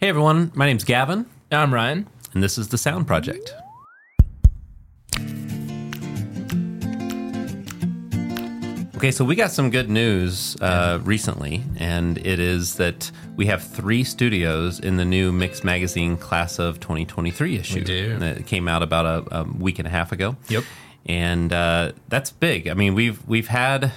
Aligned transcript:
Hey 0.00 0.08
everyone, 0.08 0.50
my 0.54 0.64
name's 0.64 0.84
Gavin, 0.84 1.26
I'm 1.52 1.74
Ryan. 1.74 2.06
and 2.32 2.42
this 2.42 2.56
is 2.56 2.68
the 2.68 2.78
Sound 2.78 3.06
Project. 3.06 3.54
Okay, 8.96 9.10
so 9.10 9.26
we 9.26 9.34
got 9.34 9.50
some 9.50 9.68
good 9.68 9.90
news 9.90 10.56
uh, 10.62 11.00
recently, 11.04 11.62
and 11.76 12.16
it 12.16 12.38
is 12.38 12.76
that 12.76 13.10
we 13.36 13.44
have 13.44 13.62
three 13.62 14.02
studios 14.02 14.80
in 14.80 14.96
the 14.96 15.04
new 15.04 15.32
Mix 15.32 15.62
Magazine 15.62 16.16
class 16.16 16.58
of 16.58 16.80
2023 16.80 17.58
issue. 17.58 17.84
do. 17.84 18.18
It 18.22 18.46
came 18.46 18.68
out 18.68 18.82
about 18.82 19.04
a, 19.04 19.40
a 19.40 19.44
week 19.44 19.78
and 19.78 19.86
a 19.86 19.90
half 19.90 20.12
ago. 20.12 20.34
Yep. 20.48 20.64
and 21.04 21.52
uh, 21.52 21.92
that's 22.08 22.30
big. 22.30 22.68
I 22.68 22.72
mean, 22.74 22.94
we've 22.94 23.22
we've 23.28 23.48
had 23.48 23.92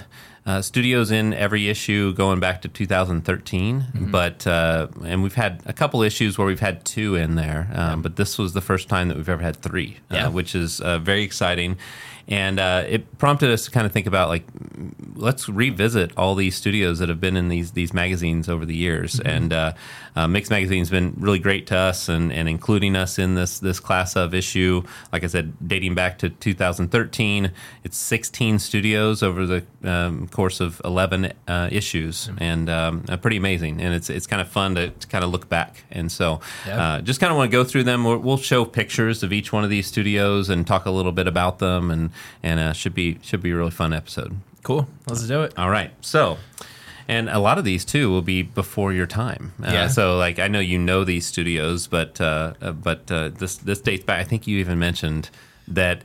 uh, 0.46 0.60
studios 0.60 1.10
in 1.10 1.32
every 1.32 1.68
issue 1.68 2.12
going 2.14 2.38
back 2.40 2.60
to 2.62 2.68
2013, 2.68 3.80
Mm-hmm. 3.80 4.10
but 4.10 4.46
uh, 4.46 4.88
and 5.04 5.22
we've 5.22 5.34
had 5.34 5.62
a 5.66 5.72
couple 5.72 6.02
issues 6.02 6.36
where 6.36 6.46
we've 6.46 6.60
had 6.60 6.84
two 6.84 7.14
in 7.16 7.34
there, 7.34 7.68
um, 7.74 8.02
but 8.02 8.16
this 8.16 8.36
was 8.38 8.52
the 8.52 8.60
first 8.60 8.88
time 8.88 9.08
that 9.08 9.16
we've 9.16 9.28
ever 9.28 9.42
had 9.42 9.56
three, 9.56 9.98
Yeah. 10.10 10.26
uh, 10.26 10.30
which 10.30 10.54
is 10.54 10.80
uh, 10.80 10.98
very 10.98 11.22
exciting. 11.22 11.76
And 12.26 12.58
uh, 12.58 12.84
it 12.88 13.18
prompted 13.18 13.50
us 13.50 13.66
to 13.66 13.70
kind 13.70 13.86
of 13.86 13.92
think 13.92 14.06
about 14.06 14.28
like, 14.28 14.44
let's 15.14 15.48
revisit 15.48 16.12
all 16.16 16.34
these 16.34 16.56
studios 16.56 16.98
that 16.98 17.08
have 17.08 17.20
been 17.20 17.36
in 17.36 17.48
these 17.48 17.72
these 17.72 17.92
magazines 17.92 18.48
over 18.48 18.64
the 18.64 18.74
years. 18.74 19.14
Mm-hmm. 19.14 19.28
And 19.28 19.52
uh, 19.52 19.72
uh, 20.16 20.28
Mix 20.28 20.48
Magazine's 20.48 20.90
been 20.90 21.14
really 21.18 21.38
great 21.38 21.66
to 21.68 21.76
us, 21.76 22.08
and, 22.08 22.32
and 22.32 22.48
including 22.48 22.96
us 22.96 23.18
in 23.18 23.34
this 23.34 23.58
this 23.58 23.80
class 23.80 24.16
of 24.16 24.32
issue. 24.32 24.82
Like 25.12 25.24
I 25.24 25.26
said, 25.26 25.54
dating 25.66 25.94
back 25.94 26.18
to 26.18 26.30
2013, 26.30 27.50
it's 27.82 27.96
16 27.96 28.58
studios 28.58 29.22
over 29.22 29.44
the 29.46 29.64
um, 29.82 30.28
course 30.28 30.60
of 30.60 30.80
11 30.84 31.32
uh, 31.48 31.68
issues, 31.70 32.30
and 32.38 32.70
um, 32.70 33.04
uh, 33.08 33.16
pretty 33.16 33.36
amazing. 33.36 33.80
And 33.80 33.92
it's 33.92 34.08
it's 34.08 34.26
kind 34.26 34.40
of 34.40 34.48
fun 34.48 34.76
to, 34.76 34.90
to 34.90 35.06
kind 35.08 35.24
of 35.24 35.30
look 35.30 35.48
back. 35.48 35.84
And 35.90 36.10
so, 36.10 36.40
uh, 36.70 37.00
just 37.00 37.20
kind 37.20 37.30
of 37.30 37.36
want 37.36 37.50
to 37.50 37.56
go 37.56 37.64
through 37.64 37.84
them. 37.84 38.04
We'll, 38.04 38.18
we'll 38.18 38.36
show 38.36 38.64
pictures 38.64 39.22
of 39.22 39.32
each 39.32 39.52
one 39.52 39.64
of 39.64 39.70
these 39.70 39.86
studios 39.86 40.48
and 40.48 40.66
talk 40.66 40.86
a 40.86 40.90
little 40.90 41.12
bit 41.12 41.26
about 41.26 41.58
them, 41.58 41.90
and 41.90 42.10
and 42.42 42.60
uh, 42.60 42.72
should 42.72 42.94
be 42.94 43.18
should 43.22 43.42
be 43.42 43.50
a 43.50 43.56
really 43.56 43.70
fun 43.70 43.92
episode. 43.92 44.36
Cool. 44.62 44.86
Let's 45.06 45.26
do 45.26 45.42
it. 45.42 45.52
All 45.58 45.68
right. 45.70 45.90
So, 46.00 46.38
and 47.06 47.28
a 47.28 47.38
lot 47.38 47.58
of 47.58 47.64
these 47.64 47.84
too 47.84 48.10
will 48.10 48.22
be 48.22 48.42
before 48.42 48.92
your 48.92 49.06
time. 49.06 49.52
Uh, 49.62 49.70
Yeah. 49.72 49.88
So, 49.88 50.16
like, 50.16 50.38
I 50.38 50.48
know 50.48 50.60
you 50.60 50.78
know 50.78 51.04
these 51.04 51.26
studios, 51.26 51.86
but 51.86 52.20
uh, 52.20 52.54
uh, 52.62 52.72
but 52.72 53.10
uh, 53.10 53.28
this 53.28 53.56
this 53.56 53.80
dates 53.80 54.04
back. 54.04 54.20
I 54.20 54.24
think 54.24 54.46
you 54.46 54.58
even 54.58 54.78
mentioned 54.78 55.28
that 55.68 56.04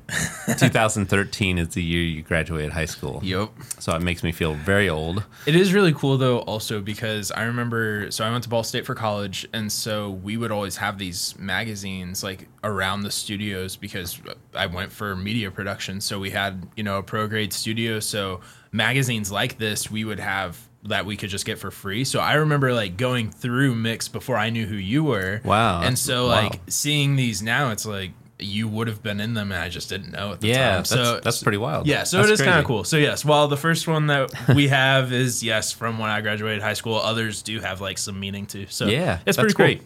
2013 0.57 1.57
is 1.57 1.69
the 1.69 1.83
year 1.83 2.01
you 2.01 2.21
graduated 2.21 2.71
high 2.71 2.85
school. 2.85 3.19
Yep. 3.23 3.49
So 3.79 3.93
it 3.95 4.01
makes 4.01 4.23
me 4.23 4.31
feel 4.31 4.53
very 4.53 4.89
old. 4.89 5.23
It 5.45 5.55
is 5.55 5.73
really 5.73 5.93
cool 5.93 6.17
though, 6.17 6.39
also 6.39 6.81
because 6.81 7.31
I 7.31 7.43
remember. 7.43 8.09
So 8.11 8.23
I 8.25 8.31
went 8.31 8.43
to 8.43 8.49
Ball 8.49 8.63
State 8.63 8.85
for 8.85 8.95
college, 8.95 9.47
and 9.53 9.71
so 9.71 10.09
we 10.11 10.37
would 10.37 10.51
always 10.51 10.77
have 10.77 10.97
these 10.97 11.35
magazines 11.37 12.23
like 12.23 12.47
around 12.63 13.01
the 13.01 13.11
studios 13.11 13.75
because 13.75 14.19
I 14.53 14.65
went 14.67 14.91
for 14.91 15.15
media 15.15 15.51
production. 15.51 16.01
So 16.01 16.19
we 16.19 16.29
had 16.29 16.67
you 16.75 16.83
know 16.83 16.97
a 16.97 17.03
pro 17.03 17.27
grade 17.27 17.53
studio. 17.53 17.99
So 17.99 18.41
magazines 18.71 19.31
like 19.31 19.57
this 19.57 19.89
we 19.89 20.05
would 20.05 20.19
have 20.19 20.69
that 20.83 21.05
we 21.05 21.17
could 21.17 21.29
just 21.29 21.45
get 21.45 21.59
for 21.59 21.71
free. 21.71 22.05
So 22.05 22.19
I 22.19 22.35
remember 22.35 22.73
like 22.73 22.95
going 22.95 23.31
through 23.31 23.75
Mix 23.75 24.07
before 24.07 24.37
I 24.37 24.49
knew 24.49 24.65
who 24.65 24.75
you 24.75 25.03
were. 25.03 25.41
Wow. 25.43 25.81
And 25.81 25.99
so 25.99 26.27
Wow. 26.27 26.43
like 26.43 26.61
seeing 26.69 27.17
these 27.17 27.41
now, 27.41 27.71
it's 27.71 27.85
like 27.85 28.11
you 28.39 28.67
would 28.69 28.87
have 28.87 29.03
been 29.03 29.19
in 29.19 29.33
them 29.33 29.51
and 29.51 29.61
I 29.61 29.67
just 29.69 29.89
didn't 29.89 30.11
know 30.13 30.31
at 30.31 30.39
the 30.41 30.47
Yeah, 30.47 30.55
time. 30.69 30.75
that's, 30.77 30.89
so 30.89 31.19
that's 31.19 31.43
pretty 31.43 31.57
wild. 31.57 31.87
Yeah, 31.87 32.03
so 32.03 32.17
That's 32.17 32.29
it 32.29 32.33
is 32.33 32.41
kind 32.41 32.57
of 32.59 32.65
cool. 32.65 32.83
So 32.85 32.95
yes, 32.97 33.25
while 33.25 33.47
the 33.49 33.57
first 33.57 33.87
one 33.87 34.07
that 34.07 34.31
we 34.55 34.67
have 34.69 35.11
is 35.11 35.43
yes 35.43 35.71
from 35.73 35.99
when 35.99 36.09
I 36.09 36.21
graduated 36.21 36.61
high 36.61 36.73
school, 36.73 36.95
others 36.95 37.41
do 37.41 37.59
have 37.59 37.81
like 37.81 37.97
some 37.97 38.17
meaning 38.19 38.45
too. 38.45 38.65
So 38.69 38.87
Yeah, 38.87 39.19
it's 39.25 39.37
pretty 39.37 39.53
cool. 39.53 39.65
great. 39.65 39.81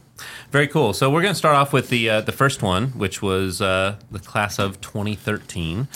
Very 0.51 0.67
cool. 0.67 0.93
So 0.93 1.09
we're 1.09 1.23
going 1.23 1.33
to 1.33 1.37
start 1.37 1.55
off 1.55 1.73
with 1.73 1.89
the 1.89 2.09
uh, 2.09 2.21
the 2.21 2.31
first 2.31 2.61
one, 2.61 2.89
which 2.89 3.21
was 3.23 3.59
uh, 3.61 3.95
the 4.11 4.19
class 4.19 4.59
of 4.59 4.79
2013, 4.81 5.87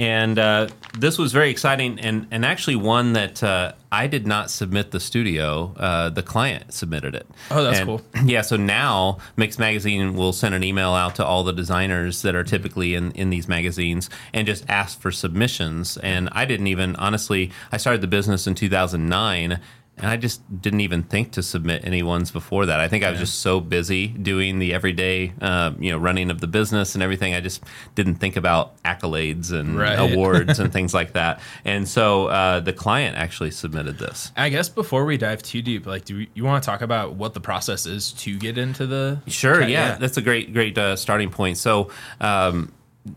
and 0.00 0.38
uh, 0.38 0.68
this 0.98 1.18
was 1.18 1.32
very 1.32 1.50
exciting, 1.50 2.00
and 2.00 2.26
and 2.30 2.44
actually 2.44 2.76
one 2.76 3.12
that 3.12 3.42
uh, 3.42 3.72
I 3.92 4.06
did 4.06 4.26
not 4.26 4.50
submit 4.50 4.90
the 4.92 4.98
studio. 5.00 5.74
Uh, 5.76 6.08
the 6.08 6.22
client 6.22 6.72
submitted 6.72 7.14
it. 7.14 7.26
Oh, 7.50 7.62
that's 7.62 7.78
And- 7.80 7.86
cool. 7.86 8.00
Yeah. 8.24 8.40
So 8.42 8.56
now 8.56 9.18
Mix 9.36 9.58
Magazine 9.58 10.14
will 10.14 10.32
send 10.32 10.54
an 10.54 10.64
email 10.64 10.92
out 10.94 11.16
to 11.16 11.24
all 11.24 11.44
the 11.44 11.52
designers 11.52 12.22
that 12.22 12.34
are 12.34 12.44
typically 12.44 12.94
in 12.94 13.12
in 13.12 13.28
these 13.30 13.46
magazines 13.46 14.08
and 14.32 14.46
just 14.46 14.64
ask 14.70 14.98
for 15.00 15.10
submissions. 15.12 15.96
And 15.98 16.28
I 16.32 16.46
didn't 16.46 16.66
even 16.68 16.96
honestly. 16.96 17.50
I 17.70 17.76
started 17.76 18.00
the 18.00 18.06
business 18.08 18.46
in 18.46 18.54
2009 18.54 19.60
and 20.00 20.10
I 20.10 20.16
just 20.16 20.40
didn't 20.62 20.80
even 20.80 21.02
think 21.02 21.32
to 21.32 21.42
submit 21.42 21.84
any 21.84 22.02
ones 22.02 22.30
before 22.30 22.66
that. 22.66 22.80
I 22.80 22.88
think 22.88 23.04
I 23.04 23.10
was 23.10 23.18
just 23.20 23.40
so 23.40 23.60
busy 23.60 24.08
doing 24.08 24.58
the 24.58 24.72
everyday, 24.74 25.32
uh, 25.40 25.72
you 25.78 25.90
know, 25.92 25.98
running 25.98 26.30
of 26.30 26.40
the 26.40 26.46
business 26.46 26.94
and 26.94 27.02
everything. 27.02 27.34
I 27.34 27.40
just 27.40 27.62
didn't 27.94 28.16
think 28.16 28.36
about 28.36 28.82
accolades 28.82 29.52
and 29.52 29.78
Right. 29.78 29.96
awards 29.98 30.58
and 30.58 30.72
things 30.76 30.92
like 30.94 31.12
that. 31.12 31.40
And 31.64 31.88
so 31.88 32.26
uh, 32.26 32.60
the 32.60 32.72
client 32.72 33.16
actually 33.16 33.50
submitted 33.50 33.98
this. 33.98 34.32
I 34.36 34.48
guess 34.48 34.68
before 34.68 35.04
we 35.04 35.16
dive 35.16 35.42
too 35.42 35.62
deep, 35.62 35.86
like, 35.86 36.04
do 36.04 36.26
you 36.34 36.44
want 36.44 36.62
to 36.62 36.66
talk 36.66 36.80
about 36.82 37.14
what 37.14 37.34
the 37.34 37.40
process 37.40 37.86
is 37.86 38.12
to 38.12 38.38
get 38.38 38.58
into 38.58 38.86
the? 38.86 39.20
Sure, 39.26 39.60
yeah, 39.60 39.68
yeah. 39.68 39.96
that's 39.98 40.16
a 40.16 40.22
great, 40.22 40.52
great 40.52 40.76
uh, 40.78 40.96
starting 40.96 41.30
point. 41.30 41.58
So. 41.58 41.90
Um, 42.20 42.72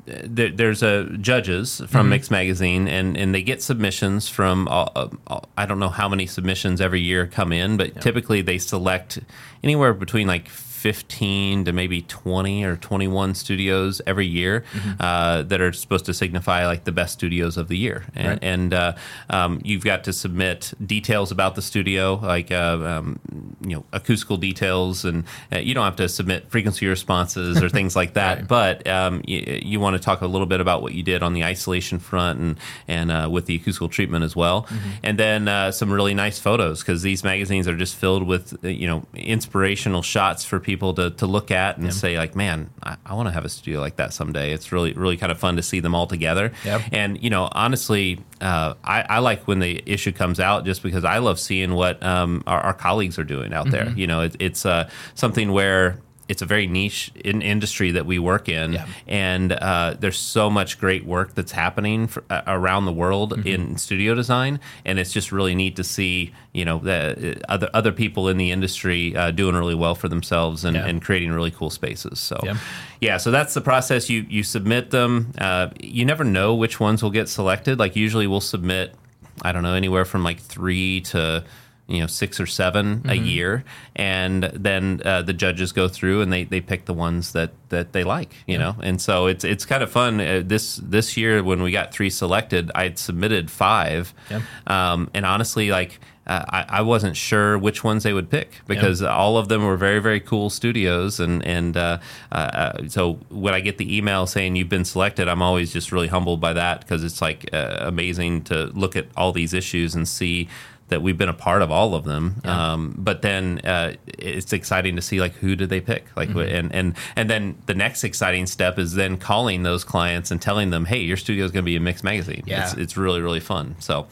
there's 0.06 0.82
a 0.82 1.10
judges 1.18 1.78
from 1.78 1.88
mm-hmm. 1.88 2.10
Mix 2.10 2.32
Magazine, 2.32 2.88
and, 2.88 3.18
and 3.18 3.36
they 3.36 3.42
get 3.42 3.62
submissions 3.62 4.30
from 4.30 4.68
all, 4.70 4.92
uh, 4.96 5.10
all, 5.28 5.50
I 5.58 5.66
don't 5.66 5.80
know 5.80 5.90
how 5.90 6.08
many 6.08 6.26
submissions 6.26 6.80
every 6.80 7.02
year 7.02 7.28
come 7.28 7.52
in, 7.52 7.76
but 7.76 8.00
typically 8.00 8.42
they 8.42 8.58
select 8.58 9.20
anywhere 9.64 9.94
between 9.94 10.28
like 10.28 10.48
15 10.84 11.64
to 11.66 11.72
maybe 11.72 12.02
20 12.02 12.66
or 12.66 12.76
21 12.76 13.34
studios 13.36 14.02
every 14.06 14.28
year 14.28 14.66
uh, 15.00 15.42
that 15.44 15.62
are 15.62 15.72
supposed 15.72 16.04
to 16.06 16.14
signify 16.14 16.66
like 16.68 16.84
the 16.84 16.92
best 16.92 17.14
studios 17.14 17.56
of 17.56 17.70
the 17.70 17.78
year. 17.78 18.04
And, 18.16 18.28
Right. 18.28 18.40
and 18.42 18.74
uh, 18.74 18.94
um, 19.30 19.62
you've 19.64 19.86
got 19.86 20.04
to 20.04 20.14
submit 20.14 20.74
details 20.86 21.32
about 21.32 21.56
the 21.56 21.62
studio, 21.62 22.16
like 22.22 22.52
uh, 22.52 22.80
um, 22.94 23.20
you 23.62 23.76
know 23.78 23.86
acoustical 23.94 24.36
details, 24.38 25.06
and 25.06 25.24
uh, 25.54 25.60
you 25.60 25.74
don't 25.74 25.86
have 25.86 25.96
to 25.96 26.10
submit 26.10 26.50
frequency 26.52 26.86
responses 26.88 27.64
or 27.64 27.70
things 27.70 27.96
like 27.96 28.14
that. 28.22 28.40
Right. 28.40 28.48
But 28.48 28.88
um, 28.88 29.22
you, 29.26 29.40
you 29.64 29.80
want 29.80 29.96
to 29.96 30.02
talk 30.04 30.20
a 30.22 30.28
little 30.28 30.48
bit 30.48 30.60
about 30.60 30.82
what 30.82 30.94
you 30.94 31.02
did 31.04 31.24
on 31.24 31.32
the 31.34 31.44
isolation 31.46 31.98
front 32.00 32.40
and 32.40 32.60
and 32.90 33.10
uh, 33.10 33.30
with 33.32 33.46
the 33.46 33.56
acoustical 33.56 33.88
treatment 33.90 34.24
as 34.26 34.36
well, 34.36 34.64
Mm-hmm. 34.64 34.90
and 35.08 35.18
then 35.18 35.48
uh, 35.48 35.72
some 35.72 35.92
really 35.94 36.14
nice 36.14 36.40
photos 36.40 36.82
because 36.82 37.02
these 37.04 37.24
magazines 37.24 37.68
are 37.70 37.78
just 37.78 37.96
filled 37.96 38.24
with 38.28 38.46
you 38.64 38.88
know 38.88 39.06
inspirational 39.16 40.02
shots 40.02 40.44
for 40.44 40.60
people 40.60 40.73
to, 40.96 41.12
to 41.12 41.26
look 41.26 41.52
at 41.52 41.78
and 41.78 41.94
say 41.94 42.18
like, 42.18 42.36
man, 42.36 42.70
I, 42.82 42.98
I 43.06 43.14
want 43.14 43.28
to 43.28 43.32
have 43.32 43.46
a 43.46 43.50
studio 43.50 43.80
like 43.80 43.98
that 43.98 44.14
someday. 44.14 44.52
It's 44.54 44.72
really 44.72 44.94
really 44.94 45.18
kind 45.18 45.32
of 45.32 45.40
fun 45.40 45.56
to 45.58 45.62
see 45.64 45.80
them 45.80 45.96
all 45.96 46.08
together. 46.08 46.52
Yep. 46.66 46.82
And 46.92 47.24
you 47.24 47.30
know, 47.30 47.50
honestly, 47.52 48.20
uh, 48.42 48.74
I, 48.84 49.02
I 49.04 49.20
like 49.20 49.48
when 49.48 49.60
the 49.60 49.82
issue 49.86 50.12
comes 50.12 50.40
out 50.40 50.66
just 50.66 50.84
because 50.84 51.06
I 51.06 51.20
love 51.20 51.40
seeing 51.40 51.74
what 51.74 52.02
um, 52.04 52.44
our, 52.48 52.60
our 52.60 52.74
colleagues 52.74 53.18
are 53.20 53.24
doing 53.24 53.54
out 53.54 53.70
there. 53.72 53.90
You 53.90 54.08
know, 54.08 54.22
it, 54.22 54.36
it's 54.40 54.66
uh, 54.66 54.90
something 55.16 55.52
where 55.52 56.00
it's 56.34 56.42
a 56.42 56.46
very 56.48 56.66
niche 56.68 57.12
in 57.24 57.42
industry 57.44 57.92
that 57.92 58.06
we 58.08 58.18
work 58.18 58.50
in, 58.50 58.74
Yeah. 58.74 58.86
and 59.08 59.52
uh, 59.54 59.94
there's 60.00 60.18
so 60.18 60.50
much 60.50 60.80
great 60.80 61.06
work 61.06 61.36
that's 61.36 61.52
happening 61.52 62.08
for, 62.08 62.24
uh, 62.32 62.42
around 62.48 62.86
the 62.86 62.92
world 62.92 63.46
in 63.46 63.78
studio 63.78 64.16
design, 64.16 64.60
and 64.84 64.98
it's 64.98 65.14
just 65.14 65.32
really 65.32 65.54
neat 65.54 65.76
to 65.76 65.84
see 65.84 66.32
you 66.54 66.66
know 66.66 66.80
the 66.80 67.00
uh, 67.48 67.52
other 67.54 67.70
other 67.74 67.92
people 67.92 68.28
in 68.32 68.38
the 68.38 68.50
industry 68.52 69.16
uh, 69.16 69.30
doing 69.32 69.56
really 69.56 69.76
well 69.76 69.94
for 69.96 70.10
themselves 70.10 70.66
and, 70.66 70.76
Yeah. 70.76 70.88
and 70.88 71.02
creating 71.04 71.32
really 71.32 71.52
cool 71.52 71.70
spaces. 71.70 72.20
So 72.20 72.38
Yeah. 72.44 72.58
yeah, 73.00 73.18
so 73.18 73.30
that's 73.32 73.54
the 73.54 73.62
process. 73.62 74.10
You 74.10 74.26
you 74.28 74.42
submit 74.44 74.90
them. 74.90 75.34
Uh, 75.38 75.68
you 75.80 76.04
never 76.06 76.24
know 76.24 76.56
which 76.56 76.80
ones 76.80 77.04
will 77.04 77.12
get 77.20 77.30
selected. 77.30 77.78
Like 77.78 77.96
usually 77.96 78.26
we'll 78.28 78.42
submit, 78.56 78.96
I 79.44 79.52
don't 79.52 79.64
know, 79.64 79.76
anywhere 79.76 80.06
from 80.06 80.24
like 80.24 80.40
three 80.40 81.02
to 81.14 81.44
you 81.88 82.00
know 82.00 82.08
six 82.08 82.40
or 82.40 82.46
7 82.46 83.02
a 83.10 83.16
year, 83.16 83.64
and 83.96 84.44
then 84.54 85.02
uh, 85.04 85.22
the 85.22 85.34
judges 85.34 85.72
go 85.72 85.88
through 85.88 86.22
and 86.22 86.32
they, 86.32 86.46
they 86.46 86.62
pick 86.62 86.86
the 86.86 86.94
ones 86.94 87.34
that, 87.34 87.52
that 87.70 87.92
they 87.94 88.04
like. 88.04 88.34
You 88.48 88.58
know, 88.58 88.76
and 88.82 89.02
so 89.02 89.28
it's 89.28 89.44
it's 89.44 89.66
kind 89.66 89.84
of 89.84 89.92
fun. 89.92 90.22
Uh, 90.22 90.42
this 90.46 90.78
this 90.78 91.18
year 91.18 91.44
when 91.44 91.62
we 91.62 91.72
got 91.72 91.94
three 91.94 92.10
selected, 92.10 92.72
I 92.74 92.84
had 92.84 92.98
submitted 92.98 93.52
five, 93.52 94.14
Yeah. 94.30 94.42
um, 94.68 95.10
and 95.14 95.26
honestly, 95.26 95.70
like. 95.72 96.00
Uh, 96.26 96.42
I, 96.48 96.66
I 96.78 96.82
wasn't 96.84 97.18
sure 97.18 97.58
which 97.58 97.84
ones 97.84 98.04
they 98.04 98.14
would 98.14 98.30
pick 98.30 98.62
because 98.66 99.02
all 99.04 99.38
of 99.38 99.50
them 99.50 99.66
were 99.66 99.76
very, 99.76 100.00
very 100.00 100.22
cool 100.22 100.50
studios, 100.50 101.20
and 101.20 101.46
and 101.46 101.76
uh, 101.76 101.98
uh, 102.32 102.88
so 102.88 103.20
when 103.30 103.54
I 103.54 103.60
get 103.60 103.78
the 103.78 103.98
email 103.98 104.26
saying 104.26 104.56
you've 104.56 104.70
been 104.70 104.86
selected, 104.86 105.28
I'm 105.28 105.42
always 105.42 105.74
just 105.74 105.92
really 105.92 106.08
humbled 106.08 106.40
by 106.40 106.54
that 106.54 106.80
because 106.80 107.04
it's 107.04 107.22
like 107.22 107.50
uh, 107.52 107.76
amazing 107.82 108.46
to 108.46 108.68
look 108.68 108.96
at 108.96 109.08
all 109.18 109.34
these 109.34 109.54
issues 109.54 109.96
and 109.96 110.08
see 110.08 110.48
that 110.90 111.02
we've 111.02 111.18
been 111.18 111.30
a 111.30 111.34
part 111.34 111.62
of 111.62 111.72
all 111.72 111.96
of 111.96 112.04
them. 112.04 112.42
Um, 112.44 112.94
but 112.98 113.22
then 113.22 113.60
uh, 113.64 113.94
it's 114.06 114.54
exciting 114.54 114.96
to 114.96 115.02
see 115.02 115.20
like 115.20 115.34
who 115.34 115.56
did 115.56 115.70
they 115.70 115.82
pick, 115.82 116.06
like 116.16 116.30
Mm-hmm. 116.30 116.56
and 116.56 116.74
and 116.74 116.96
and 117.16 117.30
then 117.30 117.56
the 117.66 117.74
next 117.74 118.04
exciting 118.04 118.46
step 118.48 118.78
is 118.78 118.94
then 118.94 119.18
calling 119.18 119.64
those 119.64 119.84
clients 119.84 120.32
and 120.32 120.42
telling 120.42 120.70
them, 120.72 120.86
hey, 120.86 121.00
your 121.00 121.18
studio 121.18 121.46
is 121.46 121.52
going 121.52 121.64
to 121.64 121.66
be 121.66 121.76
a 121.76 121.80
Mix 121.80 122.04
Magazine. 122.04 122.44
Yeah. 122.46 122.64
It's, 122.64 122.74
it's 122.74 122.98
really 122.98 123.22
really 123.22 123.40
fun. 123.40 123.76
So. 123.80 124.08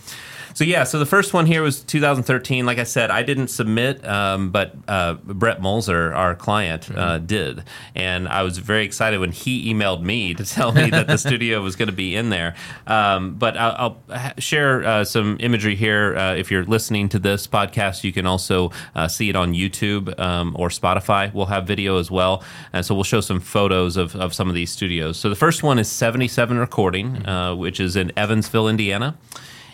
So 0.54 0.64
yeah, 0.64 0.84
so 0.84 1.00
the 1.00 1.06
first 1.06 1.34
one 1.34 1.46
here 1.46 1.62
was 1.62 1.82
2013. 1.82 2.66
Like 2.66 2.78
I 2.78 2.84
said, 2.84 3.10
I 3.10 3.24
didn't 3.24 3.48
submit, 3.48 4.06
um, 4.06 4.52
but 4.52 4.76
uh, 4.88 5.14
Brett 5.14 5.62
Molzer, 5.62 6.16
our 6.16 6.36
client, 6.36 6.90
uh, 6.96 7.20
did, 7.20 7.64
and 7.96 8.28
I 8.28 8.44
was 8.44 8.58
very 8.58 8.84
excited 8.84 9.20
when 9.20 9.32
he 9.32 9.74
emailed 9.74 10.02
me 10.04 10.34
to 10.34 10.46
tell 10.46 10.72
me 10.72 10.90
that 10.90 11.08
the 11.08 11.18
studio 11.30 11.62
was 11.62 11.76
going 11.76 11.88
to 11.88 11.96
be 11.96 12.16
in 12.16 12.30
there. 12.30 12.56
Um, 12.86 13.36
but 13.36 13.56
I'll, 13.58 14.02
I'll 14.10 14.34
share 14.40 14.84
uh, 14.84 15.04
some 15.06 15.38
imagery 15.40 15.76
here. 15.76 16.18
Uh, 16.18 16.36
if 16.36 16.52
you're 16.52 16.66
listening 16.66 17.10
to 17.10 17.20
this 17.20 17.48
podcast, 17.48 18.04
you 18.04 18.12
can 18.12 18.26
also 18.26 18.72
uh, 18.96 19.08
see 19.08 19.30
it 19.30 19.36
on 19.36 19.54
YouTube 19.54 20.20
um, 20.20 20.56
or 20.60 20.70
Spotify. 20.70 21.34
We'll 21.34 21.46
have 21.46 21.66
video 21.66 21.98
as 21.98 22.12
well, 22.12 22.44
and 22.74 22.86
so 22.86 22.94
we'll 22.94 23.04
show 23.04 23.22
some 23.22 23.40
photos 23.40 23.96
of, 23.96 24.16
of 24.16 24.34
some 24.34 24.50
of 24.50 24.56
these 24.56 24.72
studios. 24.72 25.18
So 25.18 25.30
the 25.30 25.36
first 25.36 25.64
one 25.64 25.80
is 25.80 25.90
77 25.90 26.58
Recording, 26.58 27.26
uh, 27.26 27.56
which 27.56 27.80
is 27.80 27.96
in 27.96 28.12
Evansville, 28.18 28.68
Indiana 28.68 29.18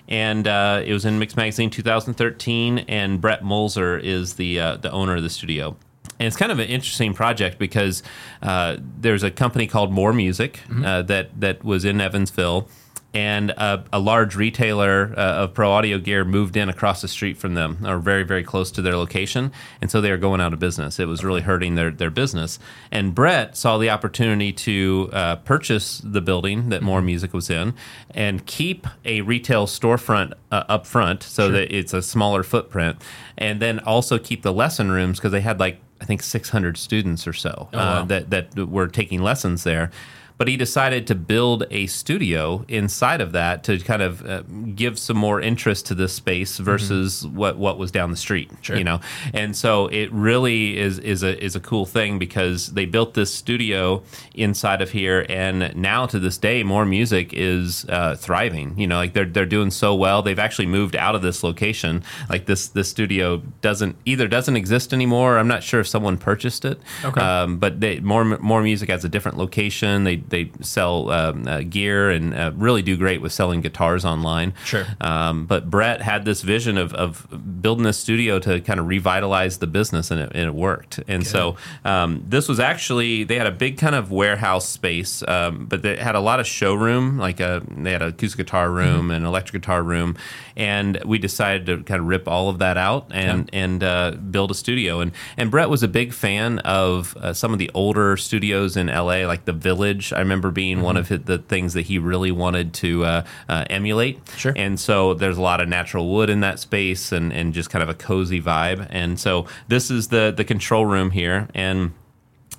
and 0.08 0.48
uh, 0.48 0.82
it 0.86 0.94
was 0.94 1.06
in 1.06 1.20
Mix 1.20 1.36
Magazine 1.36 1.70
2013. 1.70 2.80
And 2.80 3.20
Brett 3.20 3.44
Molzer 3.44 4.02
is 4.02 4.36
the 4.36 4.60
uh, 4.60 4.78
the 4.78 4.92
owner 4.92 5.16
of 5.16 5.24
the 5.24 5.30
studio. 5.30 5.76
And 6.20 6.26
it's 6.26 6.38
kind 6.38 6.52
of 6.52 6.60
an 6.60 6.68
interesting 6.68 7.14
project 7.14 7.60
because 7.60 8.02
uh, 8.42 8.78
there's 8.80 9.24
a 9.24 9.30
company 9.30 9.68
called 9.68 9.92
More 9.92 10.14
Music 10.14 10.62
uh, 10.84 11.04
that 11.04 11.40
that 11.40 11.64
was 11.64 11.86
in 11.86 12.02
Evansville, 12.02 12.68
and 13.14 13.52
a, 13.52 13.84
a 13.94 14.00
large 14.00 14.36
retailer 14.36 15.14
uh, 15.18 15.44
of 15.44 15.54
pro 15.54 15.72
audio 15.72 15.98
gear 15.98 16.26
moved 16.26 16.58
in 16.58 16.70
across 16.70 17.02
the 17.02 17.08
street 17.08 17.38
from 17.38 17.54
them, 17.54 17.86
or 17.86 18.00
very 18.00 18.24
very 18.24 18.44
close 18.44 18.70
to 18.72 18.82
their 18.82 18.96
location, 18.96 19.52
and 19.82 19.90
so 19.90 20.02
they 20.02 20.12
were 20.12 20.18
going 20.18 20.42
out 20.42 20.54
of 20.54 20.60
business. 20.60 21.00
It 21.00 21.06
was 21.06 21.24
really 21.24 21.42
hurting 21.42 21.76
their 21.76 21.90
their 21.90 22.10
business. 22.10 22.60
And 22.92 23.16
Brett 23.16 23.56
saw 23.56 23.78
the 23.78 23.90
opportunity 23.90 24.52
to 24.54 25.10
uh, 25.14 25.36
purchase 25.38 26.00
the 26.04 26.22
building 26.22 26.70
that 26.70 26.82
More 26.84 27.02
Music 27.02 27.34
was 27.34 27.50
in, 27.50 27.74
and 28.12 28.46
keep 28.46 28.86
a 29.06 29.22
retail 29.22 29.68
storefront 29.68 30.34
uh, 30.52 30.64
up 30.68 30.86
front 30.86 31.24
so 31.24 31.50
that 31.50 31.76
it's 31.76 31.94
a 31.94 32.02
smaller 32.02 32.44
footprint, 32.44 33.02
and 33.38 33.62
then 33.62 33.80
also 33.80 34.20
keep 34.20 34.44
the 34.44 34.54
lesson 34.54 34.92
rooms 34.92 35.18
because 35.20 35.32
they 35.32 35.42
had 35.42 35.60
like 35.60 35.80
I 36.02 36.06
think 36.06 36.22
600 36.22 36.78
students 36.78 37.28
or 37.28 37.34
so 37.34 37.70
uh, 37.74 37.78
wow. 37.78 38.06
that 38.06 38.30
that 38.30 38.56
were 38.56 38.88
taking 38.88 39.22
lessons 39.22 39.64
there. 39.64 39.92
But 40.38 40.48
he 40.48 40.58
decided 40.58 41.08
to 41.08 41.16
build 41.16 41.66
a 41.72 41.88
studio 41.88 42.64
inside 42.68 43.22
of 43.22 43.32
that 43.32 43.64
to 43.64 43.80
kind 43.80 44.02
of 44.02 44.26
uh, 44.26 44.44
give 44.76 45.00
some 45.00 45.18
more 45.18 45.42
interest 45.42 45.88
to 45.88 45.96
this 45.96 46.14
space 46.14 46.58
versus 46.60 47.26
what 47.26 47.58
what 47.58 47.78
was 47.78 47.92
down 47.92 48.12
the 48.12 48.18
street. 48.18 48.52
Sure. 48.62 48.78
You 48.78 48.84
know, 48.84 49.00
and 49.34 49.56
so 49.56 49.88
it 49.88 50.12
really 50.12 50.78
is 50.78 51.00
is 51.00 51.24
a 51.24 51.44
is 51.44 51.56
a 51.56 51.60
cool 51.60 51.86
thing 51.86 52.20
because 52.20 52.68
they 52.74 52.86
built 52.86 53.16
this 53.16 53.34
studio 53.34 54.04
inside 54.36 54.82
of 54.82 54.92
here, 54.92 55.26
and 55.28 55.76
now 55.76 56.06
to 56.06 56.20
this 56.20 56.38
day, 56.38 56.64
more 56.64 56.86
music 56.86 57.34
is 57.34 57.86
uh, 57.90 58.16
thriving. 58.16 58.78
You 58.80 58.88
know, 58.88 58.98
like 58.98 59.14
they're 59.14 59.26
they're 59.26 59.46
doing 59.46 59.72
so 59.72 59.96
well. 59.96 60.22
They've 60.22 60.38
actually 60.38 60.68
moved 60.68 60.96
out 60.96 61.16
of 61.16 61.22
this 61.22 61.44
location. 61.44 62.04
Like 62.30 62.46
this 62.46 62.68
this 62.68 62.90
studio 62.90 63.38
doesn't 63.62 63.96
either 64.06 64.28
doesn't 64.28 64.56
exist 64.56 64.94
anymore. 64.94 65.38
I'm 65.40 65.48
not 65.48 65.64
sure 65.64 65.80
if 65.80 65.88
someone 65.88 66.18
purchased 66.18 66.64
it. 66.64 66.80
Okay. 67.04 67.22
Um, 67.22 67.58
but 67.58 67.82
they, 67.82 68.00
more 68.02 68.24
more 68.24 68.62
music 68.62 68.90
has 68.90 69.04
a 69.04 69.10
different 69.10 69.38
location. 69.38 70.04
They 70.04 70.18
they 70.30 70.52
sell 70.62 71.10
um, 71.12 71.48
uh, 71.48 71.62
gear 71.62 72.10
and 72.10 72.34
uh, 72.34 72.52
really 72.56 72.82
do 72.82 72.98
great 72.98 73.22
with 73.22 73.32
selling 73.32 73.62
guitars 73.62 74.06
online. 74.06 74.54
Sure. 74.66 74.86
Um, 75.02 75.46
but 75.46 75.70
Brett 75.70 76.02
had 76.02 76.26
this 76.26 76.42
vision 76.42 76.78
of, 76.78 76.94
of 76.94 77.28
building 77.62 77.86
a 77.86 77.94
studio 77.94 78.40
to 78.40 78.62
kind 78.62 78.80
of 78.80 78.88
revitalize 78.88 79.60
the 79.60 79.68
business, 79.68 80.12
and 80.12 80.20
it, 80.20 80.32
and 80.34 80.48
it 80.48 80.54
worked. 80.54 81.00
And 81.08 81.26
so 81.26 81.56
um, 81.86 82.24
this 82.28 82.48
was 82.48 82.60
actually 82.60 83.24
they 83.24 83.36
had 83.36 83.48
a 83.48 83.52
big 83.52 83.78
kind 83.78 83.96
of 83.96 84.12
warehouse 84.12 84.68
space, 84.68 85.24
um, 85.28 85.66
but 85.66 85.82
they 85.82 85.98
had 85.98 86.16
a 86.16 86.20
lot 86.20 86.40
of 86.40 86.48
showroom. 86.48 87.18
Like 87.18 87.40
a, 87.40 87.64
they 87.70 87.92
had 87.92 88.02
a 88.02 88.08
acoustic 88.08 88.46
guitar 88.46 88.72
room 88.72 89.12
and 89.12 89.26
electric 89.26 89.62
guitar 89.62 89.84
room, 89.84 90.18
and 90.56 91.02
we 91.06 91.18
decided 91.18 91.66
to 91.68 91.84
kind 91.84 92.02
of 92.02 92.08
rip 92.08 92.28
all 92.28 92.50
of 92.50 92.60
that 92.60 92.78
out 92.78 93.08
and 93.12 93.50
and 93.54 93.84
uh, 93.84 94.12
build 94.12 94.52
a 94.52 94.56
studio. 94.56 95.00
And 95.00 95.12
and 95.38 95.52
Brett 95.52 95.70
was 95.70 95.84
a 95.84 95.88
big 95.88 96.14
fan 96.14 96.60
of 96.60 97.16
uh, 97.18 97.34
some 97.34 97.54
of 97.54 97.60
the 97.60 97.70
older 97.74 98.18
studios 98.18 98.78
in 98.78 98.88
LA, 98.88 99.26
like 99.26 99.46
the 99.46 99.54
Village. 99.54 100.14
I 100.18 100.22
remember 100.22 100.52
being 100.52 100.82
one 100.82 100.98
of 100.98 101.08
his, 101.10 101.22
the 101.22 101.38
things 101.38 101.74
that 101.74 101.84
he 101.86 102.00
really 102.00 102.32
wanted 102.32 102.74
to 102.76 103.06
uh, 103.06 103.26
uh, 103.48 103.66
emulate. 103.70 104.20
Sure. 104.36 104.54
And 104.56 104.80
so 104.80 105.14
there's 105.14 105.38
a 105.38 105.42
lot 105.42 105.62
of 105.62 105.70
natural 105.70 106.10
wood 106.10 106.30
in 106.30 106.40
that 106.42 106.60
space 106.60 107.12
and, 107.12 107.32
and 107.32 107.54
just 107.54 107.70
kind 107.70 107.84
of 107.84 107.90
a 107.90 107.94
cozy 107.94 108.42
vibe. 108.42 108.88
And 108.90 109.20
so 109.20 109.46
this 109.68 109.92
is 109.92 110.08
the 110.08 110.34
the 110.36 110.44
control 110.44 110.86
room 110.86 111.12
here. 111.12 111.48
And 111.54 111.94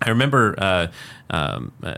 I 0.00 0.10
remember 0.10 0.54
uh, 0.58 0.86
um, 1.30 1.72
uh, 1.82 1.96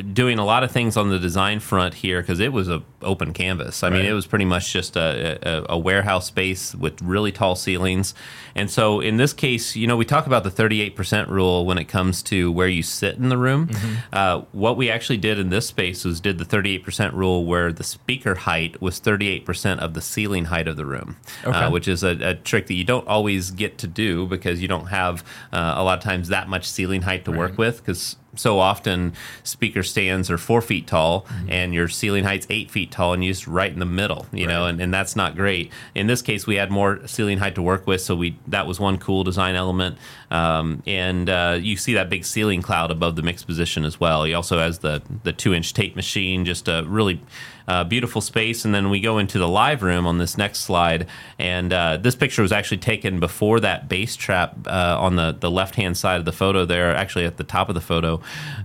doing 0.00 0.38
a 0.38 0.44
lot 0.44 0.64
of 0.64 0.70
things 0.70 0.96
on 0.96 1.10
the 1.10 1.18
design 1.18 1.60
front 1.60 1.94
here 1.94 2.20
because 2.22 2.40
it 2.40 2.52
was 2.52 2.68
a 2.68 2.82
open 3.02 3.32
canvas. 3.32 3.82
I 3.82 3.90
mean, 3.90 4.04
it 4.04 4.12
was 4.12 4.26
pretty 4.26 4.44
much 4.44 4.72
just 4.72 4.96
a, 4.96 5.38
a, 5.70 5.74
a 5.74 5.78
warehouse 5.78 6.26
space 6.26 6.74
with 6.74 7.02
really 7.02 7.32
tall 7.32 7.56
ceilings. 7.56 8.14
And 8.54 8.70
so 8.70 9.00
in 9.00 9.16
this 9.16 9.32
case, 9.32 9.74
you 9.74 9.86
know, 9.88 9.96
we 9.96 10.04
talk 10.04 10.26
about 10.26 10.44
the 10.44 10.50
38% 10.50 11.28
rule 11.28 11.66
when 11.66 11.78
it 11.78 11.84
comes 11.86 12.22
to 12.24 12.52
where 12.52 12.68
you 12.68 12.82
sit 12.82 13.16
in 13.16 13.28
the 13.28 13.36
room. 13.36 13.70
Uh, 14.12 14.42
what 14.52 14.76
we 14.76 14.88
actually 14.88 15.16
did 15.16 15.38
in 15.38 15.50
this 15.50 15.66
space 15.66 16.04
was 16.04 16.20
did 16.20 16.38
the 16.38 16.44
38% 16.44 17.12
rule 17.12 17.44
where 17.44 17.72
the 17.72 17.82
speaker 17.84 18.34
height 18.36 18.80
was 18.80 19.00
38% 19.00 19.78
of 19.78 19.94
the 19.94 20.00
ceiling 20.00 20.44
height 20.46 20.68
of 20.68 20.76
the 20.76 20.86
room, 20.86 21.16
Okay. 21.44 21.58
uh, 21.58 21.70
which 21.70 21.88
is 21.88 22.04
a, 22.04 22.10
a 22.30 22.34
trick 22.34 22.68
that 22.68 22.74
you 22.74 22.84
don't 22.84 23.06
always 23.08 23.50
get 23.50 23.78
to 23.78 23.86
do 23.88 24.26
because 24.26 24.62
you 24.62 24.68
don't 24.68 24.86
have 24.86 25.24
uh, 25.52 25.74
a 25.76 25.82
lot 25.82 25.98
of 25.98 26.04
times 26.04 26.28
that 26.28 26.48
much 26.48 26.68
ceiling 26.70 27.02
height 27.02 27.24
to 27.24 27.32
work 27.32 27.58
with 27.58 27.78
because 27.78 28.16
so 28.34 28.58
often 28.58 29.12
speaker 29.42 29.82
stands 29.82 30.30
are 30.30 30.38
four 30.38 30.62
feet 30.62 30.86
tall 30.86 31.22
mm-hmm. 31.22 31.50
and 31.50 31.74
your 31.74 31.88
ceiling 31.88 32.24
height's 32.24 32.46
eight 32.48 32.70
feet 32.70 32.90
tall 32.90 33.12
and 33.12 33.22
you're 33.22 33.32
just 33.32 33.46
right 33.46 33.72
in 33.72 33.78
the 33.78 33.84
middle 33.84 34.26
you 34.32 34.46
know 34.46 34.66
and, 34.66 34.80
and 34.80 34.92
that's 34.92 35.14
not 35.14 35.36
great. 35.36 35.70
In 35.94 36.06
this 36.06 36.22
case 36.22 36.46
we 36.46 36.56
had 36.56 36.70
more 36.70 37.06
ceiling 37.06 37.38
height 37.38 37.54
to 37.56 37.62
work 37.62 37.86
with 37.86 38.00
so 38.00 38.16
we 38.16 38.36
that 38.46 38.66
was 38.66 38.80
one 38.80 38.98
cool 38.98 39.24
design 39.24 39.54
element 39.54 39.98
um, 40.32 40.82
and 40.86 41.30
uh, 41.30 41.58
you 41.60 41.76
see 41.76 41.94
that 41.94 42.10
big 42.10 42.24
ceiling 42.24 42.62
cloud 42.62 42.90
above 42.90 43.16
the 43.16 43.22
mix 43.22 43.44
position 43.44 43.84
as 43.84 44.00
well 44.00 44.24
he 44.24 44.34
also 44.34 44.58
has 44.58 44.80
the 44.80 45.02
the 45.22 45.32
two 45.32 45.54
inch 45.54 45.72
tape 45.74 45.94
machine 45.94 46.44
just 46.44 46.66
a 46.68 46.84
really 46.86 47.20
uh, 47.66 47.84
beautiful 47.84 48.20
space. 48.20 48.64
And 48.64 48.74
then 48.74 48.90
we 48.90 49.00
go 49.00 49.18
into 49.18 49.38
the 49.38 49.48
live 49.48 49.82
room 49.82 50.06
on 50.06 50.18
this 50.18 50.36
next 50.36 50.60
slide. 50.60 51.06
And 51.38 51.72
uh, 51.72 51.96
this 51.96 52.14
picture 52.14 52.42
was 52.42 52.52
actually 52.52 52.78
taken 52.78 53.20
before 53.20 53.60
that 53.60 53.88
bass 53.88 54.16
trap 54.16 54.56
uh, 54.66 54.96
on 54.98 55.16
the, 55.16 55.36
the 55.38 55.50
left 55.50 55.74
hand 55.74 55.96
side 55.96 56.18
of 56.18 56.24
the 56.24 56.32
photo 56.32 56.64
there, 56.64 56.94
actually 56.94 57.24
at 57.24 57.36
the 57.36 57.44
top 57.44 57.68
of 57.68 57.74
the 57.74 57.80
photo, 57.80 58.20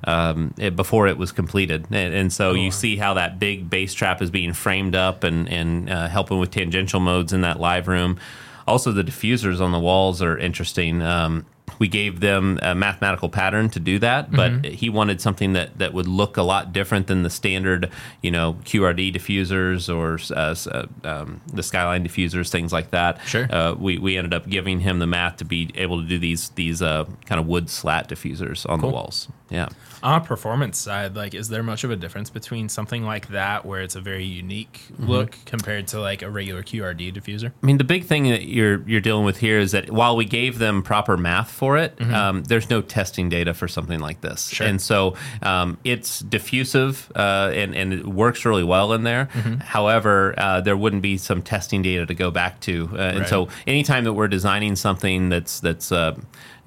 um, 0.06 0.54
it, 0.58 0.76
before 0.76 1.08
it 1.08 1.18
was 1.18 1.32
completed. 1.32 1.86
And, 1.92 2.14
and 2.14 2.34
so 2.34 2.54
you 2.54 2.72
see 2.72 2.98
how 2.98 3.14
that 3.16 3.40
big 3.40 3.70
bass 3.70 3.94
trap 3.94 4.22
is 4.22 4.32
being 4.32 4.54
framed 4.54 4.96
up 4.96 5.24
and, 5.24 5.48
and 5.50 5.90
uh, 5.90 6.08
helping 6.08 6.40
with 6.40 6.52
tangential 6.52 7.00
modes 7.00 7.34
in 7.34 7.42
that 7.42 7.60
live 7.60 7.88
room. 7.88 8.20
Also, 8.68 8.92
the 8.92 9.04
diffusers 9.04 9.62
on 9.62 9.72
the 9.72 9.80
walls 9.80 10.22
are 10.22 10.38
interesting. 10.38 11.02
Um, 11.02 11.46
we 11.80 11.88
gave 11.88 12.20
them 12.20 12.60
a 12.62 12.74
mathematical 12.74 13.30
pattern 13.30 13.70
to 13.70 13.80
do 13.80 14.00
that, 14.00 14.32
but 14.32 14.66
he 14.66 14.90
wanted 14.90 15.22
something 15.22 15.54
that, 15.54 15.78
that 15.78 15.94
would 15.94 16.08
look 16.08 16.38
a 16.38 16.42
lot 16.42 16.74
different 16.74 17.08
than 17.08 17.24
the 17.24 17.30
standard, 17.30 17.92
you 18.22 18.32
know, 18.32 18.54
QRD 18.66 19.14
diffusers 19.14 19.94
or 19.94 20.20
uh, 20.36 20.56
uh, 20.72 20.88
um, 21.08 21.42
the 21.54 21.64
Skyline 21.64 22.08
diffusers, 22.08 22.50
things 22.50 22.74
like 22.74 22.92
that. 22.92 23.20
Sure. 23.26 23.48
Uh, 23.52 23.76
we, 23.78 23.98
we 23.98 24.18
ended 24.18 24.34
up 24.34 24.48
giving 24.48 24.80
him 24.80 25.00
the 25.00 25.08
math 25.08 25.38
to 25.38 25.46
be 25.46 25.72
able 25.76 26.02
to 26.02 26.08
do 26.08 26.18
these 26.18 26.50
these 26.50 26.82
uh, 26.82 27.06
kind 27.26 27.40
of 27.40 27.48
wood 27.48 27.70
slat 27.70 28.10
diffusers 28.10 28.68
on 28.70 28.82
the 28.82 28.88
walls. 28.88 29.28
Yeah. 29.50 29.70
On 30.04 30.22
a 30.22 30.24
performance 30.24 30.78
side, 30.78 31.16
like, 31.16 31.34
is 31.34 31.50
there 31.50 31.64
much 31.64 31.84
of 31.84 31.90
a 31.90 31.96
difference 31.96 32.30
between 32.30 32.70
something 32.70 33.04
like 33.04 33.30
that, 33.30 33.66
where 33.66 33.82
it's 33.82 33.96
a 33.96 34.02
very 34.02 34.26
unique 34.26 34.84
look, 35.00 35.36
compared 35.46 35.88
to 35.88 36.00
like 36.00 36.22
a 36.22 36.30
regular 36.30 36.62
QRD 36.62 37.12
diffuser? 37.16 37.52
I 37.64 37.66
mean, 37.66 37.80
the 37.80 37.84
big 37.84 38.04
thing 38.06 38.26
that 38.30 38.44
you're 38.44 38.88
you're 38.88 39.02
dealing 39.02 39.26
with 39.26 39.38
here 39.38 39.58
is 39.58 39.72
that 39.72 39.90
while 39.90 40.16
we 40.16 40.26
gave 40.26 40.60
them 40.60 40.84
proper 40.84 41.18
math 41.18 41.50
for 41.50 41.78
it, 41.78 42.00
um, 42.14 42.44
there's 42.44 42.70
no 42.70 42.82
testing 42.84 43.28
data 43.30 43.56
for 43.56 43.68
something 43.68 44.00
like 44.00 44.22
this, 44.22 44.50
Sure. 44.50 44.68
and 44.68 44.80
so 44.80 45.16
um, 45.42 45.78
it's 45.84 46.20
diffusive 46.20 47.12
uh, 47.16 47.52
and 47.56 47.76
and 47.76 47.92
it 47.94 48.06
works 48.06 48.46
really 48.46 48.64
well 48.64 48.94
in 48.94 49.04
there. 49.04 49.26
However, 49.62 50.36
uh, 50.38 50.62
there 50.62 50.78
wouldn't 50.78 51.02
be 51.02 51.18
some 51.18 51.42
testing 51.42 51.82
data 51.82 52.06
to 52.06 52.14
go 52.14 52.30
back 52.32 52.60
to, 52.62 52.90
uh, 52.94 52.98
and 52.98 53.20
Right. 53.22 53.28
so 53.30 53.48
anytime 53.66 54.04
that 54.04 54.14
we're 54.14 54.28
designing 54.28 54.76
something 54.76 55.30
that's 55.30 55.60
that's 55.60 55.92
uh, 55.92 56.16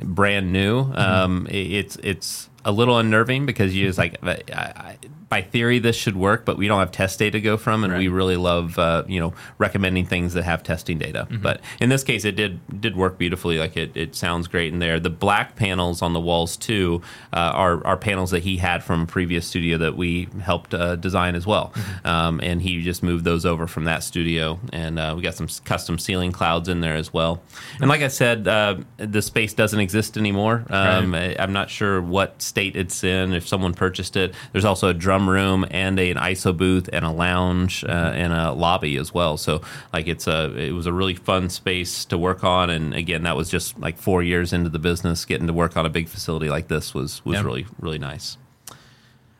brand 0.02 0.52
new, 0.52 0.92
um, 0.94 1.46
i- 1.48 1.54
it's 1.54 1.96
it's 2.02 2.48
a 2.64 2.72
little 2.72 2.98
unnerving 2.98 3.46
because 3.46 3.74
you 3.74 3.86
just 3.86 3.98
like 3.98 4.16
I, 4.22 4.42
I, 4.52 4.98
by 5.30 5.40
theory 5.40 5.78
this 5.78 5.96
should 5.96 6.16
work, 6.16 6.44
but 6.44 6.58
we 6.58 6.68
don't 6.68 6.80
have 6.80 6.92
test 6.92 7.18
data 7.18 7.38
to 7.38 7.40
go 7.40 7.56
from, 7.56 7.84
and 7.84 7.96
we 7.96 8.08
really 8.08 8.36
love 8.36 8.78
uh, 8.78 9.04
you 9.08 9.18
know 9.20 9.32
recommending 9.56 10.04
things 10.04 10.34
that 10.34 10.42
have 10.42 10.62
testing 10.62 10.98
data. 10.98 11.26
Mm-hmm. 11.30 11.42
But 11.42 11.60
in 11.80 11.88
this 11.88 12.04
case, 12.04 12.26
it 12.26 12.32
did 12.36 12.60
did 12.80 12.96
work 12.96 13.16
beautifully. 13.16 13.58
Like 13.58 13.76
it, 13.76 13.96
it 13.96 14.14
sounds 14.14 14.48
great 14.48 14.72
in 14.72 14.80
there. 14.80 15.00
The 15.00 15.08
black 15.08 15.56
panels 15.56 16.02
on 16.02 16.12
the 16.12 16.20
walls 16.20 16.56
too 16.56 17.00
uh, 17.32 17.36
are 17.54 17.86
are 17.86 17.96
panels 17.96 18.32
that 18.32 18.42
he 18.42 18.58
had 18.58 18.82
from 18.84 19.02
a 19.02 19.06
previous 19.06 19.46
studio 19.46 19.78
that 19.78 19.96
we 19.96 20.28
helped 20.42 20.74
uh, 20.74 20.96
design 20.96 21.34
as 21.34 21.46
well, 21.46 21.72
Mm-hmm. 21.74 22.06
um, 22.06 22.40
and 22.42 22.60
he 22.60 22.82
just 22.82 23.02
moved 23.02 23.24
those 23.24 23.46
over 23.46 23.66
from 23.68 23.84
that 23.84 24.02
studio, 24.02 24.58
and 24.72 24.98
uh, 24.98 25.14
we 25.16 25.22
got 25.22 25.34
some 25.36 25.46
custom 25.64 25.96
ceiling 25.98 26.32
clouds 26.32 26.68
in 26.68 26.80
there 26.80 26.96
as 26.96 27.12
well. 27.14 27.40
And 27.80 27.88
like 27.88 28.02
I 28.02 28.08
said, 28.08 28.48
uh, 28.48 28.78
the 28.96 29.22
space 29.22 29.54
doesn't 29.54 29.78
exist 29.78 30.16
anymore. 30.16 30.64
Um, 30.68 31.14
I, 31.14 31.36
I'm 31.38 31.52
not 31.52 31.70
sure 31.70 32.02
what 32.02 32.42
state 32.42 32.74
it's 32.74 33.04
in. 33.04 33.32
If 33.32 33.46
someone 33.46 33.74
purchased 33.74 34.16
it, 34.16 34.34
there's 34.52 34.64
also 34.64 34.88
a 34.88 34.94
drum 34.94 35.19
room 35.28 35.66
and 35.70 35.98
a, 35.98 36.10
an 36.10 36.16
ISO 36.16 36.56
booth 36.56 36.88
and 36.92 37.04
a 37.04 37.10
lounge 37.10 37.84
uh, 37.84 37.88
and 38.14 38.32
a 38.32 38.52
lobby 38.52 38.96
as 38.96 39.12
well. 39.12 39.36
So 39.36 39.60
like 39.92 40.06
it's 40.06 40.26
a 40.26 40.54
it 40.56 40.72
was 40.72 40.86
a 40.86 40.92
really 40.92 41.14
fun 41.14 41.50
space 41.50 42.04
to 42.06 42.16
work 42.16 42.44
on. 42.44 42.70
And 42.70 42.94
again, 42.94 43.24
that 43.24 43.36
was 43.36 43.50
just 43.50 43.78
like 43.78 43.98
four 43.98 44.22
years 44.22 44.52
into 44.52 44.70
the 44.70 44.78
business. 44.78 45.24
Getting 45.24 45.46
to 45.48 45.52
work 45.52 45.76
on 45.76 45.84
a 45.84 45.90
big 45.90 46.08
facility 46.08 46.48
like 46.48 46.68
this 46.68 46.94
was 46.94 47.24
was 47.24 47.34
Yeah. 47.36 47.42
really 47.44 47.66
really 47.80 47.98
nice. 47.98 48.36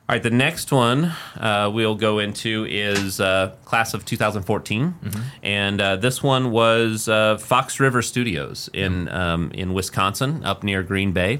All 0.08 0.14
right, 0.16 0.22
the 0.24 0.28
next 0.30 0.72
one 0.72 1.12
uh, 1.38 1.70
we'll 1.72 1.94
go 1.94 2.18
into 2.18 2.66
is 2.68 3.20
uh, 3.20 3.54
class 3.64 3.94
of 3.94 4.04
2014, 4.04 4.94
and 5.44 5.80
uh, 5.80 5.94
this 5.94 6.20
one 6.20 6.50
was 6.50 7.08
uh, 7.08 7.38
Fox 7.38 7.78
River 7.78 8.02
Studios 8.02 8.68
in 8.74 9.08
um, 9.10 9.52
in 9.54 9.72
Wisconsin, 9.72 10.44
up 10.44 10.64
near 10.64 10.82
Green 10.82 11.12
Bay. 11.12 11.38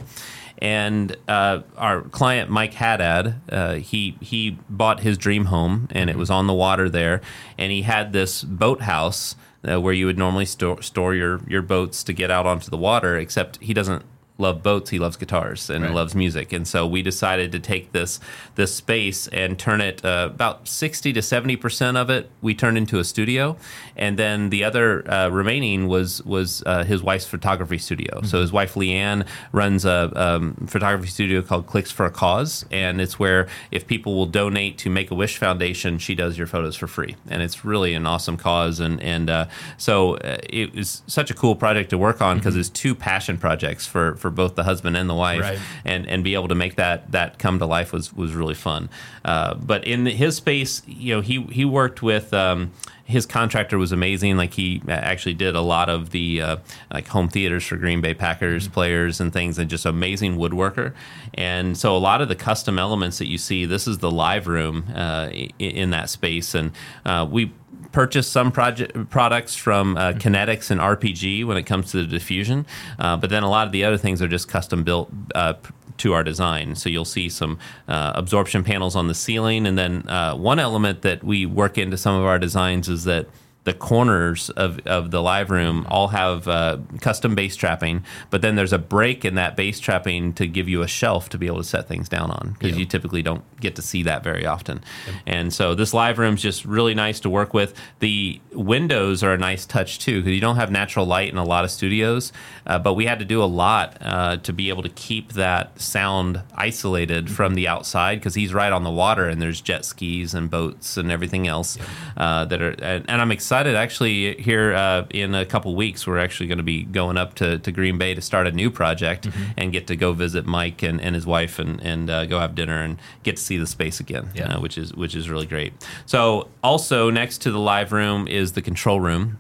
And 0.60 1.16
uh, 1.26 1.62
our 1.76 2.02
client 2.02 2.50
Mike 2.50 2.74
Haddad, 2.74 3.36
uh, 3.50 3.74
he 3.74 4.16
he 4.20 4.58
bought 4.68 5.00
his 5.00 5.16
dream 5.16 5.46
home, 5.46 5.88
and 5.90 6.10
it 6.10 6.16
was 6.16 6.30
on 6.30 6.46
the 6.46 6.54
water 6.54 6.90
there, 6.90 7.22
and 7.56 7.72
he 7.72 7.82
had 7.82 8.12
this 8.12 8.44
boathouse 8.44 9.36
uh, 9.68 9.80
where 9.80 9.94
you 9.94 10.06
would 10.06 10.18
normally 10.18 10.44
store 10.44 10.82
store 10.82 11.14
your 11.14 11.40
your 11.48 11.62
boats 11.62 12.04
to 12.04 12.12
get 12.12 12.30
out 12.30 12.46
onto 12.46 12.70
the 12.70 12.76
water. 12.76 13.16
Except 13.16 13.56
he 13.62 13.72
doesn't 13.72 14.04
love 14.40 14.62
boats 14.62 14.90
he 14.90 14.98
loves 14.98 15.16
guitars 15.16 15.70
and 15.70 15.84
Right. 15.84 15.94
loves 15.94 16.14
music. 16.14 16.52
And 16.52 16.66
so 16.66 16.86
we 16.86 17.02
decided 17.02 17.52
to 17.52 17.58
take 17.58 17.92
this 17.92 18.18
this 18.56 18.74
space 18.74 19.28
and 19.28 19.58
turn 19.58 19.80
it 19.80 20.04
uh, 20.04 20.28
about 20.34 20.66
60 20.68 21.12
to 21.12 21.22
70 21.22 21.56
percent 21.56 21.96
of 21.96 22.10
it 22.10 22.30
we 22.42 22.54
turned 22.54 22.76
into 22.78 22.98
a 22.98 23.04
studio. 23.04 23.56
And 23.96 24.18
then 24.18 24.50
the 24.50 24.64
other 24.64 25.08
uh, 25.10 25.28
remaining 25.28 25.86
was 25.88 26.22
was 26.24 26.62
uh, 26.66 26.84
his 26.84 27.02
wife's 27.02 27.26
photography 27.26 27.78
studio. 27.78 28.22
So 28.22 28.40
his 28.40 28.50
wife 28.52 28.74
leanne 28.74 29.26
runs 29.52 29.84
a 29.84 30.10
um, 30.16 30.54
photography 30.66 31.08
studio 31.10 31.42
called 31.42 31.66
clicks 31.66 31.90
for 31.90 32.06
a 32.06 32.10
cause. 32.10 32.64
And 32.70 33.00
it's 33.00 33.18
where 33.18 33.46
if 33.70 33.86
people 33.86 34.14
will 34.16 34.26
donate 34.26 34.78
to 34.78 34.90
make 34.90 35.10
a 35.10 35.14
wish 35.14 35.36
foundation 35.38 35.98
she 35.98 36.14
does 36.14 36.38
your 36.38 36.46
photos 36.46 36.76
for 36.76 36.86
free. 36.86 37.16
And 37.28 37.42
it's 37.42 37.64
really 37.64 37.94
an 37.94 38.06
awesome 38.06 38.36
cause. 38.36 38.80
And 38.80 39.02
and 39.02 39.28
uh, 39.28 39.46
so 39.76 40.16
uh, 40.16 40.38
it 40.48 40.74
was 40.74 41.02
such 41.06 41.30
a 41.30 41.34
cool 41.34 41.54
project 41.56 41.90
to 41.90 41.98
work 41.98 42.20
on 42.22 42.38
because 42.38 42.56
it's 42.56 42.68
two 42.70 42.94
passion 42.94 43.36
projects 43.38 43.86
for 43.86 44.14
for 44.16 44.29
both 44.30 44.54
the 44.54 44.64
husband 44.64 44.96
and 44.96 45.08
the 45.08 45.14
wife 45.14 45.40
Right. 45.40 45.58
and 45.84 46.06
and 46.06 46.24
be 46.24 46.34
able 46.34 46.48
to 46.48 46.54
make 46.54 46.76
that 46.76 47.10
that 47.12 47.38
come 47.38 47.58
to 47.58 47.66
life 47.66 47.92
was 47.92 48.12
was 48.12 48.34
really 48.34 48.54
fun. 48.54 48.88
Uh, 49.24 49.54
but 49.54 49.84
in 49.84 50.06
his 50.06 50.36
space, 50.36 50.82
you 50.86 51.14
know, 51.14 51.20
he 51.20 51.42
he 51.44 51.64
worked 51.64 52.02
with. 52.02 52.32
Um, 52.32 52.72
his 53.04 53.26
contractor 53.26 53.76
was 53.76 53.90
amazing. 53.90 54.36
Like 54.36 54.54
he 54.54 54.80
actually 54.88 55.34
did 55.34 55.56
a 55.56 55.60
lot 55.60 55.88
of 55.88 56.10
the 56.10 56.40
uh, 56.40 56.56
like 56.94 57.08
home 57.08 57.28
theaters 57.28 57.66
for 57.66 57.76
Green 57.76 58.00
Bay 58.00 58.14
Packers 58.14 58.68
players 58.68 59.20
and 59.20 59.32
things, 59.32 59.58
and 59.58 59.68
just 59.68 59.84
amazing 59.84 60.36
woodworker. 60.36 60.92
And 61.34 61.76
so 61.76 61.96
a 61.96 61.98
lot 61.98 62.20
of 62.20 62.28
the 62.28 62.36
custom 62.36 62.78
elements 62.78 63.18
that 63.18 63.26
you 63.26 63.36
see, 63.36 63.64
this 63.64 63.88
is 63.88 63.98
the 63.98 64.12
live 64.12 64.46
room 64.46 64.84
uh, 64.94 65.28
in 65.58 65.90
that 65.90 66.08
space, 66.08 66.54
and 66.54 66.70
uh, 67.04 67.26
we 67.28 67.52
purchased 67.92 68.32
some 68.32 68.52
project 68.52 69.10
products 69.10 69.56
from 69.56 69.96
uh, 69.96 70.12
Kinetics 70.12 70.70
and 70.70 70.80
RPG 70.80 71.44
when 71.44 71.56
it 71.56 71.64
comes 71.64 71.90
to 71.92 71.98
the 71.98 72.06
diffusion, 72.06 72.66
uh, 72.98 73.16
but 73.16 73.30
then 73.30 73.42
a 73.42 73.50
lot 73.50 73.66
of 73.66 73.72
the 73.72 73.84
other 73.84 73.96
things 73.96 74.22
are 74.22 74.28
just 74.28 74.48
custom 74.48 74.84
built 74.84 75.10
uh, 75.34 75.54
to 75.98 76.12
our 76.14 76.24
design. 76.24 76.74
So 76.74 76.88
you'll 76.88 77.04
see 77.04 77.28
some 77.28 77.58
uh, 77.88 78.12
absorption 78.14 78.64
panels 78.64 78.96
on 78.96 79.08
the 79.08 79.14
ceiling, 79.14 79.66
and 79.66 79.76
then 79.76 80.08
uh, 80.08 80.34
one 80.34 80.58
element 80.58 81.02
that 81.02 81.22
we 81.22 81.46
work 81.46 81.78
into 81.78 81.96
some 81.96 82.14
of 82.18 82.24
our 82.24 82.38
designs 82.38 82.88
is 82.88 83.04
that 83.04 83.26
the 83.64 83.74
corners 83.74 84.48
of, 84.50 84.80
of 84.86 85.10
the 85.10 85.22
live 85.22 85.50
room 85.50 85.86
all 85.90 86.08
have 86.08 86.48
uh, 86.48 86.78
custom 87.00 87.34
bass 87.34 87.56
trapping, 87.56 88.02
but 88.30 88.40
then 88.40 88.56
there's 88.56 88.72
a 88.72 88.78
break 88.78 89.24
in 89.24 89.34
that 89.34 89.54
bass 89.54 89.78
trapping 89.78 90.32
to 90.32 90.46
give 90.46 90.68
you 90.68 90.80
a 90.80 90.88
shelf 90.88 91.28
to 91.28 91.38
be 91.38 91.46
able 91.46 91.58
to 91.58 91.64
set 91.64 91.86
things 91.86 92.08
down 92.08 92.30
on 92.30 92.56
because 92.58 92.78
you 92.78 92.86
typically 92.86 93.22
don't 93.22 93.44
get 93.60 93.76
to 93.76 93.82
see 93.82 94.02
that 94.02 94.24
very 94.24 94.46
often. 94.46 94.82
And 95.26 95.52
so 95.52 95.74
this 95.74 95.92
live 95.92 96.18
room 96.18 96.34
is 96.34 96.42
just 96.42 96.64
really 96.64 96.94
nice 96.94 97.20
to 97.20 97.30
work 97.30 97.52
with. 97.52 97.74
The 97.98 98.40
windows 98.52 99.22
are 99.22 99.34
a 99.34 99.38
nice 99.38 99.66
touch 99.66 99.98
too 99.98 100.20
because 100.20 100.34
you 100.34 100.40
don't 100.40 100.56
have 100.56 100.70
natural 100.70 101.04
light 101.04 101.30
in 101.30 101.36
a 101.36 101.44
lot 101.44 101.64
of 101.64 101.70
studios, 101.70 102.32
uh, 102.66 102.78
but 102.78 102.94
we 102.94 103.04
had 103.04 103.18
to 103.18 103.26
do 103.26 103.42
a 103.42 103.44
lot 103.44 103.98
uh, 104.00 104.38
to 104.38 104.54
be 104.54 104.70
able 104.70 104.82
to 104.82 104.88
keep 104.88 105.34
that 105.34 105.78
sound 105.78 106.40
isolated 106.54 107.30
from 107.30 107.54
the 107.54 107.68
outside 107.68 108.18
because 108.20 108.34
he's 108.34 108.54
right 108.54 108.72
on 108.72 108.84
the 108.84 108.90
water 108.90 109.28
and 109.28 109.42
there's 109.42 109.60
jet 109.60 109.84
skis 109.84 110.32
and 110.32 110.50
boats 110.50 110.96
and 110.96 111.12
everything 111.12 111.46
else 111.46 111.76
uh, 112.16 112.46
that 112.46 112.62
are. 112.62 112.70
And, 112.82 113.04
and 113.08 113.20
I'm 113.20 113.30
excited 113.30 113.49
actually 113.52 114.40
here 114.40 114.74
uh, 114.74 115.06
in 115.10 115.34
a 115.34 115.44
couple 115.44 115.74
weeks 115.74 116.06
we're 116.06 116.18
actually 116.18 116.46
going 116.46 116.58
to 116.58 116.64
be 116.64 116.84
going 116.84 117.16
up 117.16 117.34
to, 117.34 117.58
to 117.58 117.72
Green 117.72 117.98
Bay 117.98 118.14
to 118.14 118.20
start 118.20 118.46
a 118.46 118.52
new 118.52 118.70
project 118.70 119.28
and 119.56 119.72
get 119.72 119.86
to 119.88 119.96
go 119.96 120.12
visit 120.12 120.46
Mike 120.46 120.82
and, 120.82 121.00
and 121.00 121.14
his 121.14 121.26
wife 121.26 121.58
and, 121.58 121.80
and 121.82 122.10
uh, 122.10 122.26
go 122.26 122.38
have 122.38 122.54
dinner 122.54 122.82
and 122.82 122.98
get 123.22 123.36
to 123.36 123.42
see 123.42 123.56
the 123.56 123.66
space 123.66 124.00
again, 124.00 124.30
Yeah. 124.34 124.54
uh, 124.56 124.60
which 124.60 124.78
is 124.78 124.94
which 124.94 125.14
is 125.14 125.28
really 125.28 125.46
great. 125.46 125.72
So 126.06 126.48
also 126.62 127.10
next 127.10 127.38
to 127.42 127.50
the 127.50 127.58
live 127.58 127.92
room 127.92 128.26
is 128.28 128.52
the 128.52 128.62
control 128.62 129.00
room. 129.00 129.38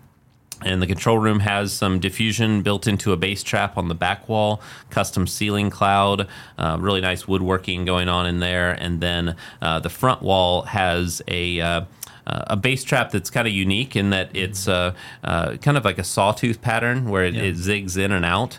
And 0.62 0.82
the 0.82 0.86
control 0.86 1.18
room 1.18 1.40
has 1.40 1.72
some 1.72 2.00
diffusion 2.00 2.60
built 2.60 2.86
into 2.86 3.12
a 3.12 3.16
bass 3.16 3.42
trap 3.42 3.78
on 3.78 3.88
the 3.88 3.94
back 3.94 4.28
wall, 4.28 4.60
custom 4.90 5.26
ceiling 5.26 5.70
cloud, 5.70 6.28
uh, 6.58 6.76
really 6.78 7.00
nice 7.00 7.26
woodworking 7.26 7.86
going 7.86 8.10
on 8.10 8.26
in 8.26 8.40
there. 8.40 8.72
And 8.72 9.00
then 9.00 9.36
uh, 9.62 9.80
the 9.80 9.88
front 9.88 10.20
wall 10.20 10.62
has 10.64 11.22
a 11.28 11.62
uh, 11.62 11.80
a 12.26 12.56
bass 12.56 12.84
trap 12.84 13.10
that's 13.10 13.30
kind 13.30 13.46
of 13.46 13.54
unique 13.54 13.96
in 13.96 14.10
that 14.10 14.34
it's 14.34 14.68
uh, 14.68 14.94
uh, 15.24 15.56
kind 15.56 15.76
of 15.76 15.84
like 15.84 15.98
a 15.98 16.04
sawtooth 16.04 16.60
pattern 16.60 17.08
where 17.08 17.24
it, 17.24 17.36
it 17.36 17.56
zigs 17.56 17.96
in 17.96 18.12
and 18.12 18.24
out. 18.24 18.58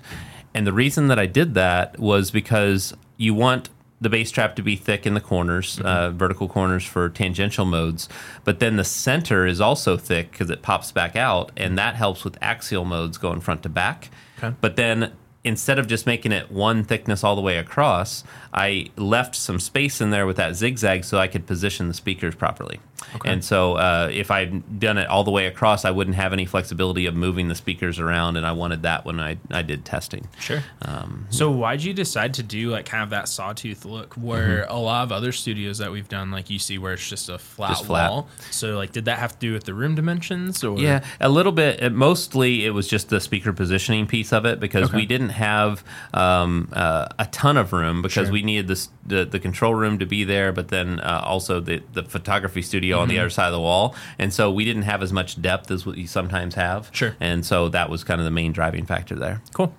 And 0.54 0.68
the 0.68 0.74
reason 0.74 1.08
that 1.08 1.20
I 1.20 1.28
did 1.28 1.54
that 1.54 2.00
was 2.00 2.32
because 2.32 2.94
you 3.18 3.34
want 3.34 3.70
the 4.02 4.10
bass 4.10 4.32
trap 4.32 4.56
to 4.56 4.64
be 4.64 4.76
thick 4.76 5.06
in 5.06 5.14
the 5.14 5.22
corners, 5.22 5.80
uh, 5.82 6.10
vertical 6.10 6.48
corners 6.48 6.84
for 6.84 7.08
tangential 7.08 7.66
modes, 7.66 8.10
but 8.44 8.60
then 8.60 8.76
the 8.76 8.84
center 8.84 9.46
is 9.46 9.62
also 9.62 9.96
thick 9.96 10.32
because 10.32 10.50
it 10.50 10.64
pops 10.64 10.92
back 10.92 11.16
out, 11.16 11.52
and 11.56 11.78
that 11.78 11.96
helps 11.96 12.24
with 12.24 12.36
axial 12.42 12.84
modes 12.84 13.20
going 13.20 13.40
front 13.40 13.62
to 13.62 13.70
back. 13.70 14.10
Okay. 14.40 14.56
But 14.60 14.76
then 14.76 15.14
instead 15.44 15.78
of 15.78 15.88
just 15.88 16.06
making 16.06 16.32
it 16.32 16.52
one 16.52 16.84
thickness 16.84 17.24
all 17.24 17.36
the 17.36 17.42
way 17.42 17.58
across, 17.58 18.24
I 18.54 18.88
left 18.96 19.36
some 19.36 19.60
space 19.60 20.02
in 20.02 20.10
there 20.10 20.26
with 20.26 20.38
that 20.38 20.56
zigzag 20.56 21.04
so 21.04 21.20
I 21.20 21.28
could 21.28 21.46
position 21.46 21.88
the 21.88 21.94
speakers 21.94 22.36
properly. 22.36 22.80
And 23.26 23.44
so 23.44 23.74
uh, 23.74 24.10
if 24.12 24.32
I'd 24.32 24.80
done 24.80 24.98
it 24.98 25.08
all 25.08 25.24
the 25.24 25.32
way 25.32 25.46
across, 25.48 25.86
I 25.86 25.92
wouldn't 25.92 26.16
have 26.16 26.34
any 26.34 26.46
flexibility 26.46 27.06
of 27.06 27.16
moving 27.16 27.48
the 27.48 27.56
speakers 27.56 28.00
around, 28.00 28.38
and 28.38 28.46
I 28.46 28.52
wanted 28.52 28.84
that 28.84 29.06
when 29.06 29.20
I, 29.20 29.38
I 29.50 29.62
did 29.62 29.86
testing. 29.86 30.28
Sure. 30.40 30.64
Um, 30.84 31.28
so 31.30 31.52
why'd 31.52 31.82
you 31.84 31.94
decide 31.94 32.34
to 32.36 32.44
do 32.44 32.70
like 32.70 32.86
kind 32.86 33.04
of 33.04 33.10
that 33.12 33.28
sawtooth 33.28 33.86
look 33.86 34.14
where 34.16 34.64
a 34.70 34.76
lot 34.78 35.04
of 35.04 35.12
other 35.12 35.32
studios 35.32 35.78
that 35.80 35.92
we've 35.92 36.10
done, 36.10 36.32
like 36.32 36.50
you 36.50 36.60
see 36.60 36.78
where 36.78 36.94
it's 36.94 37.08
just 37.08 37.30
a 37.30 37.38
flat 37.38 37.70
Just 37.72 37.86
flat. 37.86 38.10
wall. 38.10 38.30
So 38.52 38.78
like 38.78 38.92
did 38.92 39.06
that 39.06 39.20
have 39.20 39.34
to 39.34 39.40
do 39.40 39.54
with 39.54 39.64
the 39.66 39.74
room 39.74 39.96
dimensions 39.96 40.64
or 40.64 40.78
Yeah, 40.80 41.04
a 41.20 41.30
little 41.30 41.52
bit. 41.52 41.82
It, 41.82 41.92
mostly, 41.94 42.66
it 42.66 42.72
was 42.72 42.88
just 42.88 43.10
the 43.10 43.20
speaker 43.20 43.54
positioning 43.54 44.08
piece 44.08 44.32
of 44.34 44.46
it 44.46 44.60
because 44.60 44.90
Okay. 44.90 44.98
we 44.98 45.06
didn't 45.06 45.30
have 45.30 45.84
um, 46.14 46.70
uh, 46.74 47.08
a 47.20 47.26
ton 47.28 47.58
of 47.58 47.74
room 47.74 48.02
because 48.02 48.28
Sure. 48.28 48.34
we 48.34 48.42
needed 48.44 48.68
this, 48.68 48.90
the 49.06 49.26
the 49.26 49.40
control 49.40 49.74
room 49.76 49.98
to 50.00 50.06
be 50.06 50.24
there, 50.24 50.52
but 50.52 50.68
then 50.70 51.00
uh, 51.00 51.22
also 51.26 51.60
the 51.60 51.82
the 51.94 52.04
photography 52.04 52.62
studio 52.62 52.91
on 53.00 53.08
the 53.08 53.16
Mm-hmm. 53.16 53.22
other 53.22 53.30
side 53.30 53.48
of 53.48 53.54
the 53.54 53.60
wall, 53.60 53.96
and 54.20 54.34
so 54.34 54.52
we 54.52 54.66
didn't 54.66 54.84
have 54.84 55.02
as 55.04 55.12
much 55.14 55.42
depth 55.42 55.70
as 55.72 55.86
what 55.86 55.98
you 55.98 56.08
sometimes 56.08 56.56
have. 56.56 56.90
Sure. 56.92 57.16
and 57.20 57.46
so 57.46 57.70
that 57.70 57.90
was 57.90 58.04
kind 58.04 58.20
of 58.22 58.26
the 58.26 58.32
main 58.32 58.52
driving 58.52 58.86
factor 58.86 59.16
there. 59.16 59.42
Cool. 59.54 59.74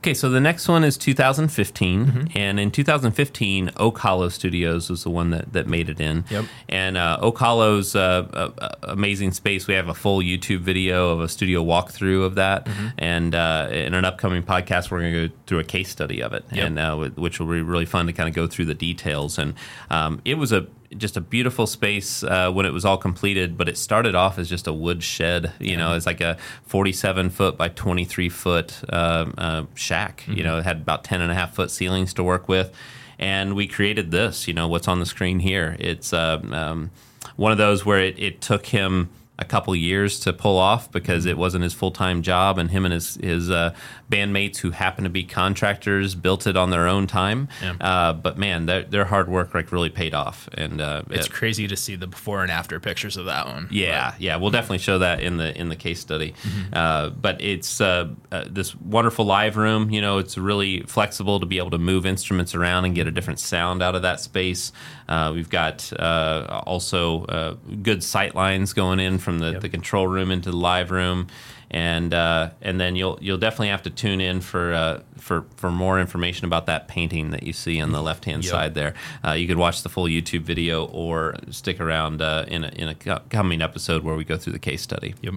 Okay, 0.00 0.14
so 0.14 0.28
the 0.30 0.40
next 0.40 0.68
one 0.68 0.84
is 0.84 0.96
2015, 0.96 2.06
Mm-hmm. 2.06 2.38
and 2.38 2.60
in 2.60 2.70
2015, 2.70 3.70
Oak 3.78 3.98
Hollow 3.98 4.28
Studios 4.28 4.88
was 4.88 5.02
the 5.02 5.10
one 5.10 5.30
that, 5.30 5.52
that 5.52 5.66
made 5.66 5.88
it 5.88 6.00
in. 6.00 6.24
Yep. 6.30 6.44
And 6.68 6.96
uh, 6.96 7.18
Oak 7.20 7.36
Hollow's 7.38 7.96
uh, 7.96 8.28
uh, 8.32 8.50
uh, 8.58 8.68
amazing 8.82 9.32
space. 9.32 9.66
We 9.66 9.74
have 9.74 9.88
a 9.88 9.94
full 9.94 10.20
YouTube 10.20 10.60
video 10.60 11.08
of 11.10 11.20
a 11.20 11.28
studio 11.28 11.64
walkthrough 11.64 12.24
of 12.24 12.36
that, 12.36 12.66
Mm-hmm. 12.66 12.86
and 12.98 13.34
uh, 13.34 13.68
in 13.72 13.92
an 13.92 14.04
upcoming 14.04 14.44
podcast, 14.44 14.92
we're 14.92 15.00
going 15.00 15.12
to 15.14 15.28
go 15.30 15.34
through 15.48 15.58
a 15.58 15.64
case 15.64 15.88
study 15.88 16.22
of 16.22 16.32
it, 16.32 16.44
Yep. 16.52 16.64
and 16.66 16.78
uh, 16.78 16.96
which 17.16 17.40
will 17.40 17.48
be 17.48 17.60
really 17.62 17.86
fun 17.86 18.06
to 18.06 18.12
kind 18.12 18.28
of 18.28 18.34
go 18.36 18.46
through 18.46 18.66
the 18.66 18.74
details. 18.74 19.36
And 19.36 19.54
um, 19.90 20.20
it 20.24 20.34
was 20.34 20.52
a 20.52 20.68
just 20.96 21.16
a 21.16 21.20
beautiful 21.20 21.66
space 21.66 22.22
uh, 22.22 22.50
when 22.50 22.64
it 22.66 22.72
was 22.72 22.84
all 22.84 22.96
completed, 22.96 23.58
but 23.58 23.68
it 23.68 23.76
started 23.76 24.14
off 24.14 24.38
as 24.38 24.48
just 24.48 24.66
a 24.66 24.72
wood 24.72 25.02
shed. 25.02 25.52
You 25.58 25.76
know, 25.76 25.94
it's 25.94 26.06
like 26.06 26.20
a 26.20 26.38
47 26.64 27.30
foot 27.30 27.56
by 27.56 27.68
23 27.68 28.28
foot 28.28 28.80
uh, 28.88 29.26
uh, 29.36 29.64
shack. 29.74 30.24
You 30.26 30.42
know, 30.42 30.58
it 30.58 30.64
had 30.64 30.78
about 30.78 31.04
10 31.04 31.20
and 31.20 31.30
a 31.30 31.34
half 31.34 31.54
foot 31.54 31.70
ceilings 31.70 32.14
to 32.14 32.24
work 32.24 32.48
with. 32.48 32.74
And 33.18 33.54
we 33.54 33.66
created 33.66 34.10
this, 34.10 34.46
you 34.46 34.54
know, 34.54 34.68
what's 34.68 34.88
on 34.88 35.00
the 35.00 35.06
screen 35.06 35.40
here. 35.40 35.76
It's 35.78 36.12
uh, 36.12 36.40
um, 36.52 36.90
one 37.36 37.52
of 37.52 37.58
those 37.58 37.84
where 37.84 38.00
it, 38.00 38.18
it 38.18 38.40
took 38.40 38.66
him 38.66 39.10
a 39.40 39.44
couple 39.44 39.74
years 39.76 40.18
to 40.20 40.32
pull 40.32 40.58
off 40.58 40.90
because 40.90 41.24
it 41.26 41.38
wasn't 41.38 41.62
his 41.62 41.72
full 41.72 41.90
time 41.92 42.22
job, 42.22 42.58
and 42.58 42.70
him 42.70 42.84
and 42.84 42.92
his 42.94 43.14
his 43.16 43.50
uh, 43.50 43.72
bandmates 44.10 44.56
who 44.58 44.70
happen 44.70 45.04
to 45.04 45.10
be 45.10 45.22
contractors 45.22 46.14
built 46.14 46.46
it 46.46 46.56
on 46.56 46.70
their 46.70 46.88
own 46.88 47.06
time. 47.06 47.48
Yeah. 47.62 47.74
Uh, 47.80 48.12
but 48.14 48.38
man, 48.38 48.66
their, 48.66 48.82
their 48.84 49.04
hard 49.04 49.28
work 49.28 49.54
like 49.54 49.70
really 49.70 49.90
paid 49.90 50.14
off, 50.14 50.48
and 50.54 50.80
uh, 50.80 51.02
It's 51.10 51.26
it- 51.26 51.32
crazy 51.32 51.68
to 51.68 51.76
see 51.76 51.94
the 51.96 52.06
before 52.06 52.42
and 52.42 52.50
after 52.50 52.80
pictures 52.80 53.16
of 53.16 53.26
that 53.26 53.46
one. 53.46 53.68
yeah, 53.70 54.14
yeah, 54.18 54.36
we'll 54.36 54.50
definitely 54.50 54.78
show 54.78 54.98
that 54.98 55.20
in 55.20 55.36
the 55.36 55.56
in 55.58 55.68
the 55.68 55.76
case 55.76 56.00
study. 56.00 56.34
Uh, 56.72 57.10
but 57.10 57.40
it's 57.40 57.80
uh, 57.80 58.08
uh, 58.32 58.44
this 58.50 58.74
wonderful 58.76 59.24
live 59.24 59.56
room. 59.56 59.90
You 59.90 60.00
know, 60.00 60.18
it's 60.18 60.36
really 60.36 60.80
flexible 60.82 61.38
to 61.40 61.46
be 61.46 61.58
able 61.58 61.70
to 61.70 61.78
move 61.78 62.06
instruments 62.06 62.54
around 62.54 62.86
and 62.86 62.94
get 62.94 63.06
a 63.06 63.10
different 63.12 63.38
sound 63.40 63.82
out 63.82 63.94
of 63.94 64.02
that 64.02 64.20
space. 64.20 64.72
Uh, 65.08 65.32
we've 65.34 65.48
got 65.48 65.90
uh, 65.98 66.62
also 66.66 67.24
uh, 67.26 67.54
good 67.82 68.02
sight 68.02 68.34
lines 68.34 68.72
going 68.72 69.00
in 69.00 69.18
from 69.28 69.40
the, 69.40 69.60
the 69.60 69.68
control 69.68 70.06
room 70.06 70.30
into 70.30 70.50
the 70.50 70.56
live 70.56 70.90
room. 70.90 71.26
And 71.70 72.14
uh, 72.14 72.48
and 72.62 72.80
then 72.80 72.96
you'll 72.96 73.18
you'll 73.20 73.36
definitely 73.36 73.68
have 73.68 73.82
to 73.82 73.90
tune 73.90 74.22
in 74.22 74.40
for 74.40 74.72
uh, 74.72 75.00
for 75.18 75.44
for 75.56 75.70
more 75.70 76.00
information 76.00 76.46
about 76.46 76.64
that 76.64 76.88
painting 76.88 77.28
that 77.32 77.42
you 77.42 77.52
see 77.52 77.78
on 77.82 77.92
the 77.92 78.00
left 78.00 78.24
hand 78.24 78.42
Yep. 78.42 78.50
side 78.50 78.74
there. 78.74 78.94
Uh, 79.22 79.32
you 79.32 79.46
could 79.46 79.58
watch 79.58 79.82
the 79.82 79.90
full 79.90 80.04
YouTube 80.06 80.44
video 80.44 80.86
or 80.86 81.34
stick 81.50 81.78
around 81.78 82.22
uh, 82.22 82.46
in 82.48 82.64
a, 82.64 82.68
in 82.68 82.88
a 82.88 83.20
coming 83.28 83.60
episode 83.60 84.02
where 84.02 84.16
we 84.16 84.24
go 84.24 84.38
through 84.38 84.54
the 84.54 84.58
case 84.58 84.80
study. 84.80 85.14
Yep. 85.20 85.34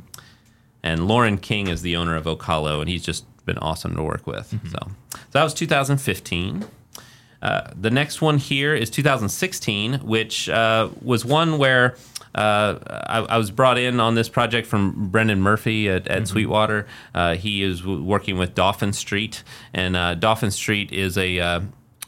And 0.84 1.06
Lauren 1.06 1.38
King 1.38 1.68
is 1.68 1.82
the 1.82 1.98
owner 1.98 2.16
of 2.16 2.26
Hollow, 2.42 2.80
and 2.80 2.90
he's 2.90 3.04
just 3.04 3.26
been 3.46 3.58
awesome 3.58 3.94
to 3.98 4.04
work 4.04 4.26
with. 4.26 4.58
So, 4.72 4.78
so 5.12 5.20
that 5.34 5.44
was 5.44 5.54
2015. 5.54 6.64
Uh, 7.42 7.72
the 7.76 7.90
next 7.92 8.22
one 8.22 8.38
here 8.38 8.74
is 8.74 8.90
2016, 8.90 9.96
which 9.96 10.48
uh, 10.48 10.90
was 11.02 11.26
one 11.26 11.58
where 11.58 11.96
uh, 12.36 12.80
I, 13.08 13.20
I 13.30 13.38
was 13.38 13.52
brought 13.52 13.78
in 13.78 14.00
on 14.00 14.16
this 14.16 14.30
project 14.30 14.68
from 14.68 15.10
Brendan 15.10 15.42
Murphy 15.42 15.90
at, 15.90 16.08
at 16.08 16.28
Sweetwater. 16.28 16.88
Uh, 17.14 17.36
he 17.36 17.64
is 17.64 17.82
w- 17.82 18.04
working 18.04 18.38
with 18.38 18.56
Dolphin 18.56 18.94
Street, 18.94 19.44
and 19.74 19.96
uh, 19.96 20.16
Dolphin 20.16 20.52
Street 20.52 20.92
is 20.92 21.18
a 21.18 21.40
uh, 21.40 21.62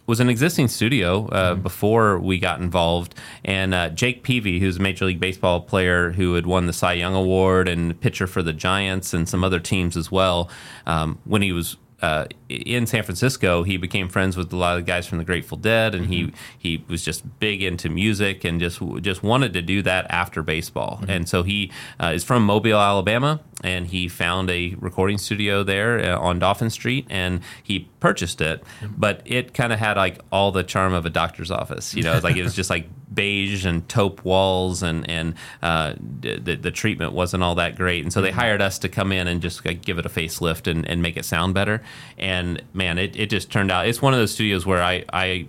was 0.05 0.19
an 0.19 0.29
existing 0.29 0.67
studio 0.67 1.27
uh, 1.27 1.55
before 1.55 2.19
we 2.19 2.37
got 2.37 2.59
involved. 2.59 3.15
And 3.45 3.73
uh, 3.73 3.89
Jake 3.89 4.23
Peavy, 4.23 4.59
who's 4.59 4.77
a 4.77 4.81
Major 4.81 5.05
League 5.05 5.19
Baseball 5.19 5.61
player 5.61 6.11
who 6.11 6.33
had 6.33 6.45
won 6.45 6.67
the 6.67 6.73
Cy 6.73 6.93
Young 6.93 7.15
Award 7.15 7.69
and 7.69 7.99
pitcher 7.99 8.27
for 8.27 8.41
the 8.41 8.53
Giants 8.53 9.13
and 9.13 9.27
some 9.29 9.43
other 9.43 9.59
teams 9.59 9.95
as 9.95 10.11
well, 10.11 10.49
um, 10.85 11.19
when 11.23 11.41
he 11.41 11.51
was 11.53 11.77
uh, 12.03 12.25
in 12.49 12.85
San 12.85 13.01
Francisco, 13.01 13.63
he 13.63 13.77
became 13.77 14.09
friends 14.09 14.35
with 14.35 14.51
a 14.51 14.57
lot 14.57 14.77
of 14.77 14.85
the 14.85 14.91
guys 14.91 15.07
from 15.07 15.19
the 15.19 15.23
Grateful 15.23 15.57
Dead, 15.57 15.95
and 15.95 16.07
he 16.07 16.33
he 16.59 16.83
was 16.89 17.01
just 17.01 17.39
big 17.39 17.63
into 17.63 17.87
music 17.87 18.43
and 18.43 18.59
just 18.59 18.81
just 19.01 19.23
wanted 19.23 19.53
to 19.53 19.61
do 19.61 19.81
that 19.83 20.05
after 20.11 20.43
baseball. 20.43 21.01
And 21.07 21.29
so 21.29 21.43
he 21.43 21.71
uh, 22.01 22.11
is 22.13 22.25
from 22.25 22.45
Mobile, 22.45 22.77
Alabama, 22.77 23.39
and 23.63 23.87
he 23.87 24.09
found 24.09 24.49
a 24.49 24.75
recording 24.79 25.17
studio 25.17 25.63
there 25.63 26.13
uh, 26.13 26.19
on 26.19 26.39
Dolphin 26.39 26.69
Street, 26.69 27.07
and 27.09 27.39
he 27.63 27.87
purchased 28.03 28.41
it. 28.41 28.61
But 28.97 29.21
it 29.23 29.53
kind 29.53 29.71
of 29.71 29.79
had 29.79 29.95
like 29.95 30.19
all 30.29 30.51
the 30.51 30.61
charm 30.61 30.93
of 30.93 31.05
a 31.05 31.09
doctor's 31.09 31.49
office. 31.49 31.95
You 31.95 32.03
know, 32.03 32.19
like 32.21 32.35
it 32.35 32.43
was 32.43 32.53
just 32.53 32.69
like 32.69 32.85
beige 33.13 33.65
and 33.65 33.87
taupe 33.87 34.25
walls, 34.25 34.83
and 34.83 35.09
and 35.09 35.35
uh, 35.61 35.93
the 36.19 36.57
the 36.57 36.69
treatment 36.69 37.13
wasn't 37.13 37.43
all 37.43 37.55
that 37.55 37.77
great. 37.77 38.03
And 38.03 38.11
so 38.11 38.21
they 38.21 38.31
hired 38.31 38.61
us 38.61 38.77
to 38.79 38.89
come 38.89 39.13
in 39.13 39.29
and 39.29 39.41
just 39.41 39.65
like, 39.65 39.81
give 39.83 39.99
it 39.99 40.05
a 40.05 40.09
facelift 40.09 40.69
and, 40.69 40.85
and 40.85 41.01
make 41.01 41.15
it 41.15 41.23
sound 41.23 41.53
better. 41.53 41.81
And 42.17 42.61
man, 42.73 42.97
it, 42.97 43.15
it 43.15 43.29
just 43.29 43.49
turned 43.49 43.71
out. 43.71 43.87
It's 43.87 44.01
one 44.01 44.13
of 44.13 44.19
those 44.19 44.33
studios 44.33 44.65
where 44.65 44.83
I 44.83 45.05
I 45.13 45.47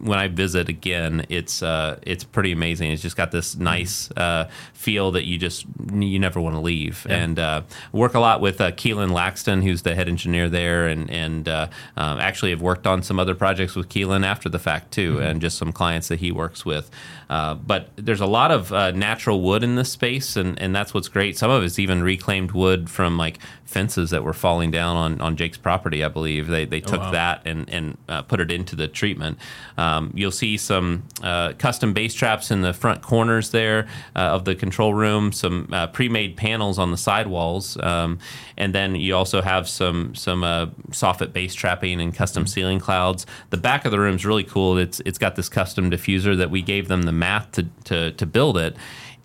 when 0.00 0.18
I 0.18 0.28
visit 0.28 0.68
again, 0.68 1.26
it's 1.28 1.62
uh, 1.62 1.98
it's 2.02 2.24
pretty 2.24 2.52
amazing. 2.52 2.90
It's 2.90 3.02
just 3.02 3.16
got 3.16 3.30
this 3.30 3.56
nice 3.56 4.10
uh, 4.12 4.48
feel 4.72 5.12
that 5.12 5.24
you 5.24 5.38
just 5.38 5.66
you 5.92 6.18
never 6.18 6.40
want 6.40 6.54
to 6.56 6.60
leave. 6.60 7.06
And 7.08 7.38
uh, 7.38 7.62
work 7.92 8.14
a 8.14 8.20
lot 8.20 8.40
with 8.40 8.60
uh, 8.60 8.72
Keelan 8.72 9.10
Laxton, 9.10 9.62
who's 9.62 9.82
the 9.82 9.94
head 9.94 10.08
engineer 10.08 10.48
there, 10.48 10.86
and 10.86 11.10
and 11.10 11.48
uh, 11.48 11.68
um, 11.96 12.18
actually 12.20 12.50
have 12.50 12.62
worked 12.62 12.86
on 12.86 13.02
some 13.02 13.18
other 13.18 13.34
projects 13.34 13.74
with 13.74 13.88
Keelan 13.88 14.24
after 14.24 14.48
the 14.48 14.58
fact 14.58 14.92
too, 14.92 15.20
and 15.20 15.40
just 15.40 15.58
some 15.58 15.72
clients 15.72 16.08
that 16.08 16.20
he 16.20 16.32
works 16.32 16.64
with. 16.64 16.90
Uh, 17.32 17.54
but 17.54 17.88
there's 17.96 18.20
a 18.20 18.26
lot 18.26 18.50
of 18.50 18.74
uh, 18.74 18.90
natural 18.90 19.40
wood 19.40 19.64
in 19.64 19.74
this 19.74 19.90
space, 19.90 20.36
and, 20.36 20.60
and 20.60 20.76
that's 20.76 20.92
what's 20.92 21.08
great. 21.08 21.38
Some 21.38 21.50
of 21.50 21.62
it's 21.62 21.78
even 21.78 22.02
reclaimed 22.02 22.52
wood 22.52 22.90
from 22.90 23.16
like 23.16 23.38
fences 23.64 24.10
that 24.10 24.22
were 24.22 24.34
falling 24.34 24.70
down 24.70 24.96
on, 24.96 25.20
on 25.22 25.34
Jake's 25.34 25.56
property, 25.56 26.04
I 26.04 26.08
believe. 26.08 26.46
They, 26.48 26.66
they 26.66 26.80
took 26.80 27.00
wow. 27.00 27.10
that 27.12 27.42
and, 27.46 27.70
and 27.70 27.96
uh, 28.06 28.20
put 28.20 28.40
it 28.40 28.50
into 28.50 28.76
the 28.76 28.86
treatment. 28.86 29.38
Um, 29.76 30.12
you'll 30.14 30.30
see 30.30 30.56
some 30.56 31.04
uh, 31.22 31.52
custom 31.58 31.92
bass 31.92 32.14
traps 32.14 32.50
in 32.50 32.62
the 32.62 32.72
front 32.72 33.02
corners 33.02 33.50
there 33.50 33.88
uh, 34.14 34.20
of 34.20 34.44
the 34.44 34.54
control 34.54 34.94
room, 34.94 35.32
some 35.32 35.68
uh, 35.72 35.86
pre-made 35.88 36.36
panels 36.36 36.78
on 36.78 36.90
the 36.90 36.96
sidewalls, 36.96 37.76
um, 37.82 38.18
and 38.56 38.74
then 38.74 38.94
you 38.94 39.16
also 39.16 39.42
have 39.42 39.68
some 39.68 40.14
some 40.14 40.44
uh, 40.44 40.66
soffit 40.90 41.32
bass 41.32 41.54
trapping 41.54 42.00
and 42.00 42.14
custom 42.14 42.46
ceiling 42.46 42.78
clouds. 42.78 43.26
The 43.50 43.56
back 43.56 43.84
of 43.84 43.90
the 43.90 43.98
room 43.98 44.16
is 44.16 44.26
really 44.26 44.44
cool. 44.44 44.78
It's 44.78 45.00
it's 45.00 45.18
got 45.18 45.36
this 45.36 45.48
custom 45.48 45.90
diffuser 45.90 46.36
that 46.36 46.50
we 46.50 46.62
gave 46.62 46.88
them 46.88 47.02
the 47.02 47.12
math 47.12 47.52
to 47.52 47.66
to, 47.84 48.12
to 48.12 48.26
build 48.26 48.58
it. 48.58 48.76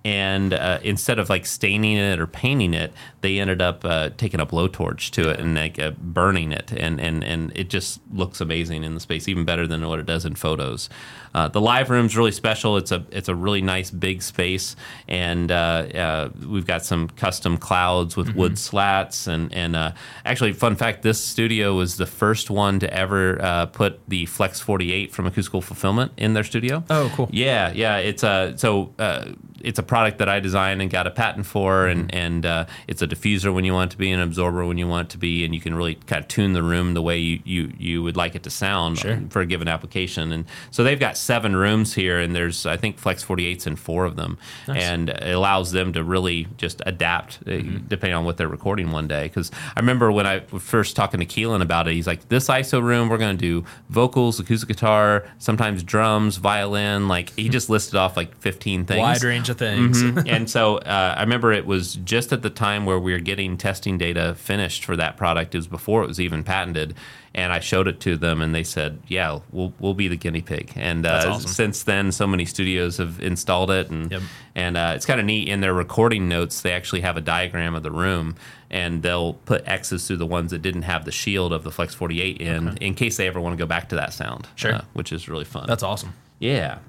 And 0.06 0.54
uh, 0.54 0.80
instead 0.84 1.20
of 1.20 1.30
like 1.30 1.46
staining 1.46 1.98
it 1.98 2.18
or 2.18 2.28
painting 2.28 2.74
it, 2.74 2.94
they 3.28 3.40
ended 3.40 3.62
up 3.62 3.84
uh, 3.84 4.10
taking 4.16 4.40
a 4.40 4.46
blowtorch 4.46 5.12
to 5.12 5.30
it 5.30 5.38
and 5.38 5.54
like 5.54 5.78
uh, 5.78 5.92
burning 6.00 6.54
it, 6.54 6.72
and, 6.72 7.02
and 7.02 7.26
and 7.26 7.52
it 7.58 7.70
just 7.70 8.00
looks 8.14 8.40
amazing 8.40 8.86
in 8.86 8.94
the 8.94 9.02
space, 9.02 9.28
even 9.28 9.44
better 9.44 9.68
than 9.68 9.86
what 9.86 10.00
it 10.00 10.06
does 10.06 10.24
in 10.24 10.34
photos. 10.34 10.90
Uh, 11.34 11.50
the 11.50 11.60
live 11.60 11.90
room's 11.90 12.16
really 12.16 12.32
special. 12.32 12.78
It's 12.78 12.92
a 12.92 13.06
it's 13.12 13.28
a 13.28 13.36
really 13.36 13.62
nice 13.62 13.92
big 13.92 14.22
space, 14.22 14.78
and 15.10 15.52
uh, 15.52 15.56
uh, 15.56 16.30
we've 16.48 16.66
got 16.66 16.86
some 16.86 17.10
custom 17.10 17.58
clouds 17.58 18.16
with 18.16 18.34
wood 18.34 18.58
slats, 18.58 19.28
and 19.28 19.54
and 19.54 19.76
uh, 19.76 19.92
actually, 20.24 20.54
fun 20.54 20.76
fact: 20.78 21.02
this 21.02 21.20
studio 21.22 21.76
was 21.76 21.98
the 21.98 22.06
first 22.06 22.50
one 22.50 22.80
to 22.80 22.94
ever 22.94 23.42
uh, 23.42 23.66
put 23.66 24.00
the 24.08 24.26
Flex 24.26 24.62
48 24.62 25.12
from 25.12 25.28
Acoustical 25.28 25.62
Fulfillment 25.62 26.14
in 26.16 26.34
their 26.34 26.46
studio. 26.46 26.84
Oh, 26.90 27.12
cool. 27.14 27.30
Yeah, 27.32 27.72
yeah. 27.74 27.98
It's 27.98 28.24
a 28.24 28.54
so 28.56 28.94
uh, 28.98 29.34
it's 29.62 29.80
a 29.80 29.84
product 29.84 30.20
that 30.20 30.30
I 30.30 30.40
designed 30.40 30.82
and 30.82 30.90
got 30.90 31.08
a 31.08 31.12
patent 31.12 31.46
for, 31.46 31.88
and 31.88 32.14
and 32.14 32.46
uh, 32.46 32.66
it's 32.88 33.02
a 33.02 33.08
diffuser 33.18 33.54
when 33.54 33.66
you 33.66 33.74
want 33.74 33.92
it 33.92 33.94
to 33.94 33.98
be, 33.98 34.12
an 34.12 34.20
absorber 34.20 34.66
when 34.66 34.78
you 34.78 34.88
want 34.88 35.10
it 35.10 35.12
to 35.12 35.18
be, 35.18 35.44
and 35.46 35.54
you 35.54 35.62
can 35.62 35.76
really 35.76 35.96
kind 35.96 36.22
of 36.22 36.28
tune 36.28 36.54
the 36.54 36.64
room 36.64 36.94
the 36.94 37.02
way 37.02 37.18
you 37.18 37.40
you, 37.46 37.72
you 37.78 38.04
would 38.04 38.18
like 38.18 38.36
it 38.36 38.44
to 38.44 38.50
sound 38.50 39.00
Sure. 39.00 39.20
for 39.30 39.42
a 39.42 39.46
given 39.46 39.68
application. 39.68 40.32
And 40.32 40.46
so 40.72 40.84
they've 40.84 41.00
got 41.00 41.18
seven 41.18 41.56
rooms 41.56 41.94
here, 41.94 42.20
and 42.20 42.36
there's 42.36 42.66
I 42.66 42.78
think 42.78 42.98
Flex 42.98 43.24
48s 43.24 43.68
in 43.68 43.76
four 43.76 44.06
of 44.06 44.16
them, 44.16 44.38
and 44.68 45.10
it 45.10 45.34
allows 45.34 45.72
them 45.72 45.94
to 45.94 46.04
really 46.04 46.48
just 46.58 46.82
adapt 46.86 47.40
uh, 47.48 47.58
depending 47.88 48.14
on 48.14 48.26
what 48.26 48.38
they're 48.38 48.48
recording 48.48 48.92
one 48.92 49.08
day. 49.08 49.24
Because 49.24 49.52
I 49.76 49.80
remember 49.80 50.12
when 50.12 50.26
I 50.28 50.44
was 50.52 50.64
first 50.64 50.96
talking 50.96 51.20
to 51.20 51.26
Keelan 51.26 51.62
about 51.62 51.88
it, 51.88 51.94
he's 51.94 52.08
like, 52.08 52.30
"This 52.30 52.48
ISO 52.50 52.82
room, 52.82 53.10
we're 53.10 53.18
going 53.18 53.38
to 53.38 53.42
do 53.42 53.66
vocals, 53.90 54.40
acoustic 54.40 54.68
guitar, 54.70 55.26
sometimes 55.40 55.84
drums, 55.84 56.38
violin." 56.38 57.08
Like 57.08 57.32
he 57.32 57.50
just 57.58 57.70
listed 57.70 57.96
off 57.96 58.18
like 58.18 58.36
15 58.38 58.86
things. 58.86 59.00
Wide 59.00 59.24
range 59.24 59.50
of 59.50 59.58
things. 59.58 60.02
Mhm. 60.04 60.28
and 60.32 60.50
so 60.50 60.78
uh, 60.78 61.16
I 61.18 61.22
remember 61.22 61.52
it 61.52 61.66
was 61.66 61.96
just 62.04 62.32
at 62.34 62.42
the 62.42 62.50
time 62.50 62.86
where 62.86 62.97
we 63.00 63.12
were 63.14 63.20
getting 63.20 63.58
testing 63.58 63.98
data 63.98 64.36
finished 64.36 64.86
for 64.86 64.96
that 64.96 65.18
product. 65.18 65.54
It 65.56 65.58
was 65.60 65.68
before 65.68 66.04
it 66.04 66.08
was 66.08 66.20
even 66.20 66.44
patented, 66.44 66.96
and 67.34 67.52
I 67.54 67.60
showed 67.60 67.88
it 67.88 68.00
to 68.02 68.18
them, 68.18 68.42
and 68.42 68.54
they 68.54 68.64
said, 68.64 69.00
"Yeah, 69.08 69.40
we'll 69.52 69.74
we'll 69.80 69.94
be 69.94 70.08
the 70.08 70.18
guinea 70.18 70.42
pig." 70.42 70.72
And 70.76 71.06
uh, 71.06 71.24
awesome. 71.28 71.50
since 71.50 71.84
then, 71.84 72.12
so 72.12 72.26
many 72.28 72.46
studios 72.46 72.98
have 72.98 73.20
installed 73.20 73.72
it, 73.72 73.90
and 73.90 74.12
Yep. 74.12 74.22
and 74.56 74.78
uh, 74.78 74.94
it's 74.96 75.06
kind 75.06 75.20
of 75.20 75.26
neat. 75.26 75.48
In 75.48 75.62
their 75.62 75.74
recording 75.74 76.28
notes, 76.30 76.62
they 76.62 76.72
actually 76.74 77.02
have 77.02 77.18
a 77.18 77.22
diagram 77.22 77.76
of 77.76 77.84
the 77.84 77.92
room. 77.92 78.36
And 78.70 79.02
they'll 79.02 79.36
put 79.36 79.66
X's 79.66 80.06
through 80.06 80.18
the 80.18 80.26
ones 80.26 80.52
that 80.52 80.62
didn't 80.62 80.82
have 80.82 81.06
the 81.06 81.12
shield 81.12 81.54
of 81.54 81.64
the 81.64 81.72
Flex 81.72 81.94
48 81.96 82.42
in, 82.42 82.76
in 82.82 82.96
case 82.96 83.16
they 83.16 83.26
ever 83.26 83.40
want 83.40 83.54
to 83.54 83.58
go 83.58 83.66
back 83.66 83.88
to 83.88 83.96
that 83.96 84.12
sound. 84.12 84.46
Sure. 84.56 84.74
uh, 84.74 84.82
which 84.92 85.14
is 85.14 85.30
really 85.30 85.46
fun. 85.46 85.64
That's 85.68 85.84
awesome. 85.84 86.12
Yeah. 86.40 86.80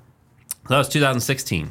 So 0.64 0.71
that 0.71 0.79
was 0.79 0.88
2016. 0.88 1.71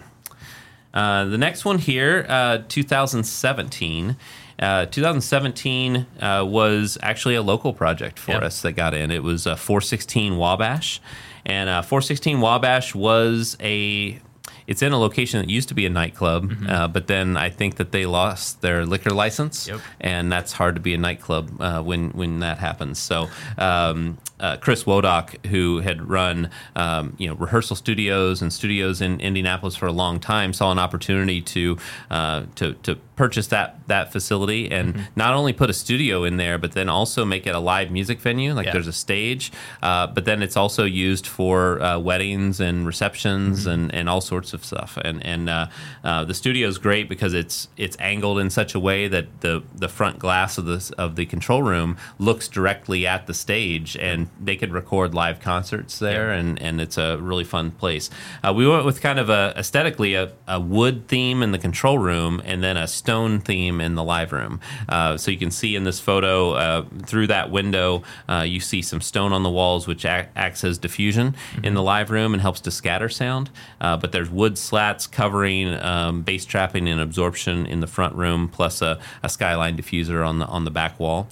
Uh, 0.97 1.25
the 1.25 1.37
next 1.37 1.63
one 1.63 1.77
here, 1.77 2.25
uh, 2.27 2.57
2017. 2.67 4.17
Uh, 4.59 4.87
2017 4.87 6.07
uh, 6.19 6.43
was 6.47 6.97
actually 7.03 7.35
a 7.35 7.41
local 7.43 7.71
project 7.71 8.17
for 8.17 8.31
Yep. 8.31 8.41
us 8.41 8.61
that 8.63 8.71
got 8.71 8.95
in. 8.95 9.11
It 9.11 9.21
was 9.21 9.45
uh, 9.45 9.55
416 9.55 10.37
Wabash. 10.37 10.99
And 11.45 11.69
uh, 11.69 11.83
416 11.83 12.41
Wabash 12.41 12.95
was 12.95 13.55
a. 13.59 14.19
it's 14.67 14.81
in 14.81 14.91
a 14.91 14.99
location 14.99 15.39
that 15.41 15.49
used 15.49 15.69
to 15.69 15.73
be 15.75 15.85
a 15.85 15.89
nightclub, 15.89 16.49
Mm-hmm. 16.49 16.69
uh, 16.69 16.87
but 16.89 17.07
then 17.07 17.37
I 17.37 17.49
think 17.49 17.75
that 17.77 17.91
they 17.91 18.05
lost 18.05 18.61
their 18.61 18.85
liquor 18.85 19.11
license, 19.11 19.67
Yep. 19.67 19.79
and 20.01 20.31
that's 20.31 20.51
hard 20.53 20.75
to 20.75 20.81
be 20.81 20.93
a 20.93 20.97
nightclub 20.97 21.59
uh, 21.61 21.81
when 21.81 22.09
when 22.11 22.39
that 22.39 22.57
happens. 22.59 22.99
So. 22.99 23.29
Um, 23.57 24.17
uh, 24.39 24.55
Chris 24.57 24.83
Wodock, 24.83 25.43
who 25.47 25.79
had 25.79 26.07
run 26.07 26.51
um, 26.75 27.15
you 27.17 27.27
know 27.27 27.33
rehearsal 27.33 27.75
studios 27.75 28.39
and 28.43 28.53
studios 28.53 29.01
in 29.01 29.19
Indianapolis 29.19 29.75
for 29.75 29.87
a 29.87 29.91
long 29.91 30.19
time, 30.19 30.53
saw 30.53 30.71
an 30.71 30.77
opportunity 30.77 31.41
to 31.41 31.75
uh, 32.11 32.43
to 32.53 32.73
to 32.83 32.97
purchase 33.15 33.47
that 33.47 33.79
that 33.87 34.11
facility 34.11 34.69
and 34.69 34.93
Mm-hmm. 34.93 35.03
not 35.15 35.33
only 35.33 35.53
put 35.53 35.71
a 35.71 35.73
studio 35.73 36.23
in 36.23 36.37
there, 36.37 36.59
but 36.59 36.73
then 36.73 36.87
also 36.87 37.25
make 37.25 37.47
it 37.47 37.55
a 37.55 37.59
live 37.59 37.89
music 37.89 38.19
venue. 38.19 38.53
Like 38.53 38.67
Yeah. 38.67 38.73
there's 38.73 38.87
a 38.87 38.93
stage, 38.93 39.51
uh, 39.81 40.05
but 40.05 40.25
then 40.25 40.43
it's 40.43 40.55
also 40.55 40.83
used 40.85 41.25
for 41.25 41.81
uh, 41.81 41.97
weddings 41.97 42.59
and 42.59 42.85
receptions 42.85 43.61
Mm-hmm. 43.61 43.69
and, 43.71 43.95
and 43.95 44.07
all 44.09 44.21
sorts 44.21 44.53
of 44.53 44.56
stuff. 44.63 44.97
And 45.03 45.25
and 45.25 45.49
uh, 45.49 45.67
uh, 46.03 46.25
the 46.25 46.33
studio 46.33 46.67
is 46.67 46.77
great 46.77 47.09
because 47.09 47.33
it's 47.33 47.67
it's 47.77 47.97
angled 47.99 48.39
in 48.39 48.49
such 48.49 48.75
a 48.75 48.79
way 48.79 49.07
that 49.07 49.41
the 49.41 49.63
the 49.75 49.87
front 49.87 50.19
glass 50.19 50.57
of 50.57 50.65
the 50.65 50.93
of 50.97 51.15
the 51.15 51.25
control 51.25 51.63
room 51.63 51.97
looks 52.19 52.47
directly 52.47 53.05
at 53.07 53.27
the 53.27 53.33
stage, 53.33 53.95
and 53.97 54.27
they 54.39 54.55
could 54.55 54.71
record 54.73 55.13
live 55.13 55.39
concerts 55.39 55.99
there, 55.99 56.29
Yeah. 56.33 56.39
and 56.39 56.61
and 56.61 56.81
it's 56.81 56.97
a 56.97 57.17
really 57.17 57.43
fun 57.43 57.71
place. 57.71 58.09
Uh, 58.43 58.53
we 58.53 58.67
went 58.67 58.85
with 58.85 59.01
kind 59.01 59.19
of 59.19 59.29
a 59.29 59.53
aesthetically 59.57 60.13
a, 60.15 60.31
a 60.47 60.59
wood 60.59 61.07
theme 61.07 61.41
in 61.43 61.51
the 61.51 61.59
control 61.59 61.97
room, 61.97 62.41
and 62.45 62.63
then 62.63 62.77
a 62.77 62.87
stone 62.87 63.39
theme 63.39 63.81
in 63.81 63.95
the 63.95 64.03
live 64.03 64.31
room. 64.31 64.59
Uh, 64.89 65.17
so 65.17 65.31
you 65.31 65.37
can 65.37 65.51
see 65.51 65.75
in 65.75 65.83
this 65.83 65.99
photo 65.99 66.51
uh, 66.53 66.85
through 67.05 67.27
that 67.27 67.51
window, 67.51 68.03
uh, 68.29 68.43
you 68.47 68.59
see 68.59 68.81
some 68.81 69.01
stone 69.01 69.33
on 69.33 69.43
the 69.43 69.49
walls, 69.49 69.87
which 69.87 70.05
ac- 70.05 70.29
acts 70.35 70.63
as 70.63 70.77
diffusion 70.77 71.35
in 71.63 71.73
the 71.73 71.81
live 71.81 72.11
room 72.11 72.33
and 72.33 72.41
helps 72.41 72.59
to 72.61 72.71
scatter 72.71 73.09
sound. 73.09 73.49
Uh, 73.81 73.97
but 73.97 74.11
there's 74.11 74.29
wood 74.29 74.46
slats 74.55 75.07
covering 75.07 75.73
um, 75.73 76.21
bass 76.21 76.45
trapping 76.45 76.87
and 76.87 77.01
absorption 77.01 77.65
in 77.65 77.79
the 77.79 77.87
front 77.87 78.13
room, 78.13 78.47
plus 78.47 78.83
a, 78.83 78.99
a 79.23 79.29
skyline 79.29 79.75
diffuser 79.75 80.23
on 80.23 80.37
the 80.37 80.45
on 80.45 80.63
the 80.63 80.69
back 80.71 80.99
wall. 80.99 81.27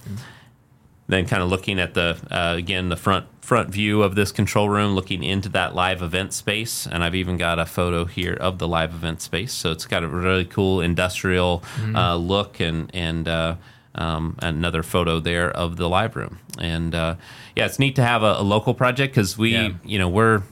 Then 1.08 1.24
kind 1.26 1.40
of 1.40 1.48
looking 1.50 1.78
at 1.78 1.94
the 1.94 2.18
uh, 2.32 2.54
again 2.58 2.88
the 2.88 2.96
front 2.96 3.26
front 3.40 3.70
view 3.70 4.02
of 4.02 4.16
this 4.16 4.32
control 4.32 4.68
room 4.68 4.96
looking 4.96 5.22
into 5.22 5.48
that 5.50 5.72
live 5.72 6.02
event 6.02 6.32
space 6.32 6.84
and 6.84 7.04
i've 7.04 7.14
even 7.14 7.36
got 7.36 7.60
a 7.60 7.64
photo 7.64 8.04
here 8.04 8.32
of 8.40 8.58
the 8.58 8.66
live 8.66 8.92
event 8.92 9.20
space. 9.22 9.52
So 9.52 9.70
it's 9.70 9.86
got 9.86 10.02
a 10.02 10.08
really 10.08 10.44
cool 10.44 10.80
industrial 10.80 11.62
uh, 11.94 12.16
look 12.16 12.58
and 12.58 12.90
and 12.92 13.28
uh, 13.28 13.54
um, 13.94 14.36
another 14.42 14.82
photo 14.82 15.20
there 15.20 15.48
of 15.48 15.76
the 15.76 15.88
live 15.88 16.16
room. 16.16 16.40
And 16.58 16.92
uh, 16.92 17.14
yeah 17.54 17.66
it's 17.66 17.78
neat 17.78 17.94
to 17.96 18.02
have 18.02 18.24
a, 18.24 18.34
a 18.38 18.42
local 18.42 18.74
project 18.74 19.14
because 19.14 19.38
we 19.38 19.52
Yeah. 19.52 19.68
you 19.84 20.00
know 20.00 20.08
we're 20.08 20.42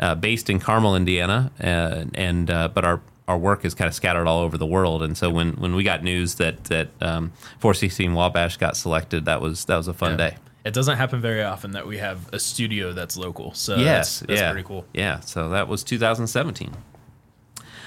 uh, 0.00 0.14
based 0.14 0.50
in 0.50 0.58
carmel 0.58 0.96
indiana 0.96 1.52
uh, 1.62 2.04
and 2.14 2.50
uh, 2.50 2.68
but 2.68 2.84
our 2.84 3.00
our 3.30 3.38
work 3.38 3.64
is 3.64 3.74
kind 3.74 3.86
of 3.86 3.94
scattered 3.94 4.26
all 4.26 4.40
over 4.40 4.58
the 4.58 4.66
world, 4.66 5.04
and 5.04 5.16
so 5.16 5.30
when, 5.30 5.52
when 5.52 5.76
we 5.76 5.84
got 5.84 6.02
news 6.02 6.34
that 6.34 6.64
that 6.64 6.88
um, 7.00 7.32
416 7.60 8.12
Wabash 8.12 8.56
got 8.56 8.76
selected, 8.76 9.26
that 9.26 9.40
was 9.40 9.66
that 9.66 9.76
was 9.76 9.86
a 9.86 9.94
fun 9.94 10.16
day. 10.16 10.36
It 10.64 10.74
doesn't 10.74 10.96
happen 10.96 11.20
very 11.20 11.42
often 11.42 11.70
that 11.72 11.86
we 11.86 11.98
have 11.98 12.28
a 12.34 12.40
studio 12.40 12.92
that's 12.92 13.16
local. 13.16 13.54
So 13.54 13.76
yes, 13.76 14.18
that's, 14.18 14.28
that's 14.28 14.40
yeah, 14.40 14.50
pretty 14.50 14.66
cool. 14.66 14.84
Yeah, 14.92 15.20
so 15.20 15.48
that 15.50 15.68
was 15.68 15.84
2017. 15.84 16.74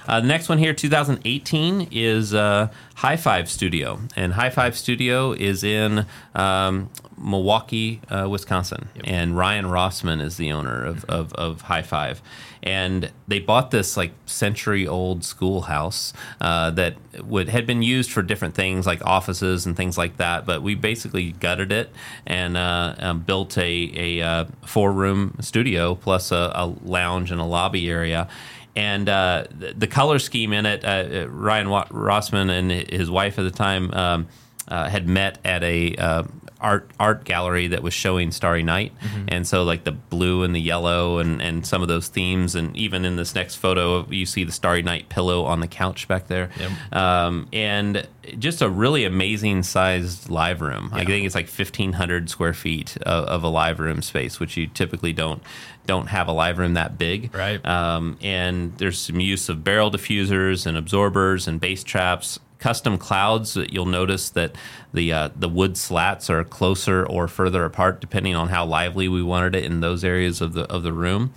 Uh, 0.08 0.20
the 0.20 0.28
next 0.28 0.50
one 0.50 0.58
here, 0.58 0.74
2018, 0.74 1.89
is 1.92 2.34
uh, 2.34 2.70
High 2.96 3.18
Five 3.18 3.50
Studio, 3.50 4.00
and 4.16 4.34
High 4.34 4.50
Five 4.50 4.78
Studio 4.78 5.32
is 5.32 5.63
in 5.63 6.06
um, 6.36 6.89
Milwaukee, 7.18 8.02
uh, 8.10 8.28
Wisconsin, 8.30 8.89
and 9.04 9.38
Ryan 9.38 9.66
Rossman 9.66 10.22
is 10.22 10.38
the 10.38 10.52
owner 10.52 10.84
of, 10.84 11.06
of, 11.06 11.34
of 11.34 11.62
High 11.62 11.84
Five, 11.84 12.22
and 12.62 13.12
they 13.28 13.39
bought 13.39 13.72
this 13.72 13.96
like 13.96 14.12
century-old 14.26 15.24
schoolhouse 15.24 16.13
uh, 16.42 16.72
that 16.72 16.96
would 17.24 17.50
had 17.50 17.66
been 17.66 17.82
used 17.82 18.12
for 18.12 18.22
different 18.22 18.56
things 18.56 18.86
like 18.86 19.06
offices 19.06 19.66
and 19.66 19.78
things 19.78 19.98
like 19.98 20.18
that, 20.18 20.46
but 20.46 20.62
we 20.62 20.76
basically 20.76 21.32
gutted 21.34 21.72
it 21.72 21.89
and 22.26 22.58
uh, 22.58 22.96
um, 23.00 23.20
built 23.20 23.58
a, 23.58 24.20
a 24.20 24.22
uh, 24.22 24.46
four-room 24.66 25.38
studio 25.39 25.96
plus 25.96 26.32
a, 26.32 26.52
a 26.56 26.74
lounge 26.84 27.32
and 27.32 27.39
a 27.39 27.46
lobby 27.46 27.89
area 27.89 28.28
and 28.76 29.08
uh, 29.10 29.46
the, 29.52 29.74
the 29.74 29.88
color 29.88 30.20
scheme 30.20 30.54
in 30.54 30.66
it, 30.66 30.84
uh, 30.84 31.28
Ryan 31.30 31.70
Wa- 31.70 31.86
Rossman 31.90 32.50
and 32.50 32.72
his 32.72 33.10
wife 33.12 33.38
at 33.40 33.44
the 33.44 33.52
time 33.52 33.94
um, 33.94 34.28
uh, 34.68 34.90
had 34.90 35.08
met 35.08 35.38
at 35.46 35.64
a 35.64 35.96
uh, 35.96 36.24
art 36.60 36.90
art 36.98 37.26
gallery 37.26 37.68
that 37.68 37.84
was 37.84 37.94
showing 37.94 38.32
Starry 38.32 38.64
Night, 38.64 38.94
and 39.28 39.46
so 39.46 39.64
like 39.64 39.84
the 39.84 39.92
blue 39.92 40.44
and 40.44 40.56
the 40.56 40.62
yellow 40.62 41.20
and 41.20 41.42
and 41.42 41.66
some 41.68 41.82
of 41.82 41.90
those 41.90 42.08
themes, 42.08 42.56
and 42.56 42.76
even 42.78 43.04
in 43.04 43.18
this 43.18 43.36
next 43.36 43.56
photo, 43.56 44.08
you 44.10 44.26
see 44.26 44.46
the 44.46 44.52
Starry 44.54 44.82
Night 44.82 45.10
pillow 45.10 45.44
on 45.44 45.60
the 45.60 45.68
couch 45.68 46.08
back 46.08 46.28
there, 46.28 46.50
Yep. 46.58 46.94
um, 46.94 47.48
and 47.52 48.08
just 48.40 48.62
a 48.62 48.70
really 48.70 49.04
amazing 49.04 49.64
sized 49.64 50.30
live 50.30 50.62
room. 50.62 50.90
I 50.94 51.04
think 51.04 51.26
it's 51.26 51.36
like 51.36 51.50
fifteen 51.50 51.92
hundred 51.94 52.30
square 52.30 52.54
feet 52.54 52.96
of, 53.02 53.26
of 53.26 53.44
a 53.44 53.50
live 53.50 53.82
room 53.82 54.02
space, 54.02 54.40
which 54.40 54.56
you 54.56 54.68
typically 54.68 55.12
don't 55.12 55.44
don't 55.86 56.08
have 56.08 56.28
a 56.28 56.32
live 56.32 56.58
room 56.58 56.76
that 56.76 56.98
big. 56.98 57.34
Right. 57.36 57.63
Um, 57.65 58.17
and 58.22 58.78
there's 58.78 59.00
some 59.00 59.19
use 59.19 59.50
of 59.50 59.63
barrel 59.63 59.91
diffusers 59.91 60.65
and 60.65 60.78
absorbers 60.78 61.48
and 61.48 61.60
bass 61.60 61.84
traps. 61.84 62.39
Custom 62.60 62.98
clouds 62.98 63.56
that 63.56 63.74
you'll 63.74 63.86
notice 63.86 64.30
that 64.30 64.56
the 64.93 65.12
uh, 65.12 65.30
the 65.36 65.50
wood 65.50 65.78
slats 65.78 66.30
are 66.30 66.43
closer 66.46 67.06
or 67.06 67.28
further 67.28 67.65
apart 67.65 68.00
depending 68.00 68.36
on 68.36 68.48
how 68.48 68.65
lively 68.65 69.10
we 69.10 69.22
wanted 69.22 69.54
it 69.56 69.65
in 69.65 69.82
those 69.82 70.06
areas 70.06 70.39
of 70.39 70.54
the 70.54 70.63
of 70.72 70.84
the 70.84 70.93
room. 70.93 71.34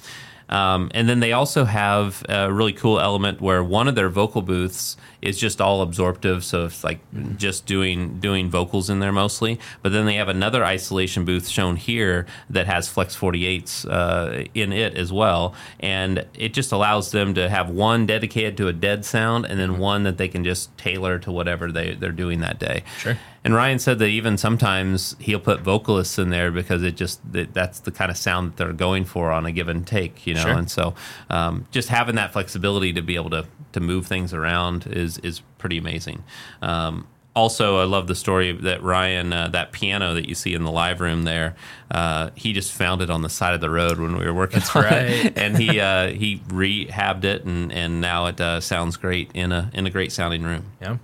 Um, 0.49 0.91
and 0.95 1.09
then 1.09 1.21
they 1.21 1.33
also 1.33 1.65
have 1.65 2.25
a 2.29 2.53
really 2.53 2.73
cool 2.73 3.01
element 3.01 3.41
where 3.41 3.63
one 3.65 3.89
of 3.89 3.95
their 3.95 4.09
vocal 4.09 4.43
booths 4.43 4.97
is 5.21 5.39
just 5.39 5.61
all 5.61 5.83
absorptive, 5.83 6.45
so 6.45 6.67
it's 6.67 6.85
like 6.85 7.01
just 7.37 7.67
doing 7.67 8.21
doing 8.21 8.49
vocals 8.49 8.89
in 8.89 9.01
there 9.01 9.13
mostly. 9.13 9.59
But 9.83 9.93
then 9.93 10.07
they 10.07 10.15
have 10.15 10.29
another 10.29 10.65
isolation 10.65 11.25
booth 11.25 11.49
shown 11.49 11.77
here 11.77 12.27
that 12.51 12.67
has 12.67 12.89
Flex 12.89 13.17
48s 13.17 13.91
uh, 13.91 14.45
in 14.55 14.73
it 14.73 14.97
as 14.97 15.13
well, 15.13 15.55
and 15.81 16.25
it 16.35 16.55
just 16.55 16.71
allows 16.71 17.11
them 17.11 17.35
to 17.35 17.49
have 17.49 17.69
one 17.69 18.07
dedicated 18.07 18.57
to 18.59 18.69
a 18.69 18.73
dead 18.73 19.05
sound, 19.05 19.47
and 19.47 19.59
then 19.59 19.79
one 19.79 20.05
that 20.05 20.17
they 20.17 20.29
can 20.29 20.45
just 20.45 20.77
tailor 20.79 21.19
to 21.19 21.33
whatever 21.33 21.73
they 21.73 21.95
they're 21.95 22.13
doing 22.13 22.41
that 22.41 22.59
day. 22.59 22.85
Sure. 22.99 23.19
And 23.47 23.55
Ryan 23.55 23.79
said 23.79 24.01
that 24.01 24.09
even 24.09 24.37
sometimes 24.39 25.15
he'll 25.21 25.39
put 25.39 25.61
vocalists 25.61 26.19
in 26.19 26.31
there 26.31 26.51
because 26.51 26.83
it 26.83 26.97
just 26.97 27.21
that, 27.33 27.55
that's 27.55 27.79
the 27.79 27.93
kind 27.93 28.11
of 28.11 28.17
sound 28.17 28.51
that 28.51 28.57
they're 28.57 28.73
going 28.73 29.05
for 29.05 29.31
on 29.31 29.47
a 29.47 29.53
given 29.53 29.85
take, 29.85 30.27
you 30.27 30.35
know. 30.35 30.41
Sure. 30.41 30.51
And 30.51 30.69
so, 30.69 30.95
um, 31.31 31.65
just 31.71 31.89
having 31.89 32.17
that 32.17 32.33
flexibility 32.33 32.93
to 32.93 33.03
be 33.03 33.15
able 33.15 33.31
to 33.31 33.47
to 33.73 33.79
move 33.79 34.09
things 34.09 34.35
around 34.35 34.89
is 34.89 35.19
is 35.19 35.43
pretty 35.59 35.79
amazing. 35.79 36.25
Um, 36.61 37.07
also, 37.37 37.79
I 37.79 37.85
love 37.85 38.09
the 38.09 38.17
story 38.17 38.51
that 38.51 38.83
Ryan, 38.83 39.33
uh, 39.33 39.49
that 39.49 39.71
piano 39.71 40.15
that 40.15 40.29
you 40.29 40.35
see 40.35 40.53
in 40.53 40.65
the 40.65 40.73
live 40.73 41.01
room 41.01 41.23
there, 41.23 41.55
uh, 41.91 42.31
he 42.35 42.53
just 42.53 42.73
found 42.73 43.01
it 43.01 43.11
on 43.11 43.23
the 43.23 43.29
side 43.29 43.55
of 43.55 43.61
the 43.61 43.71
road 43.71 44.01
when 44.01 44.17
we 44.19 44.25
were 44.25 44.35
working 44.35 44.59
That's 44.61 44.75
on 44.75 44.83
right. 44.83 45.03
it, 45.27 45.39
and 45.39 45.57
he 45.57 45.79
uh, 45.79 46.09
he 46.09 46.39
rehabbed 46.49 47.23
it, 47.23 47.45
and, 47.45 47.71
and 47.71 48.01
now 48.01 48.27
it 48.27 48.41
uh, 48.41 48.61
sounds 48.61 48.97
great 48.97 49.31
in 49.35 49.53
a 49.53 49.71
in 49.73 49.87
a 49.87 49.91
great 49.91 50.11
sounding 50.11 50.43
room. 50.43 50.73
Yeah. 50.81 50.97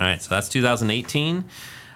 All 0.00 0.06
right, 0.06 0.22
so 0.22 0.30
that's 0.30 0.48
2018. 0.48 1.44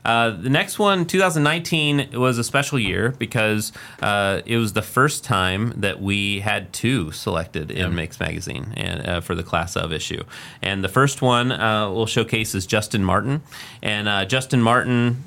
Uh, 0.05 0.31
the 0.31 0.51
next 0.51 0.79
one, 0.79 1.07
2019, 1.07 2.11
was 2.13 2.37
a 2.37 2.45
special 2.45 2.79
year 2.79 3.15
because 3.19 3.73
uh, 4.03 4.43
it 4.45 4.59
was 4.59 4.75
the 4.75 4.83
first 4.83 5.25
time 5.25 5.73
that 5.77 6.03
we 6.03 6.41
had 6.41 6.71
two 6.75 7.11
selected 7.13 7.71
in 7.71 7.95
Mix 7.95 8.21
Magazine 8.21 8.75
and 8.77 9.07
uh, 9.07 9.21
for 9.23 9.35
the 9.35 9.43
Class 9.43 9.75
of 9.77 9.91
issue. 9.91 10.23
And 10.61 10.85
the 10.85 10.91
first 10.91 11.23
one 11.23 11.51
uh, 11.51 11.91
we'll 11.91 12.05
showcase 12.05 12.55
is 12.55 12.67
Justin 12.67 13.03
Martin, 13.03 13.41
and 13.83 14.07
uh, 14.07 14.27
Justin 14.27 14.61
Martin. 14.61 15.25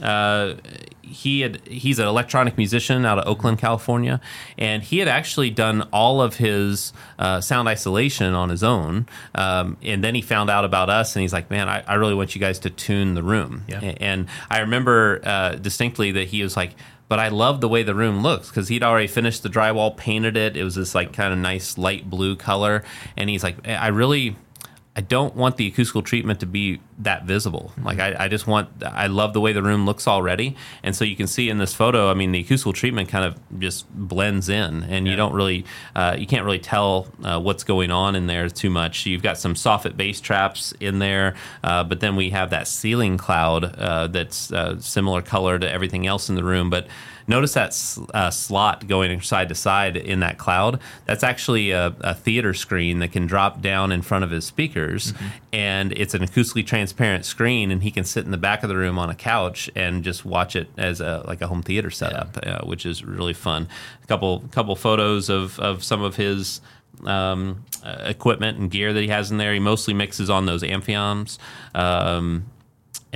He 1.08 1.42
had 1.42 1.66
he's 1.68 2.00
an 2.00 2.08
electronic 2.08 2.58
musician 2.58 3.06
out 3.06 3.20
of 3.20 3.28
Oakland, 3.28 3.60
California, 3.60 4.20
and 4.58 4.84
he 4.84 5.00
had 5.00 5.08
actually 5.08 5.50
done 5.50 5.88
all 5.94 6.22
of 6.22 6.38
his 6.38 6.94
uh, 7.18 7.42
sound 7.42 7.68
isolation 7.68 8.34
on 8.34 8.50
his 8.50 8.64
own. 8.64 9.08
Um, 9.36 9.78
and 9.82 10.04
then 10.04 10.16
he 10.16 10.22
found 10.22 10.50
out 10.50 10.66
about 10.66 10.90
us, 10.90 11.16
and 11.16 11.22
he's 11.22 11.34
like, 11.34 11.50
"Man, 11.50 11.70
I, 11.70 11.84
I 11.88 11.96
really 11.96 12.16
want 12.16 12.36
you 12.36 12.42
guys 12.42 12.60
to 12.60 12.70
tune 12.70 13.14
the 13.14 13.24
room." 13.24 13.64
Yeah. 13.68 13.80
And 13.80 14.28
I 14.50 14.60
remember 14.60 15.22
uh, 15.24 15.56
distinctly 15.56 16.12
that 16.14 16.28
he 16.28 16.44
was 16.44 16.56
like. 16.56 16.76
But 17.10 17.20
I 17.20 17.30
love 17.30 17.62
the 17.62 17.70
way 17.70 17.84
the 17.84 17.96
room 17.96 18.22
looks 18.22 18.50
because 18.50 18.68
he'd 18.68 18.84
already 18.84 19.08
finished 19.08 19.42
the 19.42 19.48
drywall, 19.48 19.96
painted 19.96 20.36
it. 20.36 20.58
It 20.58 20.66
was 20.66 20.76
this 20.76 20.94
like 20.94 21.14
kind 21.14 21.32
of 21.32 21.40
nice 21.40 21.78
light 21.78 22.10
blue 22.10 22.36
color, 22.36 22.84
and 23.16 23.30
he's 23.30 23.44
like, 23.46 23.66
"I 23.66 23.88
really, 23.88 24.36
I 24.98 25.02
don't 25.02 25.36
want 25.36 25.58
the 25.58 25.68
acoustical 25.68 26.02
treatment 26.02 26.40
to 26.40 26.48
be 26.48 26.80
that 26.98 27.26
visible. 27.26 27.72
Like 27.84 28.00
I, 28.00 28.16
I 28.18 28.28
just 28.28 28.48
want 28.48 28.70
I 28.84 29.06
love 29.06 29.34
the 29.34 29.40
way 29.40 29.54
the 29.54 29.62
room 29.62 29.86
looks 29.86 30.08
already. 30.08 30.56
And 30.82 30.96
so 30.96 31.06
you 31.06 31.16
can 31.16 31.28
see 31.28 31.52
in 31.52 31.60
this 31.60 31.76
photo, 31.76 32.10
I 32.10 32.16
mean 32.16 32.32
the 32.32 32.40
acoustical 32.40 32.74
treatment 32.74 33.08
kind 33.08 33.24
of 33.24 33.38
just 33.60 33.88
blends 33.94 34.50
in 34.50 34.82
and 34.82 35.08
you 35.08 35.16
don't 35.16 35.34
really 35.34 35.66
uh, 35.96 36.16
you 36.18 36.26
can't 36.26 36.44
really 36.44 36.58
tell 36.58 37.08
uh, 37.24 37.40
what's 37.40 37.64
going 37.64 37.92
on 37.92 38.16
in 38.16 38.26
there 38.26 38.50
too 38.50 38.72
much. 38.72 39.06
You've 39.06 39.22
got 39.22 39.38
some 39.38 39.54
soffit 39.54 39.96
bass 39.96 40.20
traps 40.20 40.74
in 40.80 40.98
there, 40.98 41.36
uh, 41.64 41.84
but 41.84 42.00
then 42.00 42.16
we 42.16 42.32
have 42.32 42.50
that 42.50 42.68
ceiling 42.68 43.18
cloud 43.18 43.66
uh, 43.76 44.08
that's 44.08 44.52
uh, 44.52 44.80
similar 44.80 45.22
color 45.22 45.60
to 45.60 45.72
everything 45.72 46.08
else 46.08 46.28
in 46.28 46.34
the 46.34 46.44
room, 46.44 46.72
but 46.72 46.88
notice 47.28 47.54
that 47.54 47.76
uh, 48.14 48.32
slot 48.32 48.88
going 48.88 49.22
side 49.22 49.50
to 49.50 49.56
side 49.56 49.98
in 49.98 50.22
that 50.22 50.38
cloud. 50.38 50.80
That's 51.06 51.24
actually 51.24 51.72
a, 51.72 51.96
a 52.00 52.14
theater 52.14 52.54
screen 52.54 53.00
that 53.00 53.12
can 53.12 53.28
drop 53.28 53.62
down 53.62 53.92
in 53.92 54.02
front 54.02 54.24
of 54.24 54.32
his 54.32 54.46
speakers, 54.46 55.14
and 55.52 55.92
it's 55.94 56.14
an 56.14 56.22
acoustically 56.22 56.66
transparent 56.66 57.26
screen, 57.26 57.72
and 57.72 57.84
he 57.84 57.92
can 57.92 58.04
sit 58.04 58.26
in 58.26 58.32
the 58.32 58.38
back 58.38 58.64
of 58.64 58.70
the 58.70 58.78
room 58.78 58.98
on 58.98 59.10
a 59.10 59.16
couch 59.16 59.70
and 59.76 60.04
just 60.04 60.26
watch 60.26 60.56
it 60.56 60.70
as 60.78 61.02
a 61.02 61.24
like 61.28 61.42
a 61.42 61.48
home 61.48 61.62
theater 61.62 61.90
setup, 61.90 62.38
uh, 62.44 62.60
which 62.66 62.86
is 62.86 63.04
really 63.04 63.34
fun. 63.34 63.68
A 64.04 64.08
couple 64.08 64.40
couple 64.52 64.76
photos 64.76 65.30
of 65.30 65.60
of 65.60 65.84
some 65.84 66.02
of 66.02 66.16
his 66.16 66.62
um, 67.06 67.64
uh, 67.84 67.98
equipment 68.06 68.58
and 68.58 68.72
gear 68.72 68.94
that 68.94 69.02
he 69.02 69.08
has 69.10 69.32
in 69.32 69.38
there. 69.38 69.54
He 69.54 69.60
mostly 69.60 69.94
mixes 69.94 70.30
on 70.30 70.46
those 70.46 70.64
Amphions. 70.64 71.38
Um, 71.76 72.46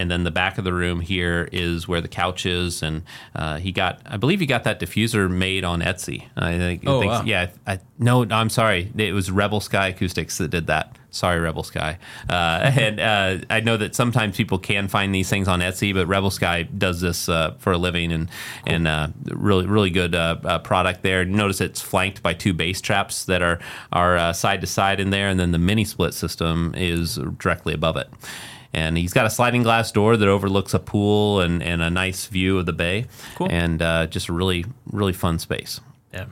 and 0.01 0.09
then 0.09 0.23
the 0.23 0.31
back 0.31 0.57
of 0.57 0.63
the 0.63 0.73
room 0.73 0.99
here 0.99 1.47
is 1.51 1.87
where 1.87 2.01
the 2.01 2.07
couch 2.07 2.45
is, 2.45 2.81
and 2.81 3.03
uh, 3.35 3.57
he 3.57 3.71
got, 3.71 4.01
I 4.05 4.17
believe, 4.17 4.39
he 4.39 4.47
got 4.47 4.63
that 4.63 4.79
diffuser 4.79 5.29
made 5.29 5.63
on 5.63 5.81
Etsy. 5.81 6.25
I 6.35 6.57
think, 6.57 6.83
Oh, 6.87 6.97
I 6.97 6.99
think- 7.01 7.11
wow. 7.11 7.23
yeah. 7.25 7.47
I, 7.67 7.79
no, 7.99 8.25
I'm 8.29 8.49
sorry, 8.49 8.91
it 8.97 9.13
was 9.13 9.29
Rebel 9.29 9.59
Sky 9.61 9.89
Acoustics 9.89 10.39
that 10.39 10.47
did 10.49 10.65
that. 10.67 10.97
Sorry, 11.13 11.39
Rebel 11.41 11.63
Sky. 11.63 11.97
Uh, 12.29 12.33
and 12.79 12.99
uh, 12.99 13.45
I 13.49 13.59
know 13.59 13.75
that 13.77 13.93
sometimes 13.95 14.37
people 14.37 14.57
can 14.57 14.87
find 14.87 15.13
these 15.13 15.29
things 15.29 15.47
on 15.49 15.59
Etsy, 15.59 15.93
but 15.93 16.07
Rebel 16.07 16.31
Sky 16.31 16.63
does 16.63 17.01
this 17.01 17.27
uh, 17.29 17.53
for 17.59 17.73
a 17.73 17.77
living, 17.77 18.13
and 18.13 18.29
and 18.65 18.87
uh, 18.87 19.09
really 19.25 19.65
really 19.67 19.89
good 19.89 20.15
uh, 20.15 20.37
uh, 20.45 20.59
product 20.59 21.03
there. 21.03 21.25
Notice 21.25 21.59
it's 21.59 21.81
flanked 21.81 22.23
by 22.23 22.33
two 22.33 22.53
bass 22.53 22.79
traps 22.79 23.25
that 23.25 23.41
are 23.41 23.59
are 23.91 24.15
uh, 24.17 24.31
side 24.33 24.61
to 24.61 24.67
side 24.67 25.01
in 25.01 25.09
there, 25.09 25.27
and 25.27 25.37
then 25.37 25.51
the 25.51 25.59
mini 25.59 25.83
split 25.83 26.13
system 26.13 26.73
is 26.77 27.19
directly 27.37 27.73
above 27.73 27.97
it. 27.97 28.07
And 28.73 28.97
he's 28.97 29.13
got 29.13 29.25
a 29.25 29.29
sliding 29.29 29.63
glass 29.63 29.91
door 29.91 30.15
that 30.15 30.27
overlooks 30.27 30.73
a 30.73 30.79
pool 30.79 31.41
and, 31.41 31.61
and 31.61 31.81
a 31.81 31.89
nice 31.89 32.27
view 32.27 32.57
of 32.57 32.65
the 32.65 32.73
bay. 32.73 33.07
Cool. 33.35 33.47
And 33.49 33.81
uh, 33.81 34.07
just 34.07 34.29
a 34.29 34.33
really, 34.33 34.65
really 34.85 35.13
fun 35.13 35.39
space. 35.39 35.81
Yeah. 36.13 36.27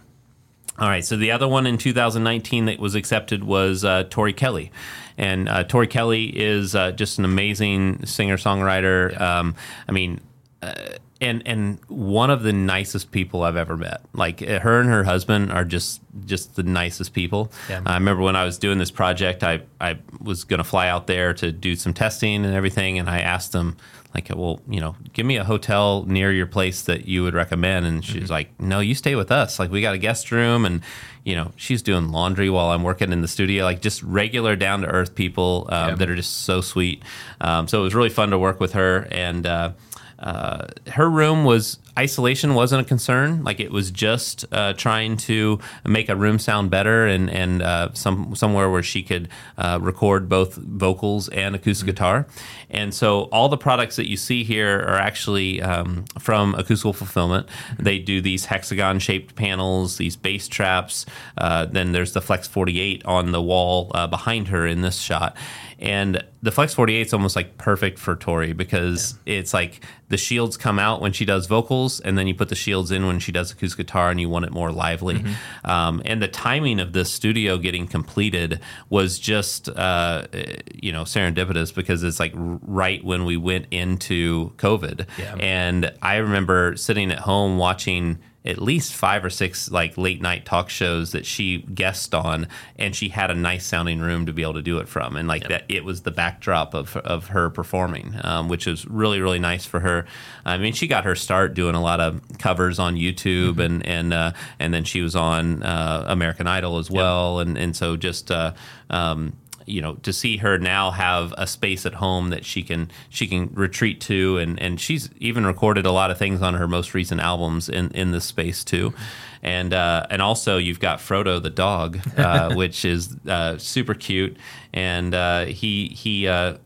All 0.78 0.88
right. 0.88 1.04
So 1.04 1.18
the 1.18 1.32
other 1.32 1.48
one 1.48 1.66
in 1.66 1.78
2019 1.78 2.66
that 2.66 2.80
was 2.80 2.96
accepted 2.96 3.44
was 3.44 3.84
uh, 3.84 4.06
Tori 4.10 4.32
Kelly. 4.32 4.72
And 5.18 5.50
uh, 5.50 5.66
Tori 5.66 5.88
Kelly 5.88 6.26
is 6.28 6.76
uh, 6.76 6.92
just 6.92 7.20
an 7.20 7.26
amazing 7.26 8.06
singer 8.06 8.38
songwriter. 8.38 9.20
Um, 9.20 9.56
I 9.88 9.92
mean, 9.92 10.22
uh, 10.62 10.74
and 11.22 11.44
and 11.46 11.80
one 11.88 12.30
of 12.30 12.44
the 12.44 12.54
nicest 12.54 13.12
people 13.12 13.44
I've 13.44 13.58
ever 13.58 13.76
met. 13.78 14.02
Like 14.14 14.42
uh, 14.42 14.60
her 14.60 14.80
and 14.80 14.90
her 14.90 15.04
husband 15.04 15.52
are 15.52 15.66
just 15.66 16.02
just 16.26 16.56
the 16.56 16.64
nicest 16.64 17.14
people. 17.14 17.52
Yeah. 17.70 17.82
I 17.86 17.96
remember 17.96 18.24
when 18.24 18.36
I 18.36 18.46
was 18.46 18.58
doing 18.58 18.78
this 18.78 18.92
project, 18.92 19.44
I 19.44 19.62
I 19.82 20.00
was 20.22 20.44
going 20.44 20.60
to 20.60 20.64
fly 20.64 20.88
out 20.88 21.08
there 21.08 21.34
to 21.36 21.52
do 21.52 21.76
some 21.76 21.94
testing 21.94 22.46
and 22.46 22.54
everything, 22.54 23.00
and 23.00 23.10
I 23.10 23.20
asked 23.20 23.52
them 23.52 23.78
like, 24.16 24.32
well, 24.36 24.60
you 24.68 24.80
know, 24.82 24.96
give 25.14 25.24
me 25.26 25.38
a 25.38 25.44
hotel 25.44 26.04
near 26.08 26.32
your 26.32 26.48
place 26.48 26.82
that 26.84 27.08
you 27.08 27.22
would 27.22 27.36
recommend. 27.36 27.86
And 27.86 28.04
she's 28.04 28.32
like, 28.32 28.50
no, 28.60 28.80
you 28.80 28.96
stay 28.96 29.14
with 29.14 29.32
us. 29.32 29.60
Like 29.60 29.70
we 29.70 29.82
got 29.82 29.94
a 29.94 30.00
guest 30.00 30.32
room, 30.32 30.66
and 30.66 30.82
you 31.24 31.36
know, 31.36 31.52
she's 31.58 31.82
doing 31.84 32.10
laundry 32.12 32.50
while 32.50 32.72
I'm 32.72 32.82
working 32.84 33.12
in 33.12 33.22
the 33.22 33.28
studio. 33.28 33.66
Like 33.66 33.82
just 33.82 34.02
regular 34.02 34.56
down 34.56 34.82
to 34.82 34.88
earth 34.88 35.14
people 35.16 35.68
um, 35.70 35.90
Yeah. 35.90 35.96
that 35.96 36.10
are 36.10 36.16
just 36.16 36.44
so 36.44 36.62
sweet. 36.62 37.04
Um, 37.42 37.68
so 37.68 37.82
it 37.82 37.84
was 37.84 37.94
really 37.94 38.10
fun 38.10 38.30
to 38.32 38.38
work 38.40 38.60
with 38.62 38.72
her 38.74 39.08
and. 39.12 39.46
Uh, 39.46 39.72
uh, 40.20 40.68
her 40.88 41.10
room 41.10 41.44
was 41.46 41.78
isolation 42.00 42.54
wasn't 42.54 42.82
a 42.82 42.86
concern. 42.86 43.44
Like 43.44 43.60
it 43.60 43.72
was 43.72 43.92
just 43.92 44.46
uh, 44.54 44.74
trying 44.74 45.18
to 45.18 45.60
make 45.86 46.08
a 46.08 46.16
room 46.16 46.40
sound 46.40 46.72
better 46.72 47.06
and 47.06 47.30
and 47.30 47.62
uh, 47.62 47.94
some 47.94 48.36
somewhere 48.36 48.70
where 48.70 48.84
she 48.84 49.04
could 49.04 49.28
uh, 49.58 49.80
record 49.82 50.30
both 50.30 50.56
vocals 50.56 51.28
and 51.30 51.56
acoustic 51.56 51.88
guitar. 51.88 52.26
And 52.70 52.94
so 52.94 53.24
all 53.34 53.50
the 53.50 53.58
products 53.58 53.98
that 53.98 54.08
you 54.08 54.16
see 54.16 54.44
here 54.44 54.80
are 54.80 54.98
actually 54.98 55.62
um, 55.62 56.06
from 56.20 56.56
Acoustical 56.56 56.94
Fulfillment. 56.94 57.50
They 57.78 58.00
do 58.00 58.22
these 58.22 58.46
hexagon 58.46 59.00
shaped 59.00 59.36
panels, 59.36 59.98
these 59.98 60.16
bass 60.16 60.48
traps. 60.48 61.06
Uh, 61.38 61.66
then 61.66 61.92
there's 61.92 62.14
the 62.14 62.22
Flex 62.22 62.48
48 62.48 63.04
on 63.06 63.32
the 63.32 63.42
wall 63.42 63.92
uh, 63.94 64.08
behind 64.08 64.48
her 64.50 64.66
in 64.66 64.82
this 64.82 65.00
shot. 65.00 65.36
And 65.80 66.24
the 66.42 66.52
Flex 66.52 66.74
48 66.74 67.08
is 67.08 67.14
almost 67.14 67.36
like 67.36 67.58
perfect 67.58 68.00
for 68.00 68.16
Tori 68.16 68.52
because 68.52 69.18
it's 69.26 69.54
like 69.54 69.82
the 70.10 70.18
shields 70.18 70.58
come 70.58 70.78
out 70.78 71.02
when 71.02 71.14
she 71.14 71.24
does 71.24 71.48
vocals, 71.48 71.89
and 72.02 72.18
then 72.18 72.28
you 72.28 72.36
put 72.36 72.50
the 72.50 72.56
shields 72.56 72.92
in 72.92 73.08
when 73.08 73.20
she 73.20 73.32
does 73.32 73.52
acoustic 73.52 73.88
guitar, 73.88 74.12
and 74.12 74.20
you 74.20 74.28
want 74.28 74.44
it 74.44 74.52
more 74.52 74.70
lively. 74.72 75.24
Um, 75.64 76.02
and 76.04 76.22
the 76.22 76.28
timing 76.28 76.82
of 76.82 76.92
this 76.92 77.10
studio 77.10 77.58
getting 77.58 77.88
completed 77.88 78.60
was 78.90 79.18
just, 79.18 79.70
uh, 79.70 80.28
you 80.74 80.92
know, 80.92 81.04
serendipitous 81.04 81.74
because 81.74 82.04
it's 82.04 82.20
like 82.20 82.34
right 82.36 83.02
when 83.04 83.24
we 83.24 83.38
went 83.38 83.68
into 83.72 84.52
COVID. 84.58 85.08
Yeah. 85.18 85.36
And 85.40 85.94
I 86.02 86.18
remember 86.18 86.76
sitting 86.76 87.12
at 87.12 87.20
home 87.20 87.58
watching 87.58 88.20
at 88.46 88.62
least 88.62 88.94
five 88.94 89.26
or 89.26 89.30
six 89.30 89.70
like 89.70 89.98
late 89.98 90.22
night 90.22 90.46
talk 90.46 90.70
shows 90.70 91.12
that 91.12 91.26
she 91.26 91.60
guest 91.60 92.16
on 92.16 92.48
and 92.78 92.96
she 92.96 93.10
had 93.10 93.30
a 93.30 93.36
nice 93.36 93.66
sounding 93.66 94.00
room 94.00 94.26
to 94.26 94.34
be 94.34 94.42
able 94.42 94.54
to 94.54 94.62
do 94.62 94.78
it 94.78 94.88
from. 94.88 95.16
And 95.16 95.28
like 95.28 95.48
that 95.50 95.66
it 95.68 95.84
was 95.84 96.02
the 96.02 96.12
backdrop 96.12 96.74
of, 96.74 96.96
of 96.98 97.28
her 97.28 97.50
performing 97.50 98.16
um, 98.24 98.48
which 98.48 98.66
was 98.66 98.86
really 98.88 99.20
really 99.20 99.40
nice 99.40 99.66
for 99.66 99.82
her. 99.82 100.06
I 100.46 100.58
mean 100.58 100.74
she 100.74 100.88
got 100.88 101.04
her 101.04 101.16
start 101.16 101.54
doing 101.54 101.76
a 101.76 101.82
lot 101.82 102.00
of 102.00 102.22
covers 102.38 102.80
on 102.80 102.96
youtube 102.96 103.60
and 103.60 103.86
and 103.86 104.14
uh, 104.14 104.32
and 104.58 104.74
then 104.74 104.86
she 104.86 105.02
was 105.02 105.16
on 105.16 105.64
uh, 105.64 106.06
american 106.08 106.48
idol 106.48 106.78
as 106.78 106.90
well. 106.90 107.40
And 107.40 107.58
and 107.58 107.76
so 107.76 107.98
just 107.98 108.32
uh, 108.32 108.54
um, 108.90 109.34
you 109.70 109.82
know 109.82 109.96
to 109.96 110.12
see 110.12 110.38
her 110.38 110.58
now 110.58 110.92
have 110.92 111.34
a 111.38 111.46
space 111.48 111.86
at 111.86 111.96
home 111.96 112.30
that 112.30 112.46
she 112.46 112.64
can 112.64 112.92
she 113.10 113.28
can 113.28 113.50
retreat 113.54 114.02
to. 114.02 114.38
And 114.38 114.60
and 114.60 114.80
she's 114.80 115.10
even 115.20 115.46
recorded 115.46 115.86
a 115.86 115.92
lot 115.92 116.12
of 116.12 116.18
things 116.18 116.42
on 116.42 116.56
her 116.56 116.68
most 116.68 116.94
recent 116.94 117.22
albums 117.22 117.70
in 117.70 117.92
in 117.92 118.12
this 118.12 118.26
space 118.26 118.64
too. 118.64 118.94
And 119.42 119.74
uh, 119.74 120.06
and 120.10 120.22
also 120.22 120.58
you've 120.58 120.80
got 120.80 121.00
Frodo 121.00 121.42
the 121.42 121.50
dog 121.50 122.00
uh, 122.18 122.54
which 122.56 122.86
is 122.86 123.16
uh, 123.28 123.58
super 123.58 123.94
cute. 123.94 124.38
And 124.74 125.14
uh, 125.14 125.46
he 125.46 125.88
he 125.90 126.28
uh, 126.28 126.58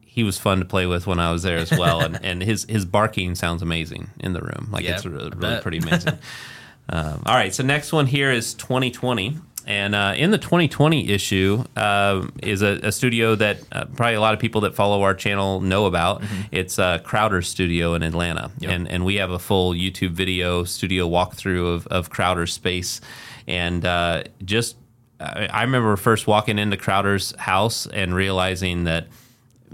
he 0.00 0.24
was 0.24 0.38
fun 0.38 0.58
to 0.58 0.64
play 0.64 0.86
with 0.86 1.06
when 1.06 1.18
I 1.18 1.32
was 1.32 1.42
there 1.42 1.56
as 1.56 1.70
well. 1.70 2.00
And, 2.00 2.22
and 2.24 2.42
his 2.42 2.64
his 2.68 2.84
barking 2.84 3.34
sounds 3.34 3.62
amazing 3.62 4.10
in 4.20 4.34
the 4.34 4.40
room. 4.40 4.68
Like 4.70 4.84
Yeah, 4.84 4.96
it's 4.96 5.06
really, 5.06 5.30
really 5.34 5.60
pretty 5.60 5.78
amazing. 5.78 6.18
Um, 6.88 7.22
all 7.26 7.34
right, 7.34 7.54
so 7.54 7.62
next 7.62 7.92
one 7.92 8.06
here 8.06 8.30
is 8.30 8.54
2020. 8.54 9.38
And 9.66 9.94
uh, 9.94 10.14
in 10.16 10.30
the 10.30 10.38
2020 10.38 11.08
issue 11.10 11.64
um 11.76 12.32
is 12.42 12.62
a, 12.62 12.80
a 12.82 12.92
studio 12.92 13.34
that 13.36 13.58
uh, 13.72 13.84
probably 13.96 14.14
a 14.14 14.20
lot 14.20 14.34
of 14.34 14.40
people 14.40 14.62
that 14.62 14.74
follow 14.74 15.02
our 15.02 15.14
channel 15.14 15.60
know 15.60 15.86
about. 15.86 16.22
It's 16.50 16.78
uh, 16.78 16.98
Crowder 16.98 17.42
Studio 17.42 17.94
in 17.94 18.02
Atlanta, 18.02 18.50
and 18.62 18.88
and 18.88 19.04
we 19.04 19.16
have 19.16 19.30
a 19.30 19.38
full 19.38 19.72
YouTube 19.74 20.10
video 20.12 20.64
studio 20.64 21.08
walkthrough 21.08 21.74
of, 21.74 21.86
of 21.88 22.10
Crowder's 22.10 22.52
space, 22.52 23.00
and 23.46 23.84
uh, 23.84 24.24
just 24.44 24.76
I 25.20 25.46
I 25.46 25.62
remember 25.62 25.96
first 25.96 26.26
walking 26.26 26.58
into 26.58 26.76
Crowder's 26.76 27.34
house 27.36 27.86
and 27.86 28.14
realizing 28.14 28.84
that 28.84 29.06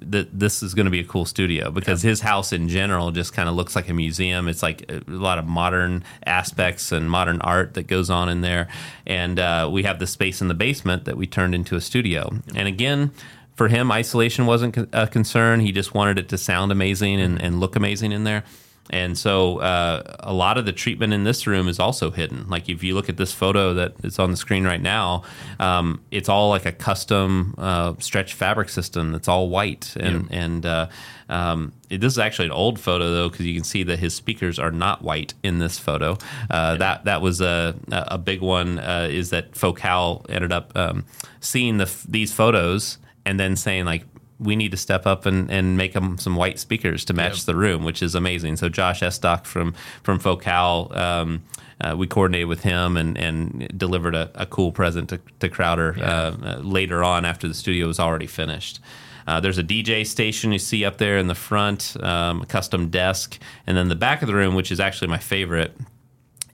that 0.02 0.38
this 0.38 0.62
is 0.62 0.74
going 0.74 0.87
to 0.87 0.90
be 0.90 1.00
a 1.00 1.04
cool 1.04 1.24
studio 1.24 1.70
because 1.70 2.02
his 2.02 2.20
house 2.20 2.52
in 2.52 2.68
general 2.68 3.11
just 3.11 3.32
kind 3.32 3.48
of 3.48 3.54
looks 3.54 3.76
like 3.76 3.88
a 3.88 3.94
museum. 3.94 4.48
It's 4.48 4.62
like 4.62 4.90
a 4.90 5.02
lot 5.06 5.38
of 5.38 5.46
modern 5.46 6.04
aspects 6.26 6.92
and 6.92 7.11
modern 7.11 7.40
art 7.40 7.74
that 7.74 7.87
goes 7.87 8.11
on 8.11 8.28
in 8.28 8.40
there. 8.40 8.68
And 9.06 9.38
uh, 9.38 9.68
we 9.70 9.82
have 9.84 9.98
the 9.98 10.06
space 10.06 10.40
in 10.40 10.48
the 10.48 10.54
basement 10.54 11.04
that 11.04 11.16
we 11.16 11.26
turned 11.26 11.54
into 11.54 11.76
a 11.76 11.80
studio. 11.80 12.30
And 12.54 12.68
again, 12.68 13.12
for 13.54 13.68
him, 13.68 13.90
isolation 13.90 14.46
wasn't 14.46 14.76
a 14.92 15.08
concern. 15.08 15.61
He 15.61 15.72
just 15.72 15.92
wanted 15.92 16.18
it 16.18 16.28
to 16.28 16.38
sound 16.38 16.70
amazing 16.70 17.20
and, 17.20 17.42
and 17.42 17.58
look 17.58 17.74
amazing 17.74 18.12
in 18.12 18.24
there. 18.24 18.44
And 18.90 19.18
so 19.18 19.59
uh, 19.59 20.16
a 20.20 20.33
lot 20.33 20.59
of 20.59 20.64
the 20.64 20.72
treatment 20.72 21.12
in 21.12 21.24
this 21.24 21.46
room 21.46 21.68
is 21.68 21.79
also 21.79 22.11
hidden. 22.11 22.48
Like 22.48 22.68
if 22.68 22.83
you 22.83 22.94
look 22.94 23.09
at 23.09 23.16
this 23.16 23.33
photo 23.33 23.74
that 23.74 23.94
is 24.03 24.18
on 24.18 24.31
the 24.31 24.37
screen 24.37 24.64
right 24.64 24.81
now, 24.81 25.22
um, 25.61 26.01
it's 26.11 26.29
all 26.29 26.48
like 26.48 26.66
a 26.66 26.72
custom 26.72 27.55
uh, 27.59 27.94
stretch 27.98 28.35
fabric 28.35 28.68
system 28.68 29.12
that's 29.12 29.29
all 29.29 29.48
white. 29.48 29.94
And 29.96 30.29
and 30.31 30.66
uh, 30.66 30.88
um, 31.29 31.72
it, 31.90 32.01
this 32.01 32.12
is 32.12 32.18
actually 32.18 32.46
an 32.46 32.53
old 32.53 32.81
photo 32.81 33.11
though 33.11 33.29
because 33.29 33.46
you 33.46 33.55
can 33.55 33.64
see 33.64 33.83
that 33.85 33.98
his 33.98 34.14
speakers 34.14 34.59
are 34.59 34.70
not 34.70 35.03
white 35.03 35.35
in 35.42 35.59
this 35.59 35.79
photo. 35.79 36.16
Uh, 36.51 36.77
That 36.77 37.05
that 37.05 37.20
was 37.20 37.40
a 37.40 37.74
a 37.90 38.18
big 38.18 38.40
one. 38.40 38.79
Uh, 38.79 39.09
is 39.11 39.31
that 39.31 39.55
Focal 39.55 40.24
ended 40.29 40.53
up 40.53 40.72
um, 40.77 41.05
seeing 41.40 41.79
the 41.79 41.90
these 42.09 42.33
photos 42.33 42.98
and 43.24 43.38
then 43.38 43.57
saying 43.57 43.85
like 43.85 44.05
we 44.40 44.55
need 44.57 44.70
to 44.70 44.77
step 44.77 45.07
up 45.07 45.27
and, 45.27 45.51
and 45.51 45.77
make 45.77 45.92
them 45.94 46.16
some 46.18 46.37
white 46.37 46.59
speakers 46.59 47.05
to 47.07 47.12
match 47.12 47.38
Yep. 47.38 47.46
the 47.46 47.57
room, 47.57 47.85
which 47.85 48.03
is 48.03 48.14
amazing. 48.14 48.57
So 48.57 48.68
Josh 48.68 49.01
Estock 49.01 49.44
from 49.46 49.74
from 50.03 50.18
Focal, 50.18 50.92
um, 50.96 51.42
uh, 51.81 51.94
we 51.96 52.07
coordinated 52.07 52.48
with 52.48 52.62
him 52.62 52.96
and, 52.96 53.16
and 53.18 53.68
delivered 53.77 54.14
a, 54.14 54.31
a 54.35 54.46
cool 54.46 54.72
present 54.72 55.09
to, 55.11 55.20
to 55.40 55.48
Crowder 55.48 55.96
uh, 55.98 56.03
uh, 56.05 56.59
later 56.62 57.03
on 57.05 57.24
after 57.24 57.48
the 57.48 57.55
studio 57.55 57.87
was 57.87 57.98
already 58.01 58.27
finished. 58.27 58.81
Uh, 59.27 59.38
there's 59.40 59.59
a 59.59 59.62
DJ 59.62 60.07
station 60.07 60.53
you 60.53 60.59
see 60.59 60.85
up 60.87 60.96
there 60.96 61.18
in 61.18 61.27
the 61.27 61.35
front, 61.35 61.96
um, 62.03 62.40
a 62.42 62.46
custom 62.46 62.88
desk, 62.88 63.38
and 63.66 63.77
then 63.77 63.88
the 63.88 63.94
back 63.94 64.22
of 64.22 64.27
the 64.29 64.35
room, 64.35 64.55
which 64.55 64.72
is 64.72 64.81
actually 64.81 65.09
my 65.09 65.18
favorite, 65.18 65.77